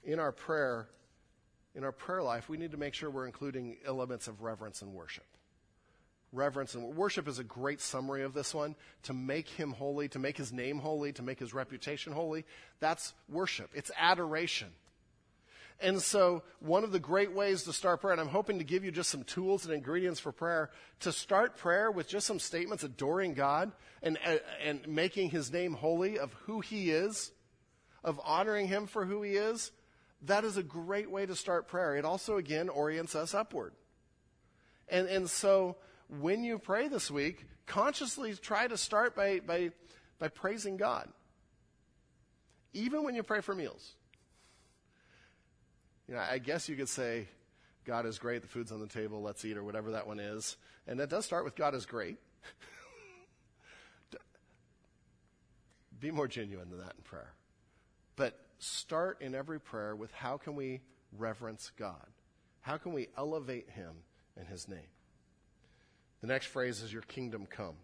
In 0.04 0.20
our 0.20 0.32
prayer, 0.32 0.88
in 1.74 1.84
our 1.84 1.92
prayer 1.92 2.22
life, 2.22 2.48
we 2.48 2.56
need 2.56 2.70
to 2.70 2.78
make 2.78 2.94
sure 2.94 3.10
we're 3.10 3.26
including 3.26 3.76
elements 3.84 4.28
of 4.28 4.42
reverence 4.42 4.82
and 4.82 4.94
worship. 4.94 5.26
Reverence, 6.32 6.74
and 6.74 6.96
worship 6.96 7.28
is 7.28 7.38
a 7.38 7.44
great 7.44 7.80
summary 7.80 8.22
of 8.22 8.34
this 8.34 8.54
one. 8.54 8.74
To 9.04 9.12
make 9.12 9.48
him 9.48 9.72
holy, 9.72 10.08
to 10.08 10.18
make 10.18 10.36
his 10.36 10.52
name 10.52 10.78
holy, 10.78 11.12
to 11.12 11.22
make 11.22 11.38
his 11.38 11.54
reputation 11.54 12.12
holy, 12.12 12.44
that's 12.80 13.14
worship. 13.28 13.70
It's 13.74 13.90
adoration. 13.98 14.68
And 15.80 16.02
so, 16.02 16.42
one 16.58 16.82
of 16.82 16.90
the 16.90 16.98
great 16.98 17.32
ways 17.32 17.62
to 17.64 17.72
start 17.72 18.00
prayer, 18.00 18.12
and 18.12 18.20
I'm 18.20 18.28
hoping 18.28 18.58
to 18.58 18.64
give 18.64 18.84
you 18.84 18.90
just 18.90 19.10
some 19.10 19.22
tools 19.22 19.64
and 19.64 19.72
ingredients 19.72 20.18
for 20.18 20.32
prayer, 20.32 20.70
to 21.00 21.12
start 21.12 21.56
prayer 21.56 21.90
with 21.90 22.08
just 22.08 22.26
some 22.26 22.40
statements 22.40 22.82
adoring 22.82 23.34
God 23.34 23.70
and, 24.02 24.18
uh, 24.26 24.38
and 24.64 24.86
making 24.88 25.30
his 25.30 25.52
name 25.52 25.74
holy 25.74 26.18
of 26.18 26.32
who 26.46 26.60
he 26.60 26.90
is, 26.90 27.30
of 28.02 28.20
honoring 28.24 28.66
him 28.66 28.86
for 28.86 29.04
who 29.04 29.22
he 29.22 29.32
is, 29.32 29.70
that 30.22 30.44
is 30.44 30.56
a 30.56 30.64
great 30.64 31.10
way 31.10 31.26
to 31.26 31.36
start 31.36 31.68
prayer. 31.68 31.96
It 31.96 32.04
also, 32.04 32.38
again, 32.38 32.68
orients 32.68 33.14
us 33.14 33.34
upward. 33.34 33.72
And, 34.88 35.06
and 35.06 35.30
so, 35.30 35.76
when 36.08 36.42
you 36.42 36.58
pray 36.58 36.88
this 36.88 37.10
week, 37.10 37.46
consciously 37.66 38.34
try 38.34 38.66
to 38.66 38.76
start 38.76 39.14
by, 39.14 39.40
by, 39.40 39.70
by 40.18 40.28
praising 40.28 40.76
God. 40.76 41.08
Even 42.72 43.04
when 43.04 43.14
you 43.14 43.22
pray 43.22 43.40
for 43.40 43.54
meals. 43.54 43.94
You 46.06 46.14
know, 46.14 46.20
I 46.20 46.38
guess 46.38 46.68
you 46.68 46.76
could 46.76 46.88
say, 46.88 47.28
God 47.84 48.06
is 48.06 48.18
great, 48.18 48.42
the 48.42 48.48
food's 48.48 48.72
on 48.72 48.80
the 48.80 48.86
table, 48.86 49.22
let's 49.22 49.44
eat, 49.44 49.56
or 49.56 49.64
whatever 49.64 49.92
that 49.92 50.06
one 50.06 50.20
is. 50.20 50.56
And 50.86 51.00
that 51.00 51.10
does 51.10 51.24
start 51.24 51.44
with 51.44 51.54
God 51.54 51.74
is 51.74 51.86
great. 51.86 52.16
Be 56.00 56.10
more 56.10 56.28
genuine 56.28 56.70
than 56.70 56.78
that 56.80 56.94
in 56.96 57.02
prayer. 57.02 57.32
But 58.16 58.38
start 58.58 59.20
in 59.20 59.34
every 59.34 59.60
prayer 59.60 59.94
with 59.94 60.12
how 60.12 60.38
can 60.38 60.54
we 60.54 60.80
reverence 61.16 61.72
God? 61.78 62.06
How 62.60 62.78
can 62.78 62.92
we 62.92 63.08
elevate 63.16 63.70
Him 63.70 63.92
in 64.38 64.46
His 64.46 64.68
name? 64.68 64.80
The 66.20 66.26
next 66.26 66.46
phrase 66.46 66.82
is, 66.82 66.92
Your 66.92 67.02
kingdom 67.02 67.46
come 67.46 67.76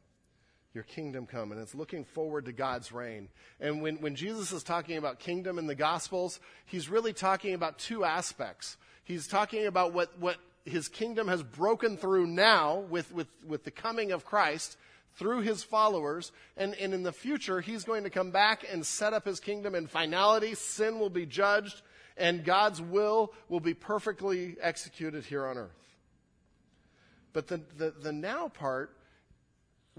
your 0.75 0.85
kingdom 0.85 1.25
come. 1.25 1.53
And 1.53 1.61
it's 1.61 1.75
looking 1.75 2.05
forward 2.05 2.47
to 2.47 2.53
God's 2.53 2.93
reign. 2.93 3.29
And 3.61 3.81
when, 3.81 3.97
when 3.97 4.17
Jesus 4.17 4.53
is 4.53 4.65
talking 4.65 4.97
about 4.97 5.21
kingdom 5.21 5.59
in 5.59 5.67
the 5.67 5.75
Gospels, 5.75 6.41
he's 6.67 6.89
really 6.89 7.13
talking 7.13 7.55
about 7.55 7.79
two 7.79 8.05
aspects. 8.05 8.77
He's 9.05 9.29
talking 9.29 9.67
about 9.67 9.93
what, 9.93 10.19
what 10.19 10.37
his 10.65 10.89
kingdom 10.89 11.29
has 11.29 11.43
broken 11.43 11.97
through 11.97 12.27
now 12.27 12.81
with, 12.91 13.13
with, 13.13 13.29
with 13.47 13.65
the 13.65 13.71
coming 13.71 14.11
of 14.11 14.25
Christ 14.25 14.77
through 15.17 15.43
his 15.43 15.63
followers. 15.63 16.33
And, 16.57 16.75
and 16.75 16.93
in 16.93 17.05
the 17.05 17.13
future, 17.13 17.61
he's 17.61 17.85
going 17.85 18.03
to 18.03 18.11
come 18.11 18.33
back 18.33 18.67
and 18.71 18.85
set 18.85 19.13
up 19.13 19.25
his 19.25 19.39
kingdom 19.39 19.77
in 19.77 19.87
finality. 19.87 20.57
Sin 20.57 20.99
will 20.99 21.11
be 21.11 21.25
judged, 21.25 21.83
and 22.17 22.45
God's 22.45 22.83
will 22.83 23.33
will 23.49 23.61
be 23.61 23.75
perfectly 23.75 24.57
executed 24.61 25.25
here 25.25 25.47
on 25.47 25.57
earth. 25.57 25.84
But 27.35 27.49
the, 27.49 27.61
the, 27.77 27.91
the 27.91 28.13
now 28.13 28.49
part 28.49 28.97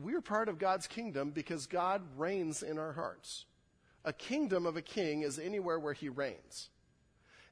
we're 0.02 0.22
part 0.22 0.50
of 0.50 0.60
God's 0.60 0.88
kingdom 0.88 1.32
because 1.32 1.68
God 1.68 2.02
reigns 2.18 2.64
in 2.64 2.78
our 2.78 2.94
hearts. 2.94 3.46
A 4.04 4.14
kingdom 4.14 4.66
of 4.66 4.76
a 4.76 4.82
king 4.82 5.22
is 5.22 5.40
anywhere 5.40 5.80
where 5.80 5.94
he 5.94 6.10
reigns. 6.10 6.70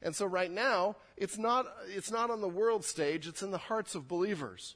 And 0.02 0.14
so 0.16 0.26
right 0.26 0.52
now, 0.52 0.98
it's 1.16 1.38
not, 1.38 1.66
it's 1.88 2.12
not 2.12 2.30
on 2.30 2.42
the 2.42 2.48
world 2.50 2.84
stage, 2.84 3.28
it's 3.28 3.42
in 3.42 3.52
the 3.52 3.58
hearts 3.58 3.96
of 3.96 4.10
believers. 4.10 4.76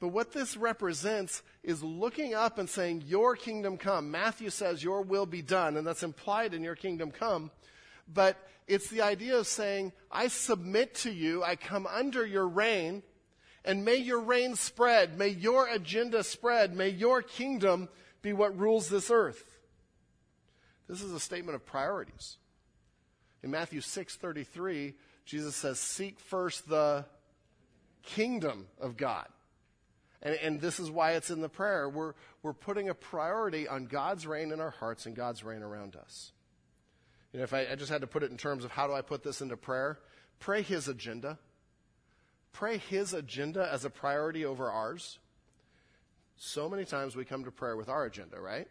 But 0.00 0.08
what 0.08 0.32
this 0.32 0.56
represents 0.56 1.42
is 1.62 1.82
looking 1.82 2.34
up 2.34 2.58
and 2.58 2.68
saying, 2.68 3.04
Your 3.06 3.36
kingdom 3.36 3.76
come. 3.76 4.10
Matthew 4.10 4.50
says, 4.50 4.82
Your 4.82 5.02
will 5.02 5.26
be 5.26 5.42
done, 5.42 5.76
and 5.76 5.86
that's 5.86 6.02
implied 6.02 6.54
in 6.54 6.62
your 6.62 6.74
kingdom 6.74 7.10
come. 7.10 7.50
But 8.12 8.36
it's 8.66 8.88
the 8.88 9.02
idea 9.02 9.36
of 9.38 9.46
saying, 9.46 9.92
I 10.10 10.28
submit 10.28 10.94
to 10.96 11.10
you, 11.10 11.44
I 11.44 11.56
come 11.56 11.86
under 11.86 12.26
your 12.26 12.48
reign, 12.48 13.02
and 13.64 13.84
may 13.84 13.96
your 13.96 14.20
reign 14.20 14.56
spread. 14.56 15.18
May 15.18 15.28
your 15.28 15.68
agenda 15.68 16.22
spread. 16.22 16.76
May 16.76 16.90
your 16.90 17.22
kingdom 17.22 17.88
be 18.20 18.32
what 18.32 18.58
rules 18.58 18.88
this 18.88 19.10
earth. 19.10 19.58
This 20.88 21.02
is 21.02 21.12
a 21.12 21.20
statement 21.20 21.56
of 21.56 21.64
priorities. 21.64 22.36
In 23.42 23.50
Matthew 23.50 23.80
6:33, 23.80 24.94
Jesus 25.24 25.56
says, 25.56 25.80
"Seek 25.80 26.20
first 26.20 26.68
the 26.68 27.06
kingdom 28.02 28.68
of 28.78 28.96
God." 28.96 29.28
And, 30.20 30.34
and, 30.36 30.60
this 30.60 30.80
is 30.80 30.90
why 30.90 31.12
it's 31.12 31.28
in 31.28 31.42
the 31.42 31.50
prayer. 31.50 31.86
We're, 31.86 32.14
we're 32.42 32.54
putting 32.54 32.88
a 32.88 32.94
priority 32.94 33.68
on 33.68 33.84
God's 33.84 34.26
reign 34.26 34.52
in 34.52 34.60
our 34.60 34.70
hearts 34.70 35.04
and 35.04 35.14
God's 35.14 35.44
reign 35.44 35.62
around 35.62 35.96
us. 35.96 36.32
You 37.30 37.40
know, 37.40 37.44
if 37.44 37.52
I, 37.52 37.66
I 37.72 37.74
just 37.74 37.90
had 37.90 38.00
to 38.00 38.06
put 38.06 38.22
it 38.22 38.30
in 38.30 38.38
terms 38.38 38.64
of 38.64 38.70
how 38.70 38.86
do 38.86 38.94
I 38.94 39.02
put 39.02 39.22
this 39.22 39.42
into 39.42 39.58
prayer, 39.58 39.98
pray 40.38 40.62
His 40.62 40.88
agenda 40.88 41.38
pray 42.54 42.78
His 42.78 43.12
agenda 43.12 43.68
as 43.70 43.84
a 43.84 43.90
priority 43.90 44.46
over 44.46 44.70
ours. 44.70 45.18
So 46.36 46.70
many 46.70 46.86
times 46.86 47.14
we 47.14 47.26
come 47.26 47.44
to 47.44 47.50
prayer 47.50 47.76
with 47.76 47.90
our 47.90 48.06
agenda, 48.06 48.40
right? 48.40 48.68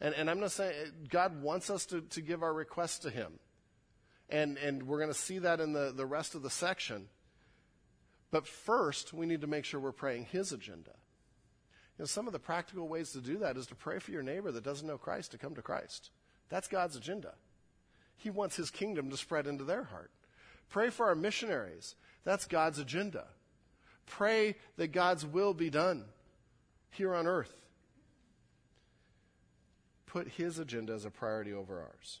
And, 0.00 0.14
and 0.14 0.30
I'm 0.30 0.40
not 0.40 0.52
saying 0.52 0.72
God 1.10 1.42
wants 1.42 1.68
us 1.68 1.84
to, 1.86 2.00
to 2.00 2.22
give 2.22 2.42
our 2.42 2.54
requests 2.54 3.00
to 3.00 3.10
Him. 3.10 3.38
And, 4.30 4.56
and 4.56 4.84
we're 4.84 4.98
going 4.98 5.12
to 5.12 5.18
see 5.18 5.38
that 5.40 5.60
in 5.60 5.72
the, 5.72 5.92
the 5.94 6.06
rest 6.06 6.34
of 6.34 6.42
the 6.42 6.50
section. 6.50 7.08
But 8.30 8.46
first, 8.46 9.12
we 9.12 9.26
need 9.26 9.40
to 9.40 9.46
make 9.46 9.64
sure 9.64 9.80
we're 9.80 9.92
praying 9.92 10.26
His 10.30 10.52
agenda. 10.52 10.92
You 11.98 12.02
know, 12.02 12.06
some 12.06 12.26
of 12.26 12.32
the 12.32 12.38
practical 12.38 12.88
ways 12.88 13.10
to 13.12 13.20
do 13.20 13.38
that 13.38 13.56
is 13.56 13.66
to 13.66 13.74
pray 13.74 13.98
for 13.98 14.12
your 14.12 14.22
neighbor 14.22 14.52
that 14.52 14.64
doesn't 14.64 14.86
know 14.86 14.98
Christ 14.98 15.32
to 15.32 15.38
come 15.38 15.54
to 15.56 15.62
Christ. 15.62 16.10
That's 16.48 16.68
God's 16.68 16.96
agenda. 16.96 17.34
He 18.16 18.30
wants 18.30 18.56
His 18.56 18.70
kingdom 18.70 19.10
to 19.10 19.16
spread 19.16 19.46
into 19.46 19.64
their 19.64 19.84
heart. 19.84 20.12
Pray 20.70 20.90
for 20.90 21.06
our 21.06 21.16
missionaries 21.16 21.96
that's 22.24 22.46
God's 22.46 22.78
agenda. 22.78 23.26
Pray 24.06 24.56
that 24.76 24.88
God's 24.88 25.24
will 25.24 25.54
be 25.54 25.70
done 25.70 26.04
here 26.90 27.14
on 27.14 27.26
earth. 27.26 27.54
Put 30.06 30.28
his 30.28 30.58
agenda 30.58 30.92
as 30.92 31.04
a 31.04 31.10
priority 31.10 31.52
over 31.52 31.80
ours. 31.80 32.20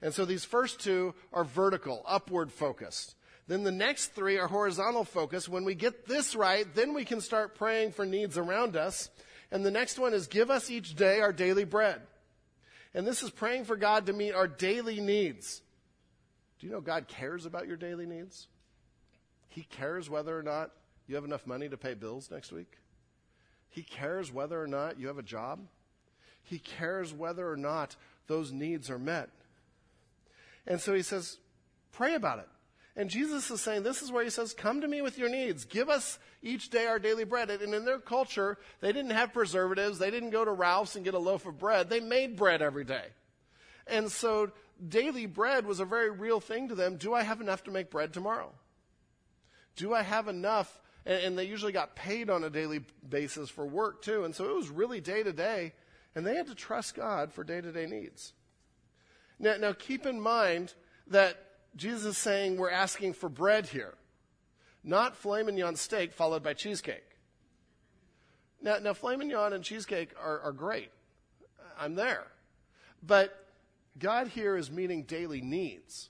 And 0.00 0.14
so 0.14 0.24
these 0.24 0.44
first 0.44 0.80
two 0.80 1.14
are 1.32 1.44
vertical, 1.44 2.02
upward 2.06 2.52
focused. 2.52 3.14
Then 3.48 3.64
the 3.64 3.72
next 3.72 4.14
three 4.14 4.38
are 4.38 4.46
horizontal 4.46 5.04
focused. 5.04 5.48
When 5.48 5.64
we 5.64 5.74
get 5.74 6.06
this 6.06 6.36
right, 6.36 6.72
then 6.74 6.94
we 6.94 7.04
can 7.04 7.20
start 7.20 7.56
praying 7.56 7.92
for 7.92 8.06
needs 8.06 8.38
around 8.38 8.76
us. 8.76 9.10
And 9.50 9.66
the 9.66 9.72
next 9.72 9.98
one 9.98 10.14
is 10.14 10.28
give 10.28 10.50
us 10.50 10.70
each 10.70 10.94
day 10.94 11.20
our 11.20 11.32
daily 11.32 11.64
bread. 11.64 12.00
And 12.94 13.06
this 13.06 13.22
is 13.22 13.30
praying 13.30 13.64
for 13.64 13.76
God 13.76 14.06
to 14.06 14.12
meet 14.12 14.32
our 14.32 14.46
daily 14.46 15.00
needs. 15.00 15.62
Do 16.60 16.66
you 16.66 16.72
know 16.72 16.80
God 16.80 17.08
cares 17.08 17.44
about 17.46 17.66
your 17.66 17.76
daily 17.76 18.06
needs? 18.06 18.46
He 19.50 19.64
cares 19.64 20.08
whether 20.08 20.36
or 20.36 20.42
not 20.42 20.70
you 21.06 21.16
have 21.16 21.24
enough 21.24 21.46
money 21.46 21.68
to 21.68 21.76
pay 21.76 21.94
bills 21.94 22.30
next 22.30 22.52
week. 22.52 22.78
He 23.68 23.82
cares 23.82 24.32
whether 24.32 24.60
or 24.60 24.66
not 24.66 24.98
you 24.98 25.08
have 25.08 25.18
a 25.18 25.22
job. 25.22 25.60
He 26.42 26.58
cares 26.58 27.12
whether 27.12 27.50
or 27.50 27.56
not 27.56 27.96
those 28.26 28.52
needs 28.52 28.88
are 28.90 28.98
met. 28.98 29.28
And 30.66 30.80
so 30.80 30.94
he 30.94 31.02
says, 31.02 31.38
pray 31.92 32.14
about 32.14 32.38
it. 32.38 32.48
And 32.96 33.10
Jesus 33.10 33.50
is 33.50 33.60
saying, 33.60 33.82
this 33.82 34.02
is 34.02 34.10
where 34.10 34.24
he 34.24 34.30
says, 34.30 34.52
come 34.52 34.80
to 34.80 34.88
me 34.88 35.00
with 35.00 35.18
your 35.18 35.28
needs. 35.28 35.64
Give 35.64 35.88
us 35.88 36.18
each 36.42 36.70
day 36.70 36.86
our 36.86 36.98
daily 36.98 37.24
bread. 37.24 37.50
And 37.50 37.74
in 37.74 37.84
their 37.84 37.98
culture, 37.98 38.58
they 38.80 38.92
didn't 38.92 39.12
have 39.12 39.32
preservatives. 39.32 39.98
They 39.98 40.10
didn't 40.10 40.30
go 40.30 40.44
to 40.44 40.52
Ralph's 40.52 40.96
and 40.96 41.04
get 41.04 41.14
a 41.14 41.18
loaf 41.18 41.46
of 41.46 41.58
bread. 41.58 41.88
They 41.88 42.00
made 42.00 42.36
bread 42.36 42.62
every 42.62 42.84
day. 42.84 43.06
And 43.86 44.10
so 44.10 44.50
daily 44.86 45.26
bread 45.26 45.66
was 45.66 45.80
a 45.80 45.84
very 45.84 46.10
real 46.10 46.40
thing 46.40 46.68
to 46.68 46.74
them. 46.74 46.96
Do 46.96 47.14
I 47.14 47.22
have 47.22 47.40
enough 47.40 47.64
to 47.64 47.70
make 47.70 47.90
bread 47.90 48.12
tomorrow? 48.12 48.52
Do 49.80 49.94
I 49.94 50.02
have 50.02 50.28
enough? 50.28 50.78
And, 51.06 51.24
and 51.24 51.38
they 51.38 51.44
usually 51.44 51.72
got 51.72 51.96
paid 51.96 52.28
on 52.28 52.44
a 52.44 52.50
daily 52.50 52.84
basis 53.08 53.48
for 53.48 53.64
work 53.64 54.02
too. 54.02 54.24
And 54.24 54.34
so 54.34 54.44
it 54.44 54.54
was 54.54 54.68
really 54.68 55.00
day 55.00 55.22
to 55.22 55.32
day. 55.32 55.72
And 56.14 56.26
they 56.26 56.36
had 56.36 56.48
to 56.48 56.54
trust 56.54 56.94
God 56.94 57.32
for 57.32 57.44
day 57.44 57.62
to 57.62 57.72
day 57.72 57.86
needs. 57.86 58.34
Now, 59.38 59.56
now 59.58 59.72
keep 59.72 60.04
in 60.04 60.20
mind 60.20 60.74
that 61.06 61.42
Jesus 61.76 62.04
is 62.04 62.18
saying 62.18 62.58
we're 62.58 62.70
asking 62.70 63.14
for 63.14 63.30
bread 63.30 63.68
here, 63.68 63.94
not 64.84 65.16
filet 65.16 65.44
mignon 65.44 65.76
steak 65.76 66.12
followed 66.12 66.42
by 66.42 66.52
cheesecake. 66.52 67.16
Now, 68.60 68.76
now 68.82 68.92
filet 68.92 69.16
mignon 69.16 69.54
and 69.54 69.64
cheesecake 69.64 70.10
are, 70.22 70.40
are 70.40 70.52
great. 70.52 70.90
I'm 71.78 71.94
there. 71.94 72.26
But 73.02 73.46
God 73.98 74.28
here 74.28 74.58
is 74.58 74.70
meeting 74.70 75.04
daily 75.04 75.40
needs 75.40 76.09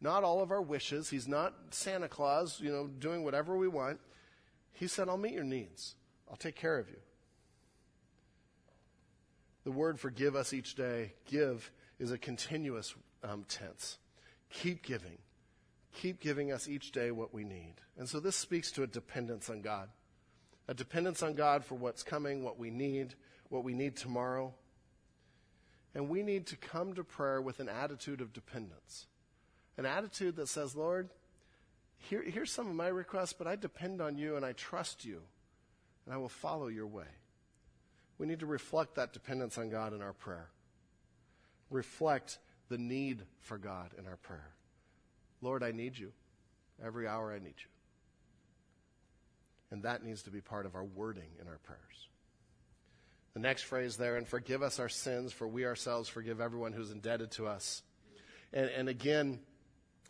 not 0.00 0.24
all 0.24 0.42
of 0.42 0.50
our 0.50 0.62
wishes. 0.62 1.10
He's 1.10 1.28
not 1.28 1.54
Santa 1.70 2.08
Claus, 2.08 2.60
you 2.60 2.70
know, 2.70 2.86
doing 2.86 3.24
whatever 3.24 3.56
we 3.56 3.68
want. 3.68 4.00
He 4.72 4.86
said, 4.86 5.08
I'll 5.08 5.16
meet 5.16 5.32
your 5.32 5.44
needs. 5.44 5.94
I'll 6.28 6.36
take 6.36 6.56
care 6.56 6.78
of 6.78 6.88
you. 6.88 6.98
The 9.64 9.70
word 9.70 9.98
for 9.98 10.10
give 10.10 10.36
us 10.36 10.52
each 10.52 10.74
day, 10.74 11.14
give, 11.26 11.70
is 11.98 12.10
a 12.10 12.18
continuous 12.18 12.94
um, 13.22 13.44
tense. 13.48 13.98
Keep 14.50 14.82
giving. 14.82 15.18
Keep 15.94 16.20
giving 16.20 16.52
us 16.52 16.68
each 16.68 16.92
day 16.92 17.10
what 17.10 17.32
we 17.32 17.44
need. 17.44 17.74
And 17.96 18.08
so 18.08 18.20
this 18.20 18.36
speaks 18.36 18.70
to 18.72 18.82
a 18.82 18.86
dependence 18.86 19.48
on 19.48 19.62
God. 19.62 19.88
A 20.68 20.74
dependence 20.74 21.22
on 21.22 21.34
God 21.34 21.64
for 21.64 21.76
what's 21.76 22.02
coming, 22.02 22.42
what 22.42 22.58
we 22.58 22.70
need, 22.70 23.14
what 23.48 23.64
we 23.64 23.74
need 23.74 23.96
tomorrow. 23.96 24.52
And 25.94 26.08
we 26.08 26.22
need 26.22 26.46
to 26.48 26.56
come 26.56 26.94
to 26.94 27.04
prayer 27.04 27.40
with 27.40 27.60
an 27.60 27.68
attitude 27.68 28.20
of 28.20 28.32
dependence. 28.32 29.06
An 29.76 29.86
attitude 29.86 30.36
that 30.36 30.48
says, 30.48 30.76
Lord, 30.76 31.08
here, 31.98 32.22
here's 32.22 32.52
some 32.52 32.68
of 32.68 32.74
my 32.74 32.88
requests, 32.88 33.32
but 33.32 33.46
I 33.46 33.56
depend 33.56 34.00
on 34.00 34.18
you 34.18 34.36
and 34.36 34.44
I 34.44 34.52
trust 34.52 35.04
you, 35.04 35.20
and 36.04 36.14
I 36.14 36.18
will 36.18 36.28
follow 36.28 36.68
your 36.68 36.86
way. 36.86 37.06
We 38.18 38.26
need 38.26 38.40
to 38.40 38.46
reflect 38.46 38.94
that 38.94 39.12
dependence 39.12 39.58
on 39.58 39.70
God 39.70 39.92
in 39.92 40.02
our 40.02 40.12
prayer. 40.12 40.48
Reflect 41.70 42.38
the 42.68 42.78
need 42.78 43.22
for 43.40 43.58
God 43.58 43.90
in 43.98 44.06
our 44.06 44.16
prayer. 44.16 44.50
Lord, 45.42 45.62
I 45.62 45.72
need 45.72 45.98
you. 45.98 46.12
Every 46.84 47.08
hour 47.08 47.32
I 47.32 47.38
need 47.38 47.54
you. 47.58 47.68
And 49.70 49.82
that 49.82 50.04
needs 50.04 50.22
to 50.22 50.30
be 50.30 50.40
part 50.40 50.66
of 50.66 50.74
our 50.74 50.84
wording 50.84 51.30
in 51.40 51.48
our 51.48 51.58
prayers. 51.64 51.80
The 53.34 53.40
next 53.40 53.62
phrase 53.62 53.96
there, 53.96 54.16
and 54.16 54.28
forgive 54.28 54.62
us 54.62 54.78
our 54.78 54.88
sins, 54.88 55.32
for 55.32 55.48
we 55.48 55.66
ourselves 55.66 56.08
forgive 56.08 56.40
everyone 56.40 56.72
who's 56.72 56.92
indebted 56.92 57.32
to 57.32 57.48
us. 57.48 57.82
And, 58.52 58.70
and 58.70 58.88
again, 58.88 59.40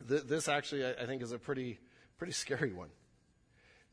th- 0.09 0.25
this 0.25 0.49
actually, 0.49 0.85
I, 0.85 0.93
I 0.93 1.07
think, 1.07 1.23
is 1.23 1.33
a 1.33 1.39
pretty, 1.39 1.79
pretty 2.19 2.33
scary 2.33 2.73
one 2.73 2.91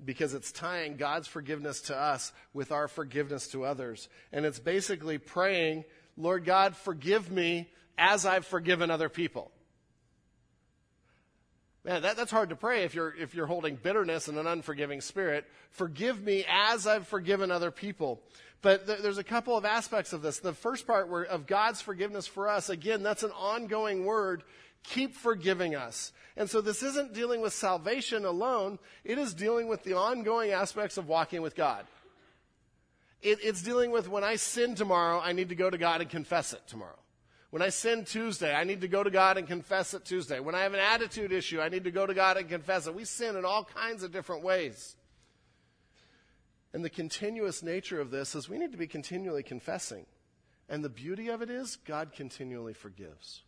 because 0.04 0.34
it's 0.34 0.52
tying 0.52 0.98
God's 0.98 1.28
forgiveness 1.28 1.82
to 1.82 1.96
us 1.96 2.32
with 2.54 2.72
our 2.72 2.88
forgiveness 2.88 3.48
to 3.50 3.66
others. 3.66 4.10
And 4.32 4.46
it's 4.46 4.60
basically 4.60 5.18
praying, 5.18 5.86
Lord 6.18 6.46
God, 6.46 6.76
forgive 6.76 7.32
me 7.32 7.70
as 7.98 8.26
I've 8.26 8.46
forgiven 8.46 8.90
other 8.90 9.10
people. 9.10 9.52
Man, 11.84 12.04
that, 12.04 12.16
that's 12.16 12.32
hard 12.32 12.50
to 12.50 12.56
pray 12.56 12.84
if 12.84 12.94
you're, 12.94 13.14
if 13.16 13.34
you're 13.34 13.48
holding 13.48 13.76
bitterness 13.76 14.28
and 14.28 14.38
an 14.38 14.46
unforgiving 14.46 15.02
spirit. 15.02 15.46
Forgive 15.72 16.22
me 16.22 16.46
as 16.48 16.86
I've 16.86 17.08
forgiven 17.08 17.50
other 17.50 17.72
people. 17.72 18.22
But 18.62 18.86
th- 18.86 19.00
there's 19.00 19.18
a 19.18 19.24
couple 19.24 19.58
of 19.58 19.66
aspects 19.66 20.14
of 20.14 20.22
this. 20.22 20.40
The 20.40 20.54
first 20.54 20.86
part 20.86 21.10
where, 21.10 21.24
of 21.24 21.48
God's 21.48 21.82
forgiveness 21.82 22.28
for 22.28 22.48
us, 22.48 22.70
again, 22.70 23.02
that's 23.02 23.24
an 23.24 23.32
ongoing 23.32 24.06
word. 24.06 24.44
Keep 24.84 25.16
forgiving 25.16 25.76
us. 25.76 26.12
And 26.38 26.50
so 26.50 26.62
this 26.62 26.82
isn't 26.82 27.14
dealing 27.14 27.42
with 27.42 27.54
salvation 27.54 28.26
alone. 28.26 28.80
It 29.04 29.18
is 29.18 29.34
dealing 29.34 29.68
with 29.68 29.84
the 29.84 29.94
ongoing 29.94 30.52
aspects 30.52 30.98
of 30.98 31.08
walking 31.08 31.42
with 31.42 31.56
God. 31.56 31.86
It, 33.22 33.40
it's 33.44 33.62
dealing 33.62 33.92
with 33.92 34.10
when 34.10 34.24
I 34.24 34.36
sin 34.36 34.76
tomorrow, 34.76 35.20
I 35.20 35.34
need 35.34 35.50
to 35.50 35.56
go 35.56 35.70
to 35.70 35.78
God 35.78 36.02
and 36.02 36.10
confess 36.10 36.54
it 36.54 36.62
tomorrow. 36.68 36.98
When 37.52 37.62
I 37.62 37.70
sin 37.70 38.06
Tuesday, 38.06 38.56
I 38.56 38.64
need 38.64 38.82
to 38.82 38.88
go 38.88 39.04
to 39.04 39.12
God 39.12 39.38
and 39.38 39.46
confess 39.46 39.94
it 39.94 40.06
Tuesday. 40.06 40.40
When 40.40 40.56
I 40.56 40.62
have 40.62 40.74
an 40.74 40.80
attitude 40.80 41.34
issue, 41.34 41.60
I 41.60 41.68
need 41.68 41.84
to 41.84 41.92
go 41.92 42.06
to 42.06 42.14
God 42.14 42.38
and 42.38 42.48
confess 42.48 42.88
it. 42.88 42.96
We 42.96 43.04
sin 43.04 43.36
in 43.36 43.44
all 43.44 43.66
kinds 43.66 44.04
of 44.04 44.14
different 44.14 44.44
ways. 44.44 44.96
And 46.74 46.84
the 46.84 46.90
continuous 46.90 47.62
nature 47.62 48.00
of 48.00 48.10
this 48.10 48.36
is 48.36 48.48
we 48.48 48.58
need 48.58 48.72
to 48.72 48.78
be 48.78 48.88
continually 48.88 49.44
confessing. 49.44 50.06
And 50.70 50.84
the 50.84 50.90
beauty 50.90 51.28
of 51.28 51.42
it 51.42 51.50
is 51.50 51.76
God 51.76 52.14
continually 52.14 52.74
forgives. 52.74 53.44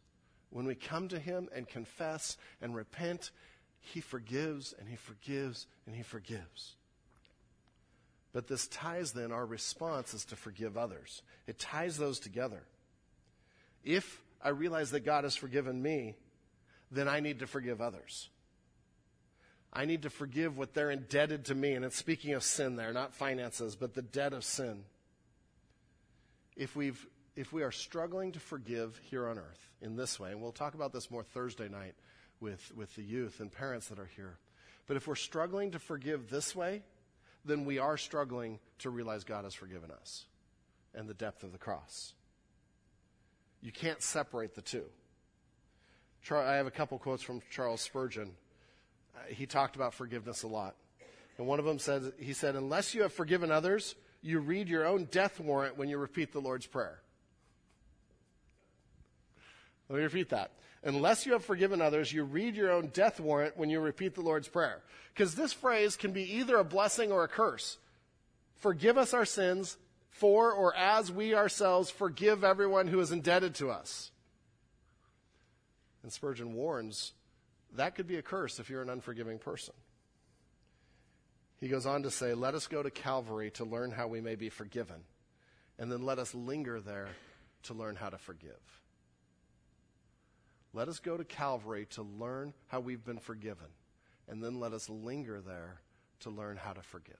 When 0.53 0.67
we 0.67 0.75
come 0.75 1.07
to 1.07 1.17
Him 1.17 1.49
and 1.53 1.67
confess 1.67 2.37
and 2.61 2.75
repent, 2.75 3.31
He 3.79 4.01
forgives 4.01 4.73
and 4.79 4.87
He 4.87 4.95
forgives 4.95 5.65
and 5.87 5.95
He 5.95 6.03
forgives. 6.03 6.75
But 8.33 8.47
this 8.47 8.67
ties 8.67 9.13
then 9.13 9.31
our 9.31 9.45
response 9.45 10.13
is 10.13 10.25
to 10.25 10.35
forgive 10.35 10.77
others. 10.77 11.23
It 11.47 11.57
ties 11.57 11.97
those 11.97 12.19
together. 12.19 12.61
If 13.83 14.21
I 14.43 14.49
realize 14.49 14.91
that 14.91 15.01
God 15.01 15.23
has 15.23 15.35
forgiven 15.35 15.81
me, 15.81 16.15
then 16.91 17.07
I 17.07 17.19
need 17.19 17.39
to 17.39 17.47
forgive 17.47 17.81
others. 17.81 18.29
I 19.71 19.85
need 19.85 20.03
to 20.03 20.11
forgive 20.11 20.55
what 20.55 20.75
they're 20.75 20.91
indebted 20.91 21.45
to 21.45 21.55
me. 21.55 21.73
And 21.73 21.83
it's 21.83 21.97
speaking 21.97 22.33
of 22.33 22.43
sin 22.43 22.75
there, 22.75 22.93
not 22.93 23.15
finances, 23.15 23.75
but 23.75 23.95
the 23.95 24.03
debt 24.03 24.33
of 24.33 24.43
sin. 24.43 24.83
If, 26.55 26.75
we've, 26.75 27.07
if 27.35 27.51
we 27.51 27.63
are 27.63 27.71
struggling 27.71 28.31
to 28.33 28.39
forgive 28.39 28.99
here 29.03 29.27
on 29.27 29.37
earth 29.37 29.69
in 29.81 29.95
this 29.95 30.19
way, 30.19 30.31
and 30.31 30.41
we'll 30.41 30.51
talk 30.51 30.73
about 30.73 30.93
this 30.93 31.09
more 31.09 31.23
Thursday 31.23 31.67
night 31.67 31.95
with, 32.39 32.71
with 32.75 32.95
the 32.95 33.01
youth 33.01 33.39
and 33.39 33.51
parents 33.51 33.87
that 33.87 33.99
are 33.99 34.09
here, 34.15 34.37
but 34.87 34.97
if 34.97 35.07
we're 35.07 35.15
struggling 35.15 35.71
to 35.71 35.79
forgive 35.79 36.29
this 36.29 36.55
way, 36.55 36.83
then 37.45 37.65
we 37.65 37.79
are 37.79 37.97
struggling 37.97 38.59
to 38.79 38.89
realize 38.89 39.23
God 39.23 39.43
has 39.43 39.53
forgiven 39.53 39.91
us 39.91 40.25
and 40.93 41.07
the 41.07 41.13
depth 41.13 41.43
of 41.43 41.51
the 41.51 41.57
cross. 41.57 42.13
You 43.61 43.71
can't 43.71 44.01
separate 44.01 44.55
the 44.55 44.61
two. 44.61 44.85
I 46.31 46.55
have 46.55 46.67
a 46.67 46.71
couple 46.71 46.97
quotes 46.99 47.23
from 47.23 47.41
Charles 47.49 47.81
Spurgeon. 47.81 48.31
Uh, 49.15 49.19
he 49.27 49.45
talked 49.45 49.75
about 49.75 49.93
forgiveness 49.93 50.43
a 50.43 50.47
lot. 50.47 50.75
And 51.37 51.47
one 51.47 51.59
of 51.59 51.65
them 51.65 51.79
said, 51.79 52.13
he 52.19 52.33
said, 52.33 52.55
unless 52.55 52.93
you 52.93 53.01
have 53.01 53.11
forgiven 53.11 53.51
others, 53.51 53.95
you 54.21 54.39
read 54.39 54.69
your 54.69 54.85
own 54.85 55.05
death 55.05 55.39
warrant 55.39 55.77
when 55.77 55.89
you 55.89 55.97
repeat 55.97 56.31
the 56.31 56.39
Lord's 56.39 56.65
Prayer. 56.65 57.02
Let 59.93 59.99
me 59.99 60.05
repeat 60.05 60.29
that. 60.29 60.49
Unless 60.83 61.27
you 61.27 61.33
have 61.33 61.45
forgiven 61.45 61.79
others, 61.79 62.11
you 62.11 62.23
read 62.23 62.55
your 62.55 62.71
own 62.71 62.87
death 62.87 63.19
warrant 63.19 63.57
when 63.57 63.69
you 63.69 63.79
repeat 63.79 64.15
the 64.15 64.21
Lord's 64.21 64.47
Prayer. 64.47 64.81
Because 65.13 65.35
this 65.35 65.53
phrase 65.53 65.95
can 65.95 66.13
be 66.13 66.37
either 66.37 66.57
a 66.57 66.63
blessing 66.63 67.11
or 67.11 67.23
a 67.23 67.27
curse. 67.27 67.77
Forgive 68.55 68.97
us 68.97 69.13
our 69.13 69.23
sins 69.23 69.77
for 70.09 70.51
or 70.51 70.75
as 70.75 71.11
we 71.11 71.35
ourselves 71.35 71.91
forgive 71.91 72.43
everyone 72.43 72.87
who 72.87 72.99
is 73.01 73.11
indebted 73.11 73.53
to 73.55 73.69
us. 73.69 74.09
And 76.01 76.11
Spurgeon 76.11 76.55
warns 76.55 77.13
that 77.75 77.93
could 77.93 78.07
be 78.07 78.15
a 78.15 78.23
curse 78.23 78.57
if 78.57 78.71
you're 78.71 78.81
an 78.81 78.89
unforgiving 78.89 79.37
person. 79.37 79.75
He 81.59 81.67
goes 81.67 81.85
on 81.85 82.01
to 82.01 82.09
say, 82.09 82.33
Let 82.33 82.55
us 82.55 82.65
go 82.65 82.81
to 82.81 82.89
Calvary 82.89 83.51
to 83.51 83.63
learn 83.63 83.91
how 83.91 84.07
we 84.07 84.21
may 84.21 84.33
be 84.33 84.49
forgiven, 84.49 85.03
and 85.77 85.91
then 85.91 86.01
let 86.01 86.17
us 86.17 86.33
linger 86.33 86.81
there 86.81 87.09
to 87.63 87.75
learn 87.75 87.95
how 87.95 88.09
to 88.09 88.17
forgive. 88.17 88.82
Let 90.73 90.87
us 90.87 90.99
go 90.99 91.17
to 91.17 91.23
Calvary 91.23 91.85
to 91.91 92.01
learn 92.01 92.53
how 92.67 92.79
we've 92.79 93.05
been 93.05 93.19
forgiven, 93.19 93.67
and 94.27 94.43
then 94.43 94.59
let 94.59 94.73
us 94.73 94.89
linger 94.89 95.39
there 95.39 95.81
to 96.21 96.29
learn 96.29 96.57
how 96.57 96.73
to 96.73 96.81
forgive 96.81 97.17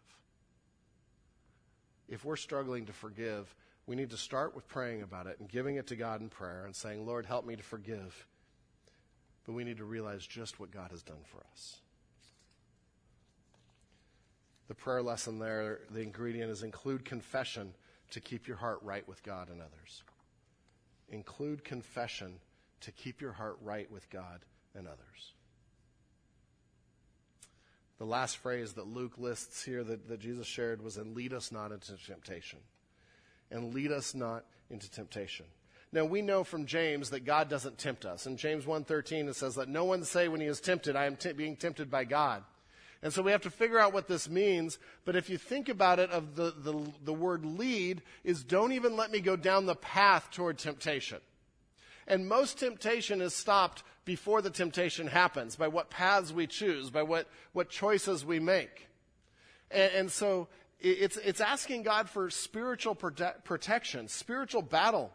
if 2.14 2.26
we're 2.26 2.36
struggling 2.36 2.86
to 2.86 2.94
forgive, 2.94 3.56
we 3.88 3.96
need 3.96 4.12
to 4.12 4.18
start 4.18 4.56
with 4.56 4.68
praying 4.68 5.02
about 5.02 5.28
it 5.28 5.40
and 5.40 5.50
giving 5.50 5.76
it 5.76 5.88
to 5.88 5.96
God 5.96 6.22
in 6.22 6.30
prayer 6.30 6.66
and 6.66 6.76
saying, 6.76 7.06
Lord, 7.06 7.26
help 7.26 7.46
me 7.46 7.56
to 7.56 7.64
forgive. 7.64 8.28
But 9.46 9.54
we 9.54 9.64
need 9.64 9.78
to 9.78 9.86
realize 9.86 10.26
just 10.26 10.60
what 10.60 10.72
God 10.72 10.92
has 10.92 11.04
done 11.04 11.24
for 11.26 11.44
us. 11.52 11.78
The 14.68 14.76
prayer 14.76 15.02
lesson 15.02 15.40
there, 15.40 15.80
the 15.92 16.02
ingredient 16.02 16.50
is 16.50 16.64
include 16.64 17.04
confession 17.04 17.74
to 18.12 18.22
keep 18.22 18.48
your 18.48 18.58
heart 18.58 18.80
right 18.82 19.08
with 19.08 19.24
God 19.24 19.50
and 19.50 19.60
others. 19.60 20.04
Include 21.10 21.64
confession 21.64 22.36
to 22.84 22.92
keep 22.92 23.22
your 23.22 23.34
heart 23.34 23.58
right 23.62 23.90
with 23.92 24.10
God 24.10 24.42
and 24.76 24.88
others. 24.88 25.34
The 28.00 28.06
last 28.06 28.38
phrase 28.38 28.74
that 28.74 28.88
Luke 28.88 29.18
lists 29.18 29.64
here 29.64 29.84
that, 29.84 30.10
that 30.10 30.20
Jesus 30.20 30.48
shared 30.48 30.84
was, 30.84 30.98
and 30.98 31.16
lead 31.16 31.34
us 31.34 31.52
not 31.52 31.72
into 31.72 31.96
temptation. 32.06 32.60
And 33.52 33.74
lead 33.74 33.92
us 33.92 34.14
not 34.14 34.46
into 34.70 34.90
temptation. 34.90 35.46
Now 35.92 36.06
we 36.06 36.22
know 36.22 36.44
from 36.44 36.66
James 36.66 37.12
that 37.12 37.24
God 37.24 37.50
doesn't 37.50 37.78
tempt 37.78 38.04
us. 38.04 38.26
In 38.26 38.36
James 38.36 38.66
1.13 38.66 39.30
it 39.30 39.36
says, 39.36 39.56
let 39.56 39.70
no 39.70 39.86
one 39.86 40.04
say 40.04 40.28
when 40.28 40.42
he 40.42 40.48
is 40.48 40.60
tempted, 40.60 40.96
I 40.96 41.06
am 41.06 41.16
t- 41.16 41.34
being 41.34 41.56
tempted 41.56 41.92
by 41.92 42.04
God. 42.04 42.44
And 43.04 43.14
so 43.14 43.22
we 43.22 43.32
have 43.32 43.42
to 43.42 43.52
figure 43.52 43.78
out 43.78 43.94
what 43.94 44.08
this 44.08 44.30
means. 44.30 44.80
But 45.06 45.16
if 45.16 45.30
you 45.30 45.38
think 45.38 45.70
about 45.70 46.00
it, 46.00 46.10
of 46.10 46.36
the, 46.36 46.54
the, 46.58 46.92
the 47.04 47.14
word 47.14 47.46
lead 47.46 48.02
is 48.24 48.44
don't 48.44 48.72
even 48.72 48.96
let 48.96 49.12
me 49.12 49.20
go 49.20 49.36
down 49.36 49.66
the 49.66 49.76
path 49.76 50.30
toward 50.32 50.58
temptation. 50.58 51.20
And 52.08 52.28
most 52.28 52.60
temptation 52.60 53.22
is 53.22 53.36
stopped 53.36 53.84
before 54.06 54.42
the 54.42 54.50
temptation 54.50 55.08
happens, 55.08 55.56
by 55.56 55.68
what 55.68 55.90
paths 55.90 56.34
we 56.34 56.48
choose, 56.48 56.90
by 56.90 57.04
what, 57.04 57.28
what 57.54 57.70
choices 57.70 58.26
we 58.26 58.40
make. 58.40 58.88
And, 59.72 59.92
and 59.94 60.12
so 60.12 60.48
it's, 60.80 61.18
it's 61.18 61.42
asking 61.42 61.84
God 61.84 62.10
for 62.10 62.30
spiritual 62.30 62.96
prote- 62.96 63.44
protection, 63.44 64.08
spiritual 64.08 64.62
battle. 64.62 65.12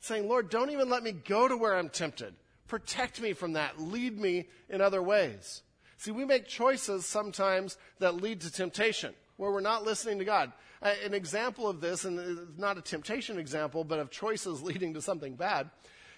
Saying, 0.00 0.28
Lord, 0.28 0.50
don't 0.50 0.70
even 0.70 0.90
let 0.90 1.02
me 1.02 1.12
go 1.12 1.48
to 1.48 1.56
where 1.56 1.76
I'm 1.76 1.88
tempted. 1.88 2.34
Protect 2.68 3.20
me 3.20 3.32
from 3.32 3.54
that. 3.54 3.80
Lead 3.80 4.18
me 4.18 4.48
in 4.68 4.80
other 4.80 5.02
ways. 5.02 5.62
See, 5.96 6.10
we 6.10 6.24
make 6.24 6.46
choices 6.46 7.06
sometimes 7.06 7.78
that 7.98 8.16
lead 8.16 8.40
to 8.42 8.52
temptation, 8.52 9.14
where 9.36 9.50
we're 9.50 9.60
not 9.60 9.84
listening 9.84 10.18
to 10.18 10.24
God. 10.24 10.52
An 10.82 11.14
example 11.14 11.68
of 11.68 11.80
this, 11.80 12.04
and 12.04 12.18
it's 12.18 12.58
not 12.58 12.76
a 12.76 12.82
temptation 12.82 13.38
example, 13.38 13.84
but 13.84 13.98
of 13.98 14.10
choices 14.10 14.62
leading 14.62 14.94
to 14.94 15.02
something 15.02 15.34
bad, 15.34 15.70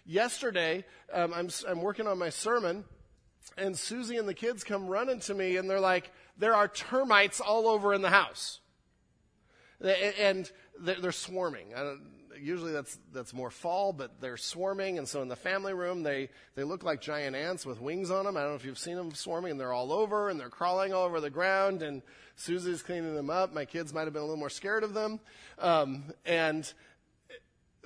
Yesterday, 0.07 0.84
um, 1.12 1.34
I'm, 1.34 1.48
I'm 1.68 1.82
working 1.82 2.07
on 2.07 2.16
my 2.16 2.30
sermon, 2.30 2.84
and 3.59 3.76
Susie 3.76 4.16
and 4.16 4.28
the 4.28 4.34
kids 4.34 4.62
come 4.62 4.86
running 4.86 5.18
to 5.20 5.34
me, 5.34 5.57
and 5.57 5.68
they're 5.68 5.80
like, 5.80 6.12
there 6.38 6.54
are 6.54 6.68
termites 6.68 7.40
all 7.40 7.66
over 7.66 7.92
in 7.92 8.02
the 8.02 8.11
house. 8.11 8.61
And 9.80 10.50
they're 10.80 11.11
swarming. 11.12 11.74
Usually 12.40 12.72
that's, 12.72 12.98
that's 13.12 13.34
more 13.34 13.50
fall, 13.50 13.92
but 13.92 14.20
they're 14.20 14.36
swarming. 14.36 14.98
And 14.98 15.09
so 15.09 15.22
in 15.22 15.28
the 15.28 15.36
family 15.36 15.74
room, 15.74 16.02
they, 16.02 16.28
they 16.54 16.62
look 16.62 16.84
like 16.84 17.00
giant 17.00 17.34
ants 17.34 17.66
with 17.66 17.80
wings 17.80 18.11
on 18.11 18.26
them. 18.26 18.36
I 18.36 18.42
don't 18.42 18.50
know 18.50 18.57
if 18.57 18.64
you've 18.64 18.78
seen 18.78 18.96
them 18.96 19.12
swarming, 19.12 19.52
and 19.52 19.61
they're 19.61 19.72
all 19.72 19.92
over, 19.92 20.28
and 20.28 20.38
they're 20.38 20.50
crawling 20.50 20.92
all 20.92 21.04
over 21.04 21.20
the 21.20 21.30
ground. 21.30 21.82
And 21.82 22.02
Susie's 22.36 22.82
cleaning 22.82 23.14
them 23.14 23.30
up. 23.30 23.52
My 23.52 23.64
kids 23.64 23.92
might 23.92 24.04
have 24.04 24.12
been 24.12 24.22
a 24.22 24.26
little 24.26 24.38
more 24.38 24.50
scared 24.50 24.84
of 24.84 24.94
them. 24.94 25.18
Um, 25.59 26.04
and 26.24 26.70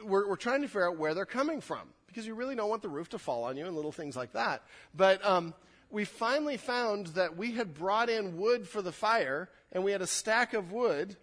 we're, 0.05 0.29
we're 0.29 0.37
trying 0.37 0.63
to 0.63 0.69
figure 0.69 0.89
out 0.89 0.99
where 0.99 1.15
they're 1.15 1.25
coming 1.25 1.61
from 1.61 1.89
because 2.11 2.27
you 2.27 2.35
really 2.35 2.55
don't 2.55 2.69
want 2.69 2.83
the 2.83 2.89
roof 2.89 3.09
to 3.11 3.19
fall 3.19 3.45
on 3.45 3.57
you 3.57 3.67
and 3.67 3.75
little 3.75 3.93
things 3.93 4.17
like 4.17 4.33
that. 4.33 4.63
But, 4.95 5.25
um, 5.25 5.55
we 5.91 6.05
finally 6.05 6.57
found 6.57 7.09
that 7.09 7.37
we 7.37 7.53
had 7.53 7.75
brought 7.75 8.09
in 8.09 8.37
wood 8.37 8.69
for 8.69 8.81
the 8.81 8.93
fire, 8.93 9.49
and 9.73 9.83
we 9.83 9.93
had 9.93 10.03
a 10.03 10.07
stack 10.07 10.55
of 10.55 10.71
wood, 10.71 11.17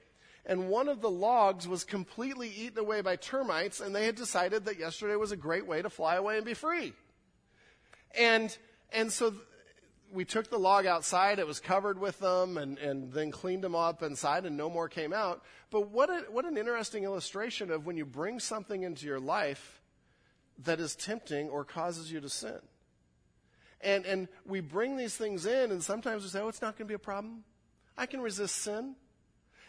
and 0.46 0.70
one 0.70 0.90
of 0.90 1.02
the 1.02 1.10
logs 1.10 1.68
was 1.68 1.84
completely 1.84 2.50
eaten 2.50 2.78
away 2.78 3.02
by 3.02 3.16
termites, 3.16 3.80
and 3.80 3.96
they 3.96 4.06
had 4.06 4.16
decided 4.16 4.66
that 4.66 4.78
yesterday 4.78 5.16
was 5.16 5.32
a 5.32 5.38
great 5.38 5.66
way 5.66 5.82
to 5.82 5.90
fly 5.90 6.16
away 6.16 6.36
and 6.36 6.46
be 6.46 6.54
free. 6.54 6.94
And, 8.18 8.56
and 8.92 9.12
so 9.12 9.30
th- 9.30 9.42
we 10.12 10.26
took 10.26 10.50
the 10.50 10.60
log 10.60 10.86
outside, 10.86 11.40
it 11.40 11.48
was 11.48 11.60
covered 11.60 12.00
with 12.00 12.20
them, 12.20 12.58
and, 12.58 12.78
and 12.78 13.12
then 13.12 13.32
cleaned 13.32 13.64
them 13.64 13.76
up 13.76 14.04
inside, 14.04 14.46
and 14.46 14.58
no 14.58 14.70
more 14.70 14.90
came 14.90 15.14
out. 15.14 15.44
But 15.70 15.92
what, 15.92 16.10
a, 16.10 16.26
what 16.30 16.46
an 16.46 16.58
interesting 16.58 17.04
illustration 17.04 17.72
of 17.72 17.86
when 17.86 17.96
you 17.96 18.06
bring 18.06 18.40
something 18.40 18.84
into 18.84 19.06
your 19.06 19.20
life 19.20 19.82
that 20.64 20.80
is 20.80 20.96
tempting 20.96 21.50
or 21.50 21.64
causes 21.64 22.12
you 22.12 22.20
to 22.22 22.30
sin. 22.30 22.60
And, 23.82 24.06
and 24.06 24.28
we 24.46 24.60
bring 24.60 24.98
these 24.98 25.16
things 25.16 25.46
in, 25.46 25.72
and 25.72 25.84
sometimes 25.84 26.24
we 26.24 26.30
say, 26.30 26.40
oh, 26.40 26.48
it's 26.48 26.62
not 26.62 26.78
going 26.78 26.88
to 26.88 26.92
be 26.92 26.96
a 26.96 27.00
problem. 27.00 27.44
I 27.98 28.06
can 28.06 28.22
resist 28.22 28.56
sin. 28.56 28.96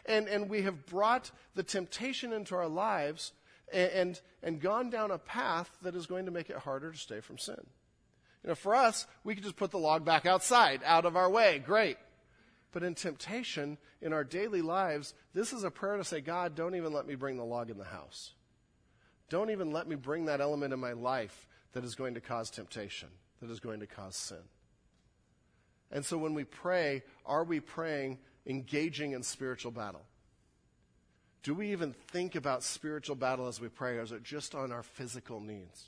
And, 0.07 0.29
and 0.29 0.49
we 0.49 0.63
have 0.63 0.87
brought 0.87 1.31
the 1.55 1.63
temptation 1.63 2.33
into 2.33 2.55
our 2.55 2.69
lives 2.69 3.33
and, 3.71 3.91
and, 3.91 4.21
and 4.43 4.61
gone 4.61 4.89
down 4.89 5.11
a 5.11 5.19
path 5.19 5.71
that 5.83 5.95
is 5.95 6.07
going 6.07 6.25
to 6.25 6.31
make 6.31 6.49
it 6.49 6.57
harder 6.57 6.91
to 6.91 6.99
stay 6.99 7.21
from 7.21 7.37
sin. 7.37 7.61
You 8.43 8.49
know, 8.49 8.55
for 8.55 8.75
us, 8.75 9.07
we 9.25 9.35
could 9.35 9.45
just 9.45 9.57
put 9.57 9.71
the 9.71 9.79
log 9.79 10.05
back 10.05 10.25
outside, 10.25 10.81
out 10.85 11.05
of 11.05 11.17
our 11.17 11.29
way. 11.29 11.59
Great. 11.59 11.99
But 12.73 12.83
in 12.83 12.95
temptation, 12.95 13.77
in 14.01 14.13
our 14.13 14.25
daily 14.25 14.63
lives, 14.63 15.13
this 15.35 15.53
is 15.53 15.65
a 15.65 15.71
prayer 15.71 15.97
to 15.97 16.05
say, 16.05 16.21
God, 16.21 16.55
don't 16.55 16.75
even 16.75 16.93
let 16.93 17.07
me 17.07 17.15
bring 17.15 17.37
the 17.37 17.45
log 17.45 17.71
in 17.71 17.79
the 17.79 17.85
house. 17.85 18.33
Don't 19.29 19.51
even 19.51 19.73
let 19.73 19.87
me 19.89 19.97
bring 19.97 20.27
that 20.27 20.41
element 20.41 20.73
in 20.73 20.81
my 20.81 20.93
life 20.93 21.47
that 21.73 21.85
is 21.85 21.95
going 21.95 22.15
to 22.15 22.21
cause 22.21 22.51
temptation 22.51 23.09
that 23.41 23.51
is 23.51 23.61
going 23.61 23.81
to 23.81 23.87
cause 23.87 24.17
sin. 24.17 24.43
And 25.91 26.05
so 26.05 26.19
when 26.19 26.35
we 26.35 26.45
pray, 26.45 27.03
are 27.25 27.45
we 27.45 27.61
praying 27.61 28.19
engaging 28.47 29.13
in 29.13 29.23
spiritual 29.23 29.73
battle? 29.73 30.03
Do 31.43 31.55
we 31.55 31.73
even 31.73 31.95
think 32.09 32.35
about 32.35 32.63
spiritual 32.63 33.17
battle 33.17 33.47
as 33.47 33.61
we 33.61 33.69
pray, 33.69 33.97
or 33.97 34.03
is 34.03 34.13
it 34.13 34.23
just 34.23 34.55
on 34.55 34.73
our 34.73 34.83
physical 34.83 35.41
needs? 35.41 35.85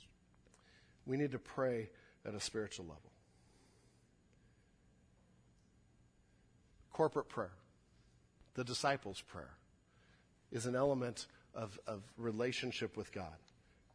We 1.05 1.17
need 1.17 1.31
to 1.33 1.39
pray 1.39 1.89
at 2.25 2.33
a 2.33 2.39
spiritual 2.39 2.85
level. 2.85 3.11
Corporate 6.93 7.29
prayer, 7.29 7.53
the 8.55 8.63
disciples' 8.63 9.21
prayer, 9.21 9.55
is 10.51 10.65
an 10.65 10.75
element 10.75 11.27
of, 11.53 11.79
of 11.87 12.01
relationship 12.17 12.97
with 12.97 13.11
God 13.11 13.35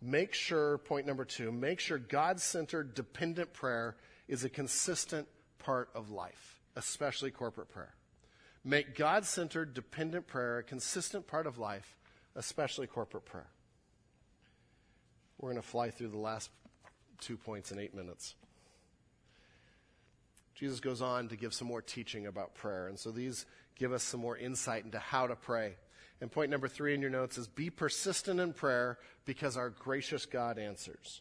make 0.00 0.34
sure, 0.34 0.78
point 0.78 1.06
number 1.06 1.24
two, 1.24 1.50
make 1.50 1.80
sure 1.80 1.98
God 1.98 2.40
centered, 2.40 2.94
dependent 2.94 3.52
prayer 3.52 3.96
is 4.28 4.44
a 4.44 4.48
consistent 4.48 5.26
part 5.58 5.90
of 5.94 6.10
life, 6.10 6.60
especially 6.76 7.30
corporate 7.30 7.68
prayer. 7.68 7.94
Make 8.64 8.96
God 8.96 9.24
centered, 9.24 9.74
dependent 9.74 10.26
prayer 10.26 10.58
a 10.58 10.62
consistent 10.62 11.26
part 11.26 11.46
of 11.46 11.58
life, 11.58 11.96
especially 12.34 12.86
corporate 12.86 13.24
prayer. 13.24 13.48
We're 15.38 15.50
going 15.50 15.62
to 15.62 15.68
fly 15.68 15.90
through 15.90 16.08
the 16.08 16.18
last 16.18 16.50
two 17.20 17.36
points 17.36 17.70
in 17.70 17.78
eight 17.78 17.94
minutes. 17.94 18.34
Jesus 20.54 20.80
goes 20.80 21.02
on 21.02 21.28
to 21.28 21.36
give 21.36 21.52
some 21.52 21.68
more 21.68 21.82
teaching 21.82 22.26
about 22.26 22.54
prayer. 22.54 22.88
And 22.88 22.98
so 22.98 23.10
these 23.10 23.44
give 23.78 23.92
us 23.92 24.02
some 24.02 24.20
more 24.20 24.36
insight 24.36 24.84
into 24.84 24.98
how 24.98 25.26
to 25.26 25.36
pray. 25.36 25.76
And 26.20 26.32
point 26.32 26.50
number 26.50 26.68
three 26.68 26.94
in 26.94 27.00
your 27.00 27.10
notes 27.10 27.36
is 27.36 27.46
be 27.46 27.70
persistent 27.70 28.40
in 28.40 28.52
prayer 28.52 28.98
because 29.24 29.56
our 29.56 29.70
gracious 29.70 30.24
God 30.24 30.58
answers. 30.58 31.20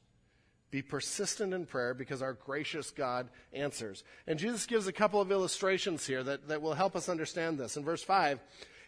Be 0.72 0.82
persistent 0.82 1.54
in 1.54 1.66
prayer 1.66 1.93
because 1.93 2.22
our 2.22 2.34
gracious 2.34 2.91
God 2.91 3.30
answers. 3.54 4.04
And 4.28 4.39
Jesus 4.39 4.66
gives 4.66 4.88
a 4.88 4.93
couple 4.93 5.22
of 5.22 5.32
illustrations 5.32 6.06
here 6.06 6.24
that, 6.24 6.48
that 6.48 6.62
will 6.62 6.74
help 6.74 6.96
us 6.96 7.10
understand 7.10 7.58
this. 7.58 7.78
In 7.78 7.84
verse 7.84 8.04
5, 8.04 8.39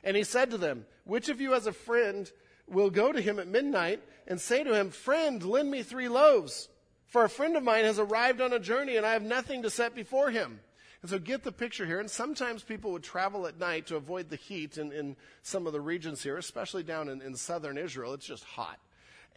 and 0.04 0.18
he 0.18 0.24
said 0.24 0.52
to 0.52 0.58
them, 0.58 0.86
Which 1.04 1.30
of 1.30 1.42
you 1.42 1.54
as 1.54 1.68
a 1.68 1.74
friend 1.74 2.32
will 2.68 2.90
go 2.90 3.12
to 3.12 3.22
him 3.22 3.40
at 3.40 3.48
midnight 3.48 4.02
and 4.28 4.40
say 4.40 4.64
to 4.64 4.74
him, 4.74 4.90
Friend, 4.90 5.44
lend 5.44 5.70
me 5.70 5.84
three 5.84 6.10
loaves? 6.10 6.70
For 7.06 7.24
a 7.24 7.30
friend 7.30 7.56
of 7.56 7.64
mine 7.64 7.86
has 7.86 8.00
arrived 8.00 8.42
on 8.42 8.54
a 8.54 8.60
journey 8.60 8.98
and 8.98 9.06
I 9.06 9.14
have 9.14 9.24
nothing 9.24 9.62
to 9.64 9.70
set 9.70 9.96
before 9.96 10.30
him. 10.30 10.60
And 11.02 11.12
so 11.12 11.20
get 11.20 11.44
the 11.44 11.52
picture 11.52 11.86
here. 11.86 12.00
And 12.00 12.10
sometimes 12.10 12.64
people 12.64 12.92
would 12.92 13.04
travel 13.04 13.48
at 13.48 13.60
night 13.60 13.88
to 13.88 13.96
avoid 13.96 14.30
the 14.30 14.36
heat 14.36 14.78
in, 14.78 14.92
in 14.92 15.16
some 15.44 15.68
of 15.68 15.74
the 15.74 15.82
regions 15.82 16.24
here, 16.24 16.38
especially 16.38 16.84
down 16.84 17.08
in, 17.08 17.22
in 17.22 17.36
southern 17.36 17.78
Israel. 17.78 18.14
It's 18.14 18.26
just 18.26 18.44
hot. 18.44 18.80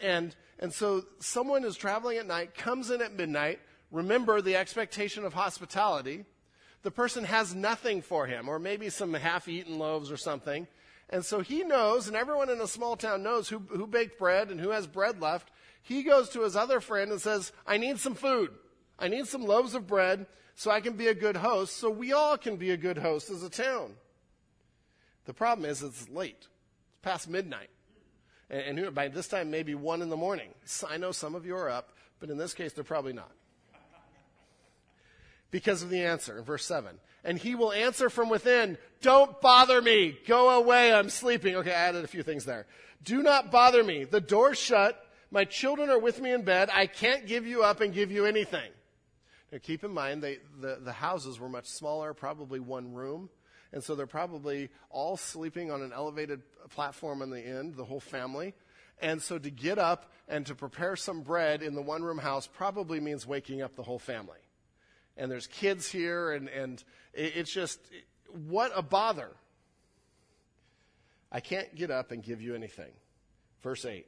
And, 0.00 0.34
and 0.58 0.72
so 0.72 1.04
someone 1.18 1.64
is 1.64 1.76
traveling 1.76 2.18
at 2.18 2.26
night, 2.26 2.54
comes 2.54 2.90
in 2.90 3.02
at 3.02 3.14
midnight. 3.14 3.60
Remember 3.90 4.40
the 4.40 4.56
expectation 4.56 5.24
of 5.24 5.34
hospitality. 5.34 6.24
The 6.82 6.90
person 6.90 7.24
has 7.24 7.54
nothing 7.54 8.00
for 8.00 8.26
him, 8.26 8.48
or 8.48 8.58
maybe 8.58 8.88
some 8.88 9.12
half 9.12 9.46
eaten 9.48 9.78
loaves 9.78 10.10
or 10.10 10.16
something. 10.16 10.66
And 11.10 11.24
so 11.24 11.40
he 11.40 11.64
knows, 11.64 12.06
and 12.06 12.16
everyone 12.16 12.48
in 12.48 12.60
a 12.60 12.66
small 12.66 12.96
town 12.96 13.22
knows 13.22 13.48
who, 13.48 13.58
who 13.58 13.86
baked 13.86 14.18
bread 14.18 14.50
and 14.50 14.60
who 14.60 14.70
has 14.70 14.86
bread 14.86 15.20
left. 15.20 15.50
He 15.82 16.02
goes 16.02 16.30
to 16.30 16.42
his 16.42 16.56
other 16.56 16.80
friend 16.80 17.10
and 17.10 17.20
says, 17.20 17.52
I 17.66 17.76
need 17.76 17.98
some 17.98 18.14
food. 18.14 18.50
I 18.98 19.08
need 19.08 19.26
some 19.26 19.44
loaves 19.44 19.74
of 19.74 19.86
bread 19.86 20.26
so 20.60 20.70
I 20.70 20.82
can 20.82 20.92
be 20.92 21.06
a 21.06 21.14
good 21.14 21.38
host, 21.38 21.78
so 21.78 21.88
we 21.88 22.12
all 22.12 22.36
can 22.36 22.56
be 22.56 22.70
a 22.70 22.76
good 22.76 22.98
host 22.98 23.30
as 23.30 23.42
a 23.42 23.48
town. 23.48 23.94
The 25.24 25.32
problem 25.32 25.64
is 25.64 25.82
it's 25.82 26.06
late. 26.10 26.36
It's 26.36 26.98
past 27.00 27.30
midnight. 27.30 27.70
And, 28.50 28.78
and 28.78 28.94
by 28.94 29.08
this 29.08 29.26
time, 29.26 29.50
maybe 29.50 29.74
one 29.74 30.02
in 30.02 30.10
the 30.10 30.18
morning. 30.18 30.50
I 30.86 30.98
know 30.98 31.12
some 31.12 31.34
of 31.34 31.46
you 31.46 31.56
are 31.56 31.70
up, 31.70 31.94
but 32.18 32.28
in 32.28 32.36
this 32.36 32.52
case, 32.52 32.74
they're 32.74 32.84
probably 32.84 33.14
not. 33.14 33.30
Because 35.50 35.82
of 35.82 35.88
the 35.88 36.02
answer 36.02 36.36
in 36.36 36.44
verse 36.44 36.66
7. 36.66 36.94
And 37.24 37.38
he 37.38 37.54
will 37.54 37.72
answer 37.72 38.10
from 38.10 38.28
within, 38.28 38.76
Don't 39.00 39.40
bother 39.40 39.80
me. 39.80 40.14
Go 40.26 40.50
away. 40.50 40.92
I'm 40.92 41.08
sleeping. 41.08 41.56
Okay, 41.56 41.72
I 41.72 41.88
added 41.88 42.04
a 42.04 42.08
few 42.08 42.22
things 42.22 42.44
there. 42.44 42.66
Do 43.02 43.22
not 43.22 43.50
bother 43.50 43.82
me. 43.82 44.04
The 44.04 44.20
door's 44.20 44.58
shut. 44.58 45.02
My 45.30 45.46
children 45.46 45.88
are 45.88 45.98
with 45.98 46.20
me 46.20 46.34
in 46.34 46.42
bed. 46.42 46.68
I 46.70 46.84
can't 46.84 47.26
give 47.26 47.46
you 47.46 47.62
up 47.62 47.80
and 47.80 47.94
give 47.94 48.12
you 48.12 48.26
anything. 48.26 48.70
Now, 49.52 49.58
keep 49.62 49.82
in 49.82 49.92
mind, 49.92 50.22
they, 50.22 50.38
the, 50.60 50.78
the 50.80 50.92
houses 50.92 51.40
were 51.40 51.48
much 51.48 51.66
smaller, 51.66 52.14
probably 52.14 52.60
one 52.60 52.94
room. 52.94 53.28
And 53.72 53.82
so 53.82 53.94
they're 53.94 54.06
probably 54.06 54.68
all 54.90 55.16
sleeping 55.16 55.70
on 55.70 55.82
an 55.82 55.92
elevated 55.92 56.42
platform 56.70 57.22
on 57.22 57.30
the 57.30 57.40
end, 57.40 57.76
the 57.76 57.84
whole 57.84 58.00
family. 58.00 58.54
And 59.00 59.22
so 59.22 59.38
to 59.38 59.50
get 59.50 59.78
up 59.78 60.12
and 60.28 60.44
to 60.46 60.54
prepare 60.54 60.96
some 60.96 61.22
bread 61.22 61.62
in 61.62 61.74
the 61.74 61.82
one 61.82 62.02
room 62.02 62.18
house 62.18 62.46
probably 62.46 63.00
means 63.00 63.26
waking 63.26 63.62
up 63.62 63.76
the 63.76 63.82
whole 63.82 63.98
family. 63.98 64.38
And 65.16 65.30
there's 65.30 65.46
kids 65.46 65.90
here, 65.90 66.32
and, 66.32 66.48
and 66.48 66.82
it's 67.12 67.52
just, 67.52 67.80
what 68.48 68.72
a 68.74 68.82
bother. 68.82 69.30
I 71.32 71.40
can't 71.40 71.74
get 71.74 71.90
up 71.90 72.10
and 72.10 72.22
give 72.22 72.40
you 72.40 72.54
anything. 72.54 72.92
Verse 73.62 73.84
8. 73.84 74.06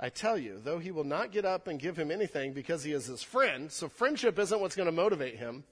I 0.00 0.10
tell 0.10 0.38
you, 0.38 0.60
though 0.62 0.78
he 0.78 0.92
will 0.92 1.04
not 1.04 1.32
get 1.32 1.44
up 1.44 1.66
and 1.66 1.78
give 1.78 1.96
him 1.96 2.10
anything 2.10 2.52
because 2.52 2.84
he 2.84 2.92
is 2.92 3.06
his 3.06 3.22
friend, 3.22 3.70
so 3.70 3.88
friendship 3.88 4.38
isn't 4.38 4.60
what's 4.60 4.76
going 4.76 4.86
to 4.86 4.92
motivate 4.92 5.36
him, 5.36 5.64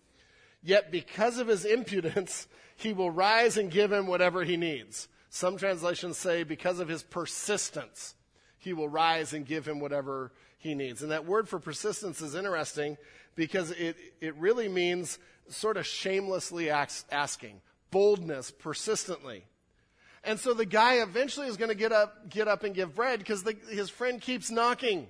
yet 0.62 0.90
because 0.90 1.38
of 1.38 1.46
his 1.46 1.64
impudence, 1.64 2.48
he 2.76 2.92
will 2.92 3.10
rise 3.10 3.56
and 3.56 3.70
give 3.70 3.92
him 3.92 4.06
whatever 4.06 4.42
he 4.42 4.56
needs. 4.56 5.08
Some 5.30 5.56
translations 5.56 6.18
say 6.18 6.42
because 6.42 6.80
of 6.80 6.88
his 6.88 7.02
persistence, 7.02 8.14
he 8.58 8.72
will 8.72 8.88
rise 8.88 9.32
and 9.32 9.46
give 9.46 9.66
him 9.66 9.80
whatever 9.80 10.32
he 10.58 10.74
needs. 10.74 11.02
And 11.02 11.12
that 11.12 11.24
word 11.24 11.48
for 11.48 11.60
persistence 11.60 12.20
is 12.20 12.34
interesting 12.34 12.96
because 13.36 13.70
it, 13.72 13.96
it 14.20 14.34
really 14.36 14.68
means 14.68 15.18
sort 15.48 15.76
of 15.76 15.86
shamelessly 15.86 16.70
asking, 16.70 17.60
boldness, 17.90 18.50
persistently. 18.50 19.44
And 20.26 20.40
so 20.40 20.54
the 20.54 20.66
guy 20.66 20.96
eventually 20.96 21.46
is 21.46 21.56
going 21.56 21.68
to 21.68 21.76
get 21.76 21.92
up, 21.92 22.28
get 22.28 22.48
up 22.48 22.64
and 22.64 22.74
give 22.74 22.96
bread 22.96 23.20
because 23.20 23.44
his 23.70 23.88
friend 23.88 24.20
keeps 24.20 24.50
knocking. 24.50 25.06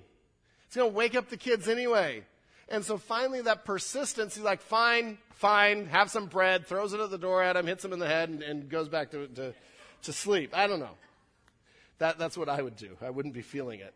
He's 0.67 0.75
going 0.75 0.91
to 0.91 0.95
wake 0.95 1.15
up 1.15 1.29
the 1.29 1.37
kids 1.37 1.67
anyway. 1.67 2.23
And 2.69 2.85
so 2.85 2.99
finally 2.99 3.41
that 3.41 3.65
persistence, 3.65 4.35
he's 4.35 4.43
like, 4.43 4.61
fine, 4.61 5.17
fine, 5.31 5.87
have 5.87 6.11
some 6.11 6.27
bread, 6.27 6.67
throws 6.67 6.93
it 6.93 6.99
at 6.99 7.09
the 7.09 7.17
door 7.17 7.41
at 7.41 7.55
him, 7.55 7.65
hits 7.65 7.83
him 7.83 7.93
in 7.93 7.99
the 7.99 8.07
head, 8.07 8.29
and, 8.29 8.43
and 8.43 8.69
goes 8.69 8.89
back 8.89 9.09
to, 9.11 9.27
to, 9.27 9.55
to 10.03 10.13
sleep. 10.13 10.55
I 10.55 10.67
don't 10.67 10.79
know. 10.79 10.95
That, 11.97 12.19
that's 12.19 12.37
what 12.37 12.47
I 12.47 12.61
would 12.61 12.75
do. 12.75 12.95
I 13.01 13.09
wouldn't 13.09 13.33
be 13.33 13.41
feeling 13.41 13.79
it. 13.79 13.95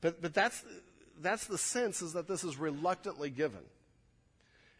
But, 0.00 0.22
but 0.22 0.32
that's, 0.32 0.64
that's 1.20 1.44
the 1.46 1.58
sense 1.58 2.00
is 2.00 2.14
that 2.14 2.26
this 2.26 2.44
is 2.44 2.56
reluctantly 2.56 3.28
given. 3.28 3.60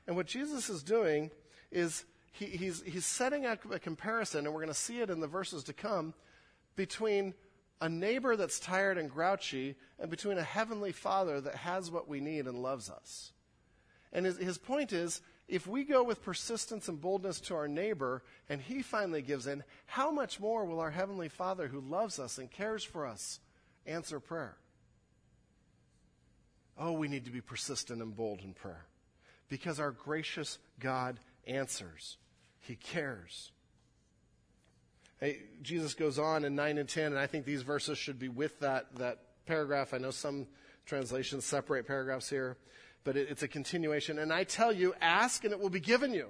And 0.07 0.17
what 0.17 0.27
Jesus 0.27 0.71
is 0.71 0.83
doing 0.83 1.31
is 1.71 2.05
he, 2.33 2.47
he's, 2.47 2.83
he's 2.83 3.07
setting 3.07 3.47
up 3.47 3.71
a 3.71 3.79
comparison, 3.79 4.47
and 4.47 4.55
we're 4.55 4.63
going 4.63 4.69
to 4.69 4.75
see 4.75 5.01
it 5.01 5.11
in 5.11 5.21
the 5.21 5.27
verses 5.27 5.65
to 5.65 5.73
come, 5.73 6.15
between 6.75 7.35
a 7.81 7.89
neighbor 7.89 8.37
that's 8.37 8.59
tired 8.59 8.97
and 8.97 9.11
grouchy 9.11 9.77
and 9.99 10.11
between 10.11 10.39
a 10.39 10.43
heavenly 10.43 10.93
father 10.93 11.41
that 11.41 11.57
has 11.57 11.91
what 11.91 12.09
we 12.09 12.21
need 12.21 12.47
and 12.47 12.63
loves 12.63 12.89
us. 12.89 13.33
And 14.13 14.25
his, 14.25 14.39
his 14.39 14.59
point 14.59 14.93
is 14.93 15.21
if 15.49 15.67
we 15.67 15.85
go 15.85 16.03
with 16.03 16.23
persistence 16.23 16.89
and 16.89 17.01
boldness 17.01 17.41
to 17.41 17.55
our 17.55 17.69
neighbor 17.69 18.23
and 18.49 18.61
he 18.61 18.83
finally 18.83 19.21
gives 19.21 19.47
in, 19.47 19.65
how 19.87 20.11
much 20.11 20.41
more 20.41 20.65
will 20.65 20.81
our 20.81 20.91
heavenly 20.91 21.29
father 21.29 21.67
who 21.69 21.81
loves 21.81 22.19
us 22.19 22.39
and 22.39 22.51
cares 22.51 22.85
for 22.85 23.07
us 23.07 23.41
answer 23.85 24.21
prayer? 24.21 24.57
Oh, 26.79 26.93
we 26.93 27.09
need 27.09 27.25
to 27.27 27.31
be 27.31 27.41
persistent 27.41 28.01
and 28.01 28.17
bold 28.17 28.41
in 28.43 28.55
prayer 28.55 28.87
because 29.49 29.79
our 29.79 29.91
gracious 29.91 30.59
God 30.79 31.21
answers. 31.47 32.17
He 32.61 32.77
cares. 32.77 33.53
Hey, 35.21 35.43
Jesus 35.63 35.95
goes 35.95 36.19
on 36.19 36.45
in 36.45 36.55
9 36.55 36.79
and 36.79 36.89
10, 36.89 37.07
and 37.07 37.19
I 37.19 37.27
think 37.27 37.45
these 37.45 37.63
verses 37.63 37.97
should 37.97 38.19
be 38.19 38.29
with 38.29 38.59
that, 38.61 38.95
that 38.97 39.19
paragraph. 39.47 39.95
I 39.95 39.99
know 39.99 40.11
some 40.11 40.47
translations 40.85 41.45
separate 41.45 41.87
paragraphs 41.87 42.29
here, 42.29 42.57
but 43.05 43.17
it, 43.17 43.29
it's 43.31 43.43
a 43.43 43.49
continuation. 43.49 44.19
And 44.19 44.33
I 44.33 44.45
tell 44.45 44.73
you, 44.73 44.95
ask 45.01 45.45
and 45.45 45.53
it 45.53 45.61
will 45.61 45.71
be 45.71 45.81
given 45.81 46.13
you. 46.13 46.29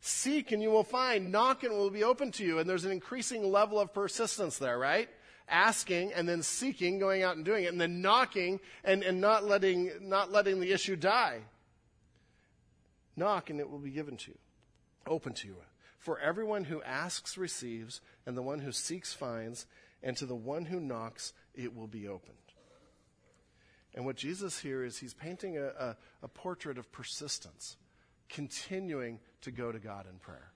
Seek 0.00 0.50
and 0.50 0.60
you 0.60 0.70
will 0.70 0.82
find. 0.82 1.30
Knock 1.30 1.62
and 1.62 1.72
it 1.72 1.76
will 1.76 1.90
be 1.90 2.02
open 2.02 2.32
to 2.32 2.44
you. 2.44 2.58
And 2.58 2.68
there's 2.68 2.84
an 2.84 2.90
increasing 2.90 3.50
level 3.50 3.78
of 3.78 3.94
persistence 3.94 4.58
there, 4.58 4.78
right? 4.78 5.08
Asking 5.48 6.12
and 6.12 6.28
then 6.28 6.42
seeking, 6.42 6.98
going 6.98 7.22
out 7.22 7.36
and 7.36 7.44
doing 7.44 7.64
it, 7.64 7.72
and 7.72 7.80
then 7.80 8.02
knocking 8.02 8.58
and, 8.82 9.04
and 9.04 9.20
not 9.20 9.44
letting, 9.44 9.92
not 10.00 10.32
letting 10.32 10.58
the 10.58 10.72
issue 10.72 10.96
die. 10.96 11.42
Knock 13.16 13.50
and 13.50 13.60
it 13.60 13.70
will 13.70 13.78
be 13.78 13.90
given 13.90 14.16
to 14.18 14.30
you, 14.30 14.38
open 15.06 15.32
to 15.34 15.48
you. 15.48 15.56
For 15.98 16.18
everyone 16.18 16.64
who 16.64 16.82
asks 16.82 17.38
receives, 17.38 18.00
and 18.26 18.36
the 18.36 18.42
one 18.42 18.60
who 18.60 18.72
seeks 18.72 19.12
finds, 19.12 19.66
and 20.02 20.16
to 20.16 20.26
the 20.26 20.34
one 20.34 20.64
who 20.64 20.80
knocks 20.80 21.32
it 21.54 21.76
will 21.76 21.86
be 21.86 22.08
opened. 22.08 22.36
And 23.94 24.04
what 24.06 24.16
Jesus 24.16 24.58
here 24.58 24.82
is, 24.84 24.98
he's 24.98 25.14
painting 25.14 25.58
a, 25.58 25.66
a, 25.66 25.96
a 26.22 26.28
portrait 26.28 26.78
of 26.78 26.90
persistence, 26.90 27.76
continuing 28.28 29.20
to 29.42 29.50
go 29.50 29.70
to 29.70 29.78
God 29.78 30.06
in 30.10 30.18
prayer. 30.18 30.50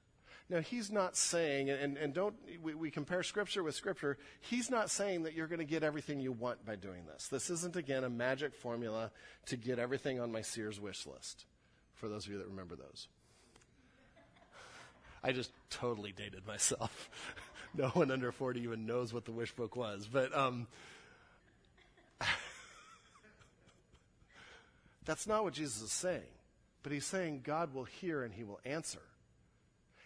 Now, 0.48 0.60
he's 0.60 0.92
not 0.92 1.16
saying, 1.16 1.70
and, 1.70 1.96
and 1.96 2.14
don't, 2.14 2.36
we, 2.62 2.74
we, 2.74 2.90
compare 2.90 3.24
scripture 3.24 3.64
with 3.64 3.74
scripture, 3.74 4.16
he's 4.40 4.70
not 4.70 4.90
saying 4.90 5.24
that 5.24 5.34
you're 5.34 5.48
going 5.48 5.58
to 5.58 5.64
get 5.64 5.82
everything 5.82 6.20
you 6.20 6.30
want 6.30 6.64
by 6.64 6.76
doing 6.76 7.04
this. 7.12 7.26
This 7.26 7.50
isn't, 7.50 7.74
again, 7.74 8.04
a 8.04 8.08
magic 8.08 8.54
formula 8.54 9.10
to 9.46 9.56
get 9.56 9.80
everything 9.80 10.20
on 10.20 10.30
my 10.30 10.42
Sears 10.42 10.80
wish 10.80 11.04
list, 11.04 11.46
for 11.96 12.08
those 12.08 12.26
of 12.26 12.32
you 12.32 12.38
that 12.38 12.48
remember 12.48 12.76
those. 12.76 13.08
I 15.22 15.32
just 15.32 15.50
totally 15.70 16.12
dated 16.12 16.46
myself. 16.46 17.10
no 17.74 17.88
one 17.88 18.10
under 18.10 18.30
40 18.32 18.60
even 18.60 18.86
knows 18.86 19.12
what 19.12 19.24
the 19.24 19.32
wish 19.32 19.52
book 19.52 19.74
was. 19.74 20.08
But, 20.10 20.34
um, 20.36 20.68
That's 25.04 25.26
not 25.26 25.44
what 25.44 25.54
Jesus 25.54 25.82
is 25.82 25.92
saying. 25.92 26.22
But 26.82 26.92
he's 26.92 27.04
saying 27.04 27.40
God 27.44 27.74
will 27.74 27.84
hear 27.84 28.22
and 28.22 28.32
he 28.32 28.44
will 28.44 28.60
answer. 28.64 29.00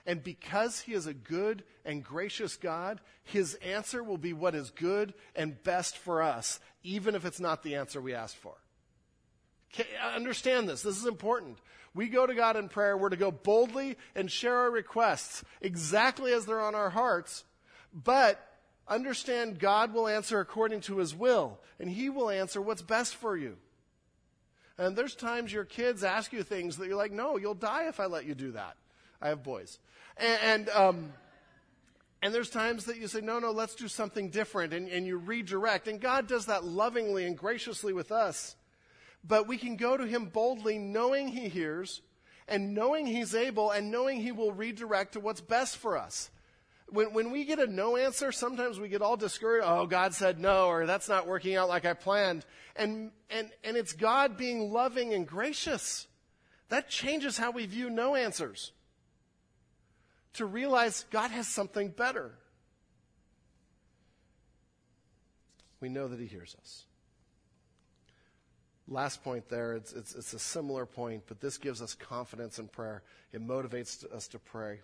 And 0.07 0.25
because 0.25 0.81
he 0.81 0.95
is 0.95 1.07
a 1.07 1.13
good 1.13 1.63
and 1.85 2.03
gracious 2.03 2.57
God, 2.57 3.01
his 3.23 3.55
answer 3.57 4.03
will 4.03 4.17
be 4.17 4.33
what 4.33 4.55
is 4.55 4.71
good 4.71 5.13
and 5.37 5.63
best 5.63 5.99
for 5.99 6.23
us, 6.23 6.59
even 6.83 7.15
if 7.15 7.27
it's 7.27 7.41
not 7.41 7.63
the 7.63 7.75
answer 7.75 8.01
we 8.01 8.15
asked 8.15 8.37
for. 8.37 8.55
Understand 10.15 10.69
this. 10.69 10.83
This 10.83 10.97
is 10.97 11.07
important. 11.07 11.59
We 11.95 12.09
go 12.09 12.27
to 12.27 12.35
God 12.35 12.57
in 12.57 12.69
prayer. 12.69 12.97
We're 12.97 13.09
to 13.09 13.17
go 13.17 13.31
boldly 13.31 13.97
and 14.15 14.31
share 14.31 14.57
our 14.57 14.71
requests 14.71 15.43
exactly 15.61 16.33
as 16.33 16.47
they're 16.47 16.61
on 16.61 16.75
our 16.75 16.91
hearts. 16.91 17.45
But 17.93 18.41
understand 18.89 19.59
God 19.59 19.93
will 19.93 20.09
answer 20.09 20.41
according 20.41 20.83
to 20.83 20.99
his 20.99 21.15
will, 21.15 21.59
and 21.79 21.91
he 21.91 22.09
will 22.09 22.31
answer 22.31 22.61
what's 22.61 22.83
best 22.83 23.17
for 23.17 23.37
you. 23.37 23.57
And 24.79 24.97
there's 24.97 25.15
times 25.15 25.53
your 25.53 25.65
kids 25.65 26.05
ask 26.05 26.33
you 26.33 26.43
things 26.43 26.79
that 26.79 26.87
you're 26.87 26.97
like, 26.97 27.13
no, 27.13 27.37
you'll 27.37 27.55
die 27.55 27.89
if 27.89 28.01
I 28.01 28.07
let 28.07 28.25
you 28.25 28.35
do 28.35 28.53
that. 28.53 28.77
I 29.21 29.29
have 29.29 29.43
boys. 29.43 29.79
And, 30.17 30.39
and, 30.43 30.69
um, 30.71 31.13
and 32.23 32.33
there's 32.33 32.51
times 32.51 32.85
that 32.87 32.97
you 32.97 33.07
say, 33.07 33.21
no, 33.21 33.39
no, 33.39 33.51
let's 33.51 33.75
do 33.75 33.89
something 33.89 34.31
different. 34.31 34.73
And, 34.73 34.89
and 34.89 35.07
you 35.07 35.19
redirect. 35.19 35.89
And 35.89 36.01
God 36.01 36.27
does 36.27 36.47
that 36.47 36.65
lovingly 36.65 37.27
and 37.27 37.37
graciously 37.37 37.93
with 37.93 38.13
us. 38.13 38.57
But 39.23 39.47
we 39.47 39.59
can 39.59 39.77
go 39.77 39.97
to 39.97 40.07
Him 40.07 40.27
boldly, 40.27 40.79
knowing 40.79 41.29
He 41.29 41.49
hears, 41.49 42.03
and 42.49 42.75
knowing 42.75 43.07
He's 43.07 43.35
able, 43.35 43.71
and 43.71 43.91
knowing 43.91 44.21
He 44.21 44.33
will 44.33 44.53
redirect 44.53 45.13
to 45.13 45.21
what's 45.21 45.41
best 45.41 45.77
for 45.77 45.99
us 45.99 46.31
when, 46.93 47.13
when 47.13 47.31
we 47.31 47.45
get 47.45 47.59
a 47.59 47.67
no 47.67 47.97
answer, 47.97 48.33
sometimes 48.33 48.79
we 48.79 48.89
get 48.89 49.03
all 49.03 49.17
discouraged. 49.17 49.67
Oh, 49.67 49.87
God 49.87 50.15
said 50.15 50.39
no, 50.39 50.67
or 50.67 50.87
that's 50.87 51.09
not 51.09 51.27
working 51.27 51.57
out 51.57 51.69
like 51.69 51.85
I 51.85 51.95
planned. 51.95 52.45
And, 52.77 53.13
and, 53.31 53.51
and 53.65 53.77
it's 53.77 53.93
God 53.93 54.37
being 54.37 54.73
loving 54.73 55.15
and 55.15 55.27
gracious. 55.27 56.07
That 56.69 56.89
changes 56.89 57.39
how 57.39 57.51
we 57.51 57.67
view 57.67 57.91
no 57.91 58.15
answers. 58.15 58.73
To 60.35 60.47
realize 60.47 61.05
God 61.11 61.31
has 61.31 61.49
something 61.49 61.89
better. 61.89 62.33
We 65.81 65.89
know 65.89 66.09
that 66.09 66.21
He 66.21 66.27
hears 66.27 66.57
us. 66.61 66.85
Last 68.91 69.23
point 69.23 69.49
there, 69.49 69.75
it's, 69.75 69.93
it's, 69.93 70.15
it's 70.15 70.35
a 70.35 70.39
similar 70.39 70.85
point, 70.85 71.23
but 71.27 71.41
this 71.41 71.57
gives 71.57 71.81
us 71.81 71.95
confidence 71.95 72.59
in 72.59 72.69
prayer. 72.69 73.03
It 73.33 73.47
motivates 73.47 74.05
us 74.13 74.29
to 74.29 74.39
pray 74.39 74.81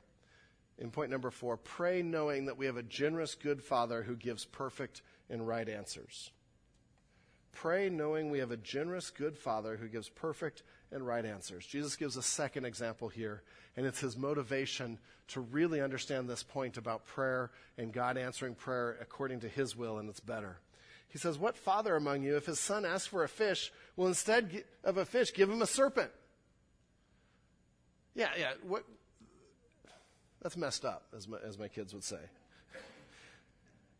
in 0.78 0.90
point 0.90 1.10
number 1.10 1.30
four, 1.30 1.56
pray 1.56 2.02
knowing 2.02 2.46
that 2.46 2.58
we 2.58 2.66
have 2.66 2.76
a 2.76 2.82
generous, 2.82 3.34
good 3.34 3.62
Father 3.62 4.02
who 4.02 4.14
gives 4.14 4.44
perfect 4.44 5.02
and 5.30 5.46
right 5.46 5.68
answers. 5.68 6.30
Pray 7.52 7.88
knowing 7.88 8.30
we 8.30 8.40
have 8.40 8.50
a 8.50 8.58
generous, 8.58 9.08
good 9.08 9.38
Father 9.38 9.76
who 9.76 9.88
gives 9.88 10.10
perfect 10.10 10.62
and 10.92 11.06
right 11.06 11.24
answers. 11.24 11.66
Jesus 11.66 11.96
gives 11.96 12.18
a 12.18 12.22
second 12.22 12.66
example 12.66 13.08
here, 13.08 13.42
and 13.76 13.86
it's 13.86 14.00
his 14.00 14.18
motivation 14.18 14.98
to 15.28 15.40
really 15.40 15.80
understand 15.80 16.28
this 16.28 16.42
point 16.42 16.76
about 16.76 17.06
prayer 17.06 17.50
and 17.78 17.92
God 17.92 18.18
answering 18.18 18.54
prayer 18.54 18.98
according 19.00 19.40
to 19.40 19.48
his 19.48 19.74
will, 19.74 19.98
and 19.98 20.10
it's 20.10 20.20
better. 20.20 20.58
He 21.08 21.18
says, 21.18 21.38
What 21.38 21.56
father 21.56 21.96
among 21.96 22.22
you, 22.22 22.36
if 22.36 22.46
his 22.46 22.60
son 22.60 22.84
asks 22.84 23.06
for 23.06 23.24
a 23.24 23.28
fish, 23.28 23.72
will 23.96 24.06
instead 24.06 24.64
of 24.84 24.96
a 24.96 25.04
fish 25.04 25.32
give 25.32 25.50
him 25.50 25.62
a 25.62 25.66
serpent? 25.66 26.10
Yeah, 28.14 28.30
yeah. 28.38 28.52
What, 28.62 28.84
that's 30.42 30.56
messed 30.56 30.84
up, 30.84 31.04
as 31.16 31.28
my, 31.28 31.38
as 31.46 31.58
my 31.58 31.68
kids 31.68 31.92
would 31.92 32.04
say. 32.04 32.20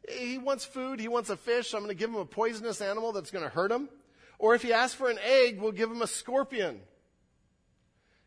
He 0.09 0.38
wants 0.38 0.64
food. 0.64 1.00
He 1.00 1.09
wants 1.09 1.30
a 1.30 1.36
fish. 1.36 1.74
I'm 1.74 1.80
going 1.80 1.88
to 1.88 1.94
give 1.94 2.11
him 2.11 2.16
a 2.16 2.24
poisonous 2.24 2.80
animal 2.80 3.12
that's 3.12 3.30
going 3.30 3.44
to 3.44 3.50
hurt 3.50 3.72
him. 3.72 3.88
Or 4.38 4.54
if 4.54 4.62
he 4.62 4.72
asks 4.72 4.94
for 4.94 5.11
an 5.11 5.18
egg, 5.24 5.61
we'll 5.61 5.72
give 5.72 5.90
him 5.90 6.02
a 6.02 6.07
scorpion. 6.07 6.80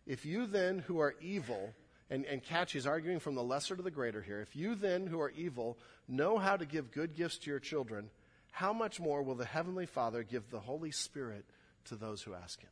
If 0.05 0.25
you 0.25 0.47
then, 0.47 0.79
who 0.79 0.99
are 0.99 1.15
evil, 1.21 1.73
and, 2.09 2.25
and 2.25 2.43
catch, 2.43 2.71
he's 2.71 2.87
arguing 2.87 3.19
from 3.19 3.35
the 3.35 3.43
lesser 3.43 3.75
to 3.75 3.81
the 3.81 3.91
greater 3.91 4.21
here. 4.21 4.41
If 4.41 4.55
you 4.55 4.75
then, 4.75 5.05
who 5.07 5.21
are 5.21 5.29
evil, 5.29 5.77
know 6.07 6.37
how 6.37 6.57
to 6.57 6.65
give 6.65 6.91
good 6.91 7.15
gifts 7.15 7.37
to 7.39 7.51
your 7.51 7.59
children, 7.59 8.09
how 8.51 8.73
much 8.73 8.99
more 8.99 9.21
will 9.21 9.35
the 9.35 9.45
Heavenly 9.45 9.85
Father 9.85 10.23
give 10.23 10.49
the 10.49 10.59
Holy 10.59 10.91
Spirit 10.91 11.45
to 11.85 11.95
those 11.95 12.21
who 12.21 12.33
ask 12.33 12.61
him? 12.61 12.69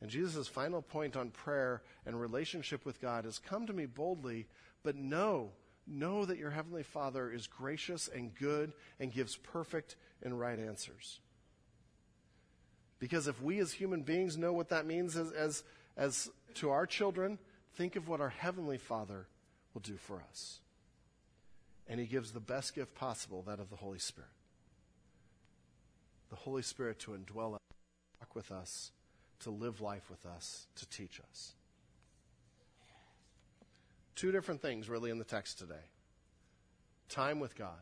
And 0.00 0.10
Jesus' 0.10 0.48
final 0.48 0.82
point 0.82 1.16
on 1.16 1.30
prayer 1.30 1.80
and 2.04 2.20
relationship 2.20 2.84
with 2.84 3.00
God 3.00 3.24
is 3.24 3.38
come 3.38 3.68
to 3.68 3.72
me 3.72 3.86
boldly, 3.86 4.48
but 4.82 4.96
know, 4.96 5.52
know 5.86 6.24
that 6.24 6.38
your 6.38 6.50
Heavenly 6.50 6.82
Father 6.82 7.30
is 7.30 7.46
gracious 7.46 8.08
and 8.12 8.34
good 8.34 8.72
and 8.98 9.12
gives 9.12 9.36
perfect 9.36 9.94
and 10.22 10.38
right 10.38 10.58
answers. 10.58 11.20
Because 12.98 13.28
if 13.28 13.40
we 13.40 13.58
as 13.60 13.72
human 13.72 14.02
beings 14.02 14.36
know 14.36 14.52
what 14.52 14.70
that 14.70 14.86
means 14.86 15.16
as, 15.16 15.30
as, 15.32 15.62
as 15.96 16.30
to 16.54 16.70
our 16.70 16.86
children, 16.86 17.38
think 17.74 17.94
of 17.94 18.08
what 18.08 18.20
our 18.20 18.28
Heavenly 18.28 18.78
Father 18.78 19.28
will 19.72 19.82
do 19.82 19.96
for 19.96 20.22
us. 20.30 20.61
And 21.88 22.00
He 22.00 22.06
gives 22.06 22.32
the 22.32 22.40
best 22.40 22.74
gift 22.74 22.94
possible, 22.94 23.42
that 23.42 23.60
of 23.60 23.70
the 23.70 23.76
Holy 23.76 23.98
Spirit. 23.98 24.30
The 26.30 26.36
Holy 26.36 26.62
Spirit 26.62 26.98
to 27.00 27.10
indwell 27.12 27.54
us, 27.54 27.60
to 27.68 28.20
walk 28.20 28.34
with 28.34 28.50
us 28.50 28.92
to 29.42 29.50
live 29.50 29.80
life 29.80 30.08
with 30.08 30.24
us, 30.24 30.66
to 30.76 30.88
teach 30.88 31.20
us. 31.30 31.52
Two 34.14 34.30
different 34.30 34.62
things 34.62 34.88
really 34.88 35.10
in 35.10 35.18
the 35.18 35.24
text 35.24 35.58
today 35.58 35.84
time 37.08 37.40
with 37.40 37.54
God 37.56 37.80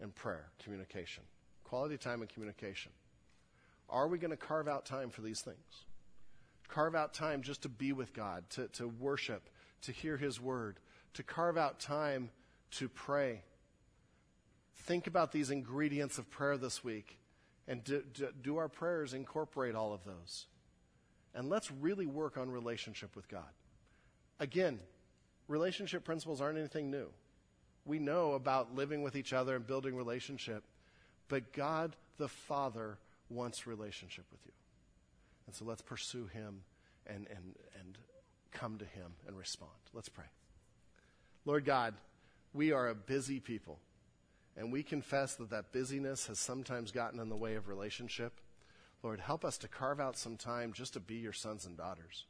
and 0.00 0.14
prayer, 0.14 0.50
communication. 0.62 1.24
Quality 1.64 1.96
time 1.96 2.20
and 2.20 2.28
communication. 2.28 2.92
Are 3.88 4.06
we 4.06 4.18
going 4.18 4.30
to 4.30 4.36
carve 4.36 4.68
out 4.68 4.84
time 4.84 5.10
for 5.10 5.22
these 5.22 5.40
things? 5.40 5.84
Carve 6.68 6.94
out 6.94 7.14
time 7.14 7.42
just 7.42 7.62
to 7.62 7.68
be 7.68 7.92
with 7.92 8.12
God, 8.12 8.44
to, 8.50 8.68
to 8.68 8.88
worship, 8.88 9.48
to 9.82 9.92
hear 9.92 10.18
His 10.18 10.38
word, 10.40 10.78
to 11.14 11.22
carve 11.22 11.56
out 11.56 11.80
time 11.80 12.30
to 12.72 12.88
pray. 12.88 13.42
Think 14.76 15.06
about 15.06 15.32
these 15.32 15.50
ingredients 15.50 16.18
of 16.18 16.30
prayer 16.30 16.56
this 16.56 16.82
week 16.82 17.18
and 17.66 17.84
do, 17.84 18.02
do, 18.14 18.28
do 18.42 18.56
our 18.56 18.68
prayers 18.68 19.14
incorporate 19.14 19.74
all 19.74 19.92
of 19.92 20.04
those? 20.04 20.46
and 21.34 21.48
let's 21.48 21.70
really 21.70 22.06
work 22.06 22.36
on 22.36 22.50
relationship 22.50 23.14
with 23.14 23.28
God. 23.28 23.48
Again, 24.40 24.80
relationship 25.46 26.04
principles 26.04 26.40
aren't 26.40 26.58
anything 26.58 26.90
new. 26.90 27.08
We 27.84 27.98
know 27.98 28.32
about 28.32 28.74
living 28.74 29.02
with 29.02 29.16
each 29.16 29.32
other 29.32 29.56
and 29.56 29.66
building 29.66 29.94
relationship, 29.94 30.64
but 31.28 31.52
God 31.52 31.96
the 32.18 32.28
Father 32.28 32.98
wants 33.30 33.66
relationship 33.66 34.24
with 34.30 34.40
you. 34.46 34.52
And 35.46 35.54
so 35.54 35.64
let's 35.64 35.82
pursue 35.82 36.26
him 36.26 36.62
and, 37.06 37.26
and, 37.30 37.54
and 37.78 37.98
come 38.52 38.78
to 38.78 38.84
him 38.84 39.12
and 39.26 39.38
respond. 39.38 39.70
Let's 39.94 40.08
pray. 40.08 40.24
Lord 41.44 41.64
God, 41.64 41.94
we 42.52 42.72
are 42.72 42.88
a 42.88 42.94
busy 42.94 43.40
people, 43.40 43.78
And 44.58 44.72
we 44.72 44.82
confess 44.82 45.36
that 45.36 45.50
that 45.50 45.70
busyness 45.72 46.26
has 46.26 46.40
sometimes 46.40 46.90
gotten 46.90 47.20
in 47.20 47.28
the 47.28 47.36
way 47.36 47.54
of 47.54 47.68
relationship. 47.68 48.32
Lord, 49.04 49.20
help 49.20 49.44
us 49.44 49.56
to 49.58 49.68
carve 49.68 50.00
out 50.00 50.18
some 50.18 50.36
time 50.36 50.72
just 50.72 50.94
to 50.94 51.00
be 51.00 51.14
your 51.14 51.32
sons 51.32 51.64
and 51.64 51.76
daughters, 51.76 52.26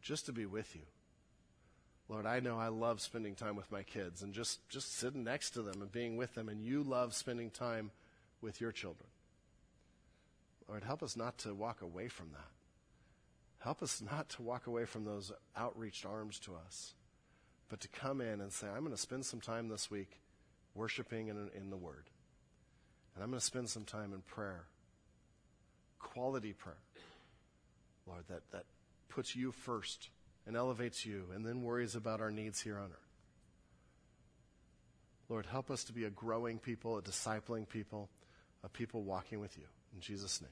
just 0.00 0.26
to 0.26 0.32
be 0.32 0.46
with 0.46 0.76
you. 0.76 0.82
Lord, 2.08 2.26
I 2.26 2.38
know 2.38 2.56
I 2.56 2.68
love 2.68 3.00
spending 3.00 3.34
time 3.34 3.56
with 3.56 3.72
my 3.72 3.82
kids 3.82 4.22
and 4.22 4.32
just, 4.32 4.66
just 4.68 4.96
sitting 4.96 5.24
next 5.24 5.50
to 5.50 5.62
them 5.62 5.82
and 5.82 5.90
being 5.90 6.16
with 6.16 6.34
them, 6.36 6.48
and 6.48 6.62
you 6.62 6.84
love 6.84 7.12
spending 7.12 7.50
time 7.50 7.90
with 8.40 8.60
your 8.60 8.70
children. 8.70 9.08
Lord, 10.68 10.84
help 10.84 11.02
us 11.02 11.16
not 11.16 11.38
to 11.38 11.54
walk 11.54 11.82
away 11.82 12.06
from 12.06 12.30
that. 12.30 12.50
Help 13.58 13.82
us 13.82 14.00
not 14.00 14.28
to 14.30 14.42
walk 14.42 14.68
away 14.68 14.84
from 14.84 15.04
those 15.04 15.32
outreached 15.56 16.06
arms 16.06 16.38
to 16.38 16.52
us, 16.54 16.94
but 17.68 17.80
to 17.80 17.88
come 17.88 18.20
in 18.20 18.40
and 18.40 18.52
say, 18.52 18.66
I'm 18.66 18.80
going 18.80 18.90
to 18.94 18.96
spend 18.96 19.26
some 19.26 19.40
time 19.40 19.68
this 19.68 19.90
week 19.90 20.20
worshiping 20.74 21.28
in, 21.28 21.50
in 21.54 21.70
the 21.70 21.76
Word. 21.76 22.04
And 23.14 23.22
I'm 23.22 23.30
going 23.30 23.40
to 23.40 23.44
spend 23.44 23.68
some 23.68 23.84
time 23.84 24.12
in 24.12 24.20
prayer, 24.20 24.64
quality 25.98 26.52
prayer, 26.52 26.78
Lord, 28.06 28.24
that, 28.28 28.42
that 28.52 28.64
puts 29.08 29.34
you 29.34 29.52
first 29.52 30.08
and 30.46 30.56
elevates 30.56 31.04
you 31.04 31.24
and 31.34 31.44
then 31.44 31.62
worries 31.62 31.94
about 31.94 32.20
our 32.20 32.30
needs 32.30 32.60
here 32.60 32.78
on 32.78 32.86
earth. 32.90 33.08
Lord, 35.28 35.46
help 35.46 35.70
us 35.70 35.84
to 35.84 35.92
be 35.92 36.04
a 36.04 36.10
growing 36.10 36.58
people, 36.58 36.96
a 36.96 37.02
discipling 37.02 37.68
people, 37.68 38.08
a 38.64 38.68
people 38.68 39.02
walking 39.02 39.40
with 39.40 39.58
you. 39.58 39.64
In 39.94 40.00
Jesus' 40.00 40.40
name. 40.40 40.50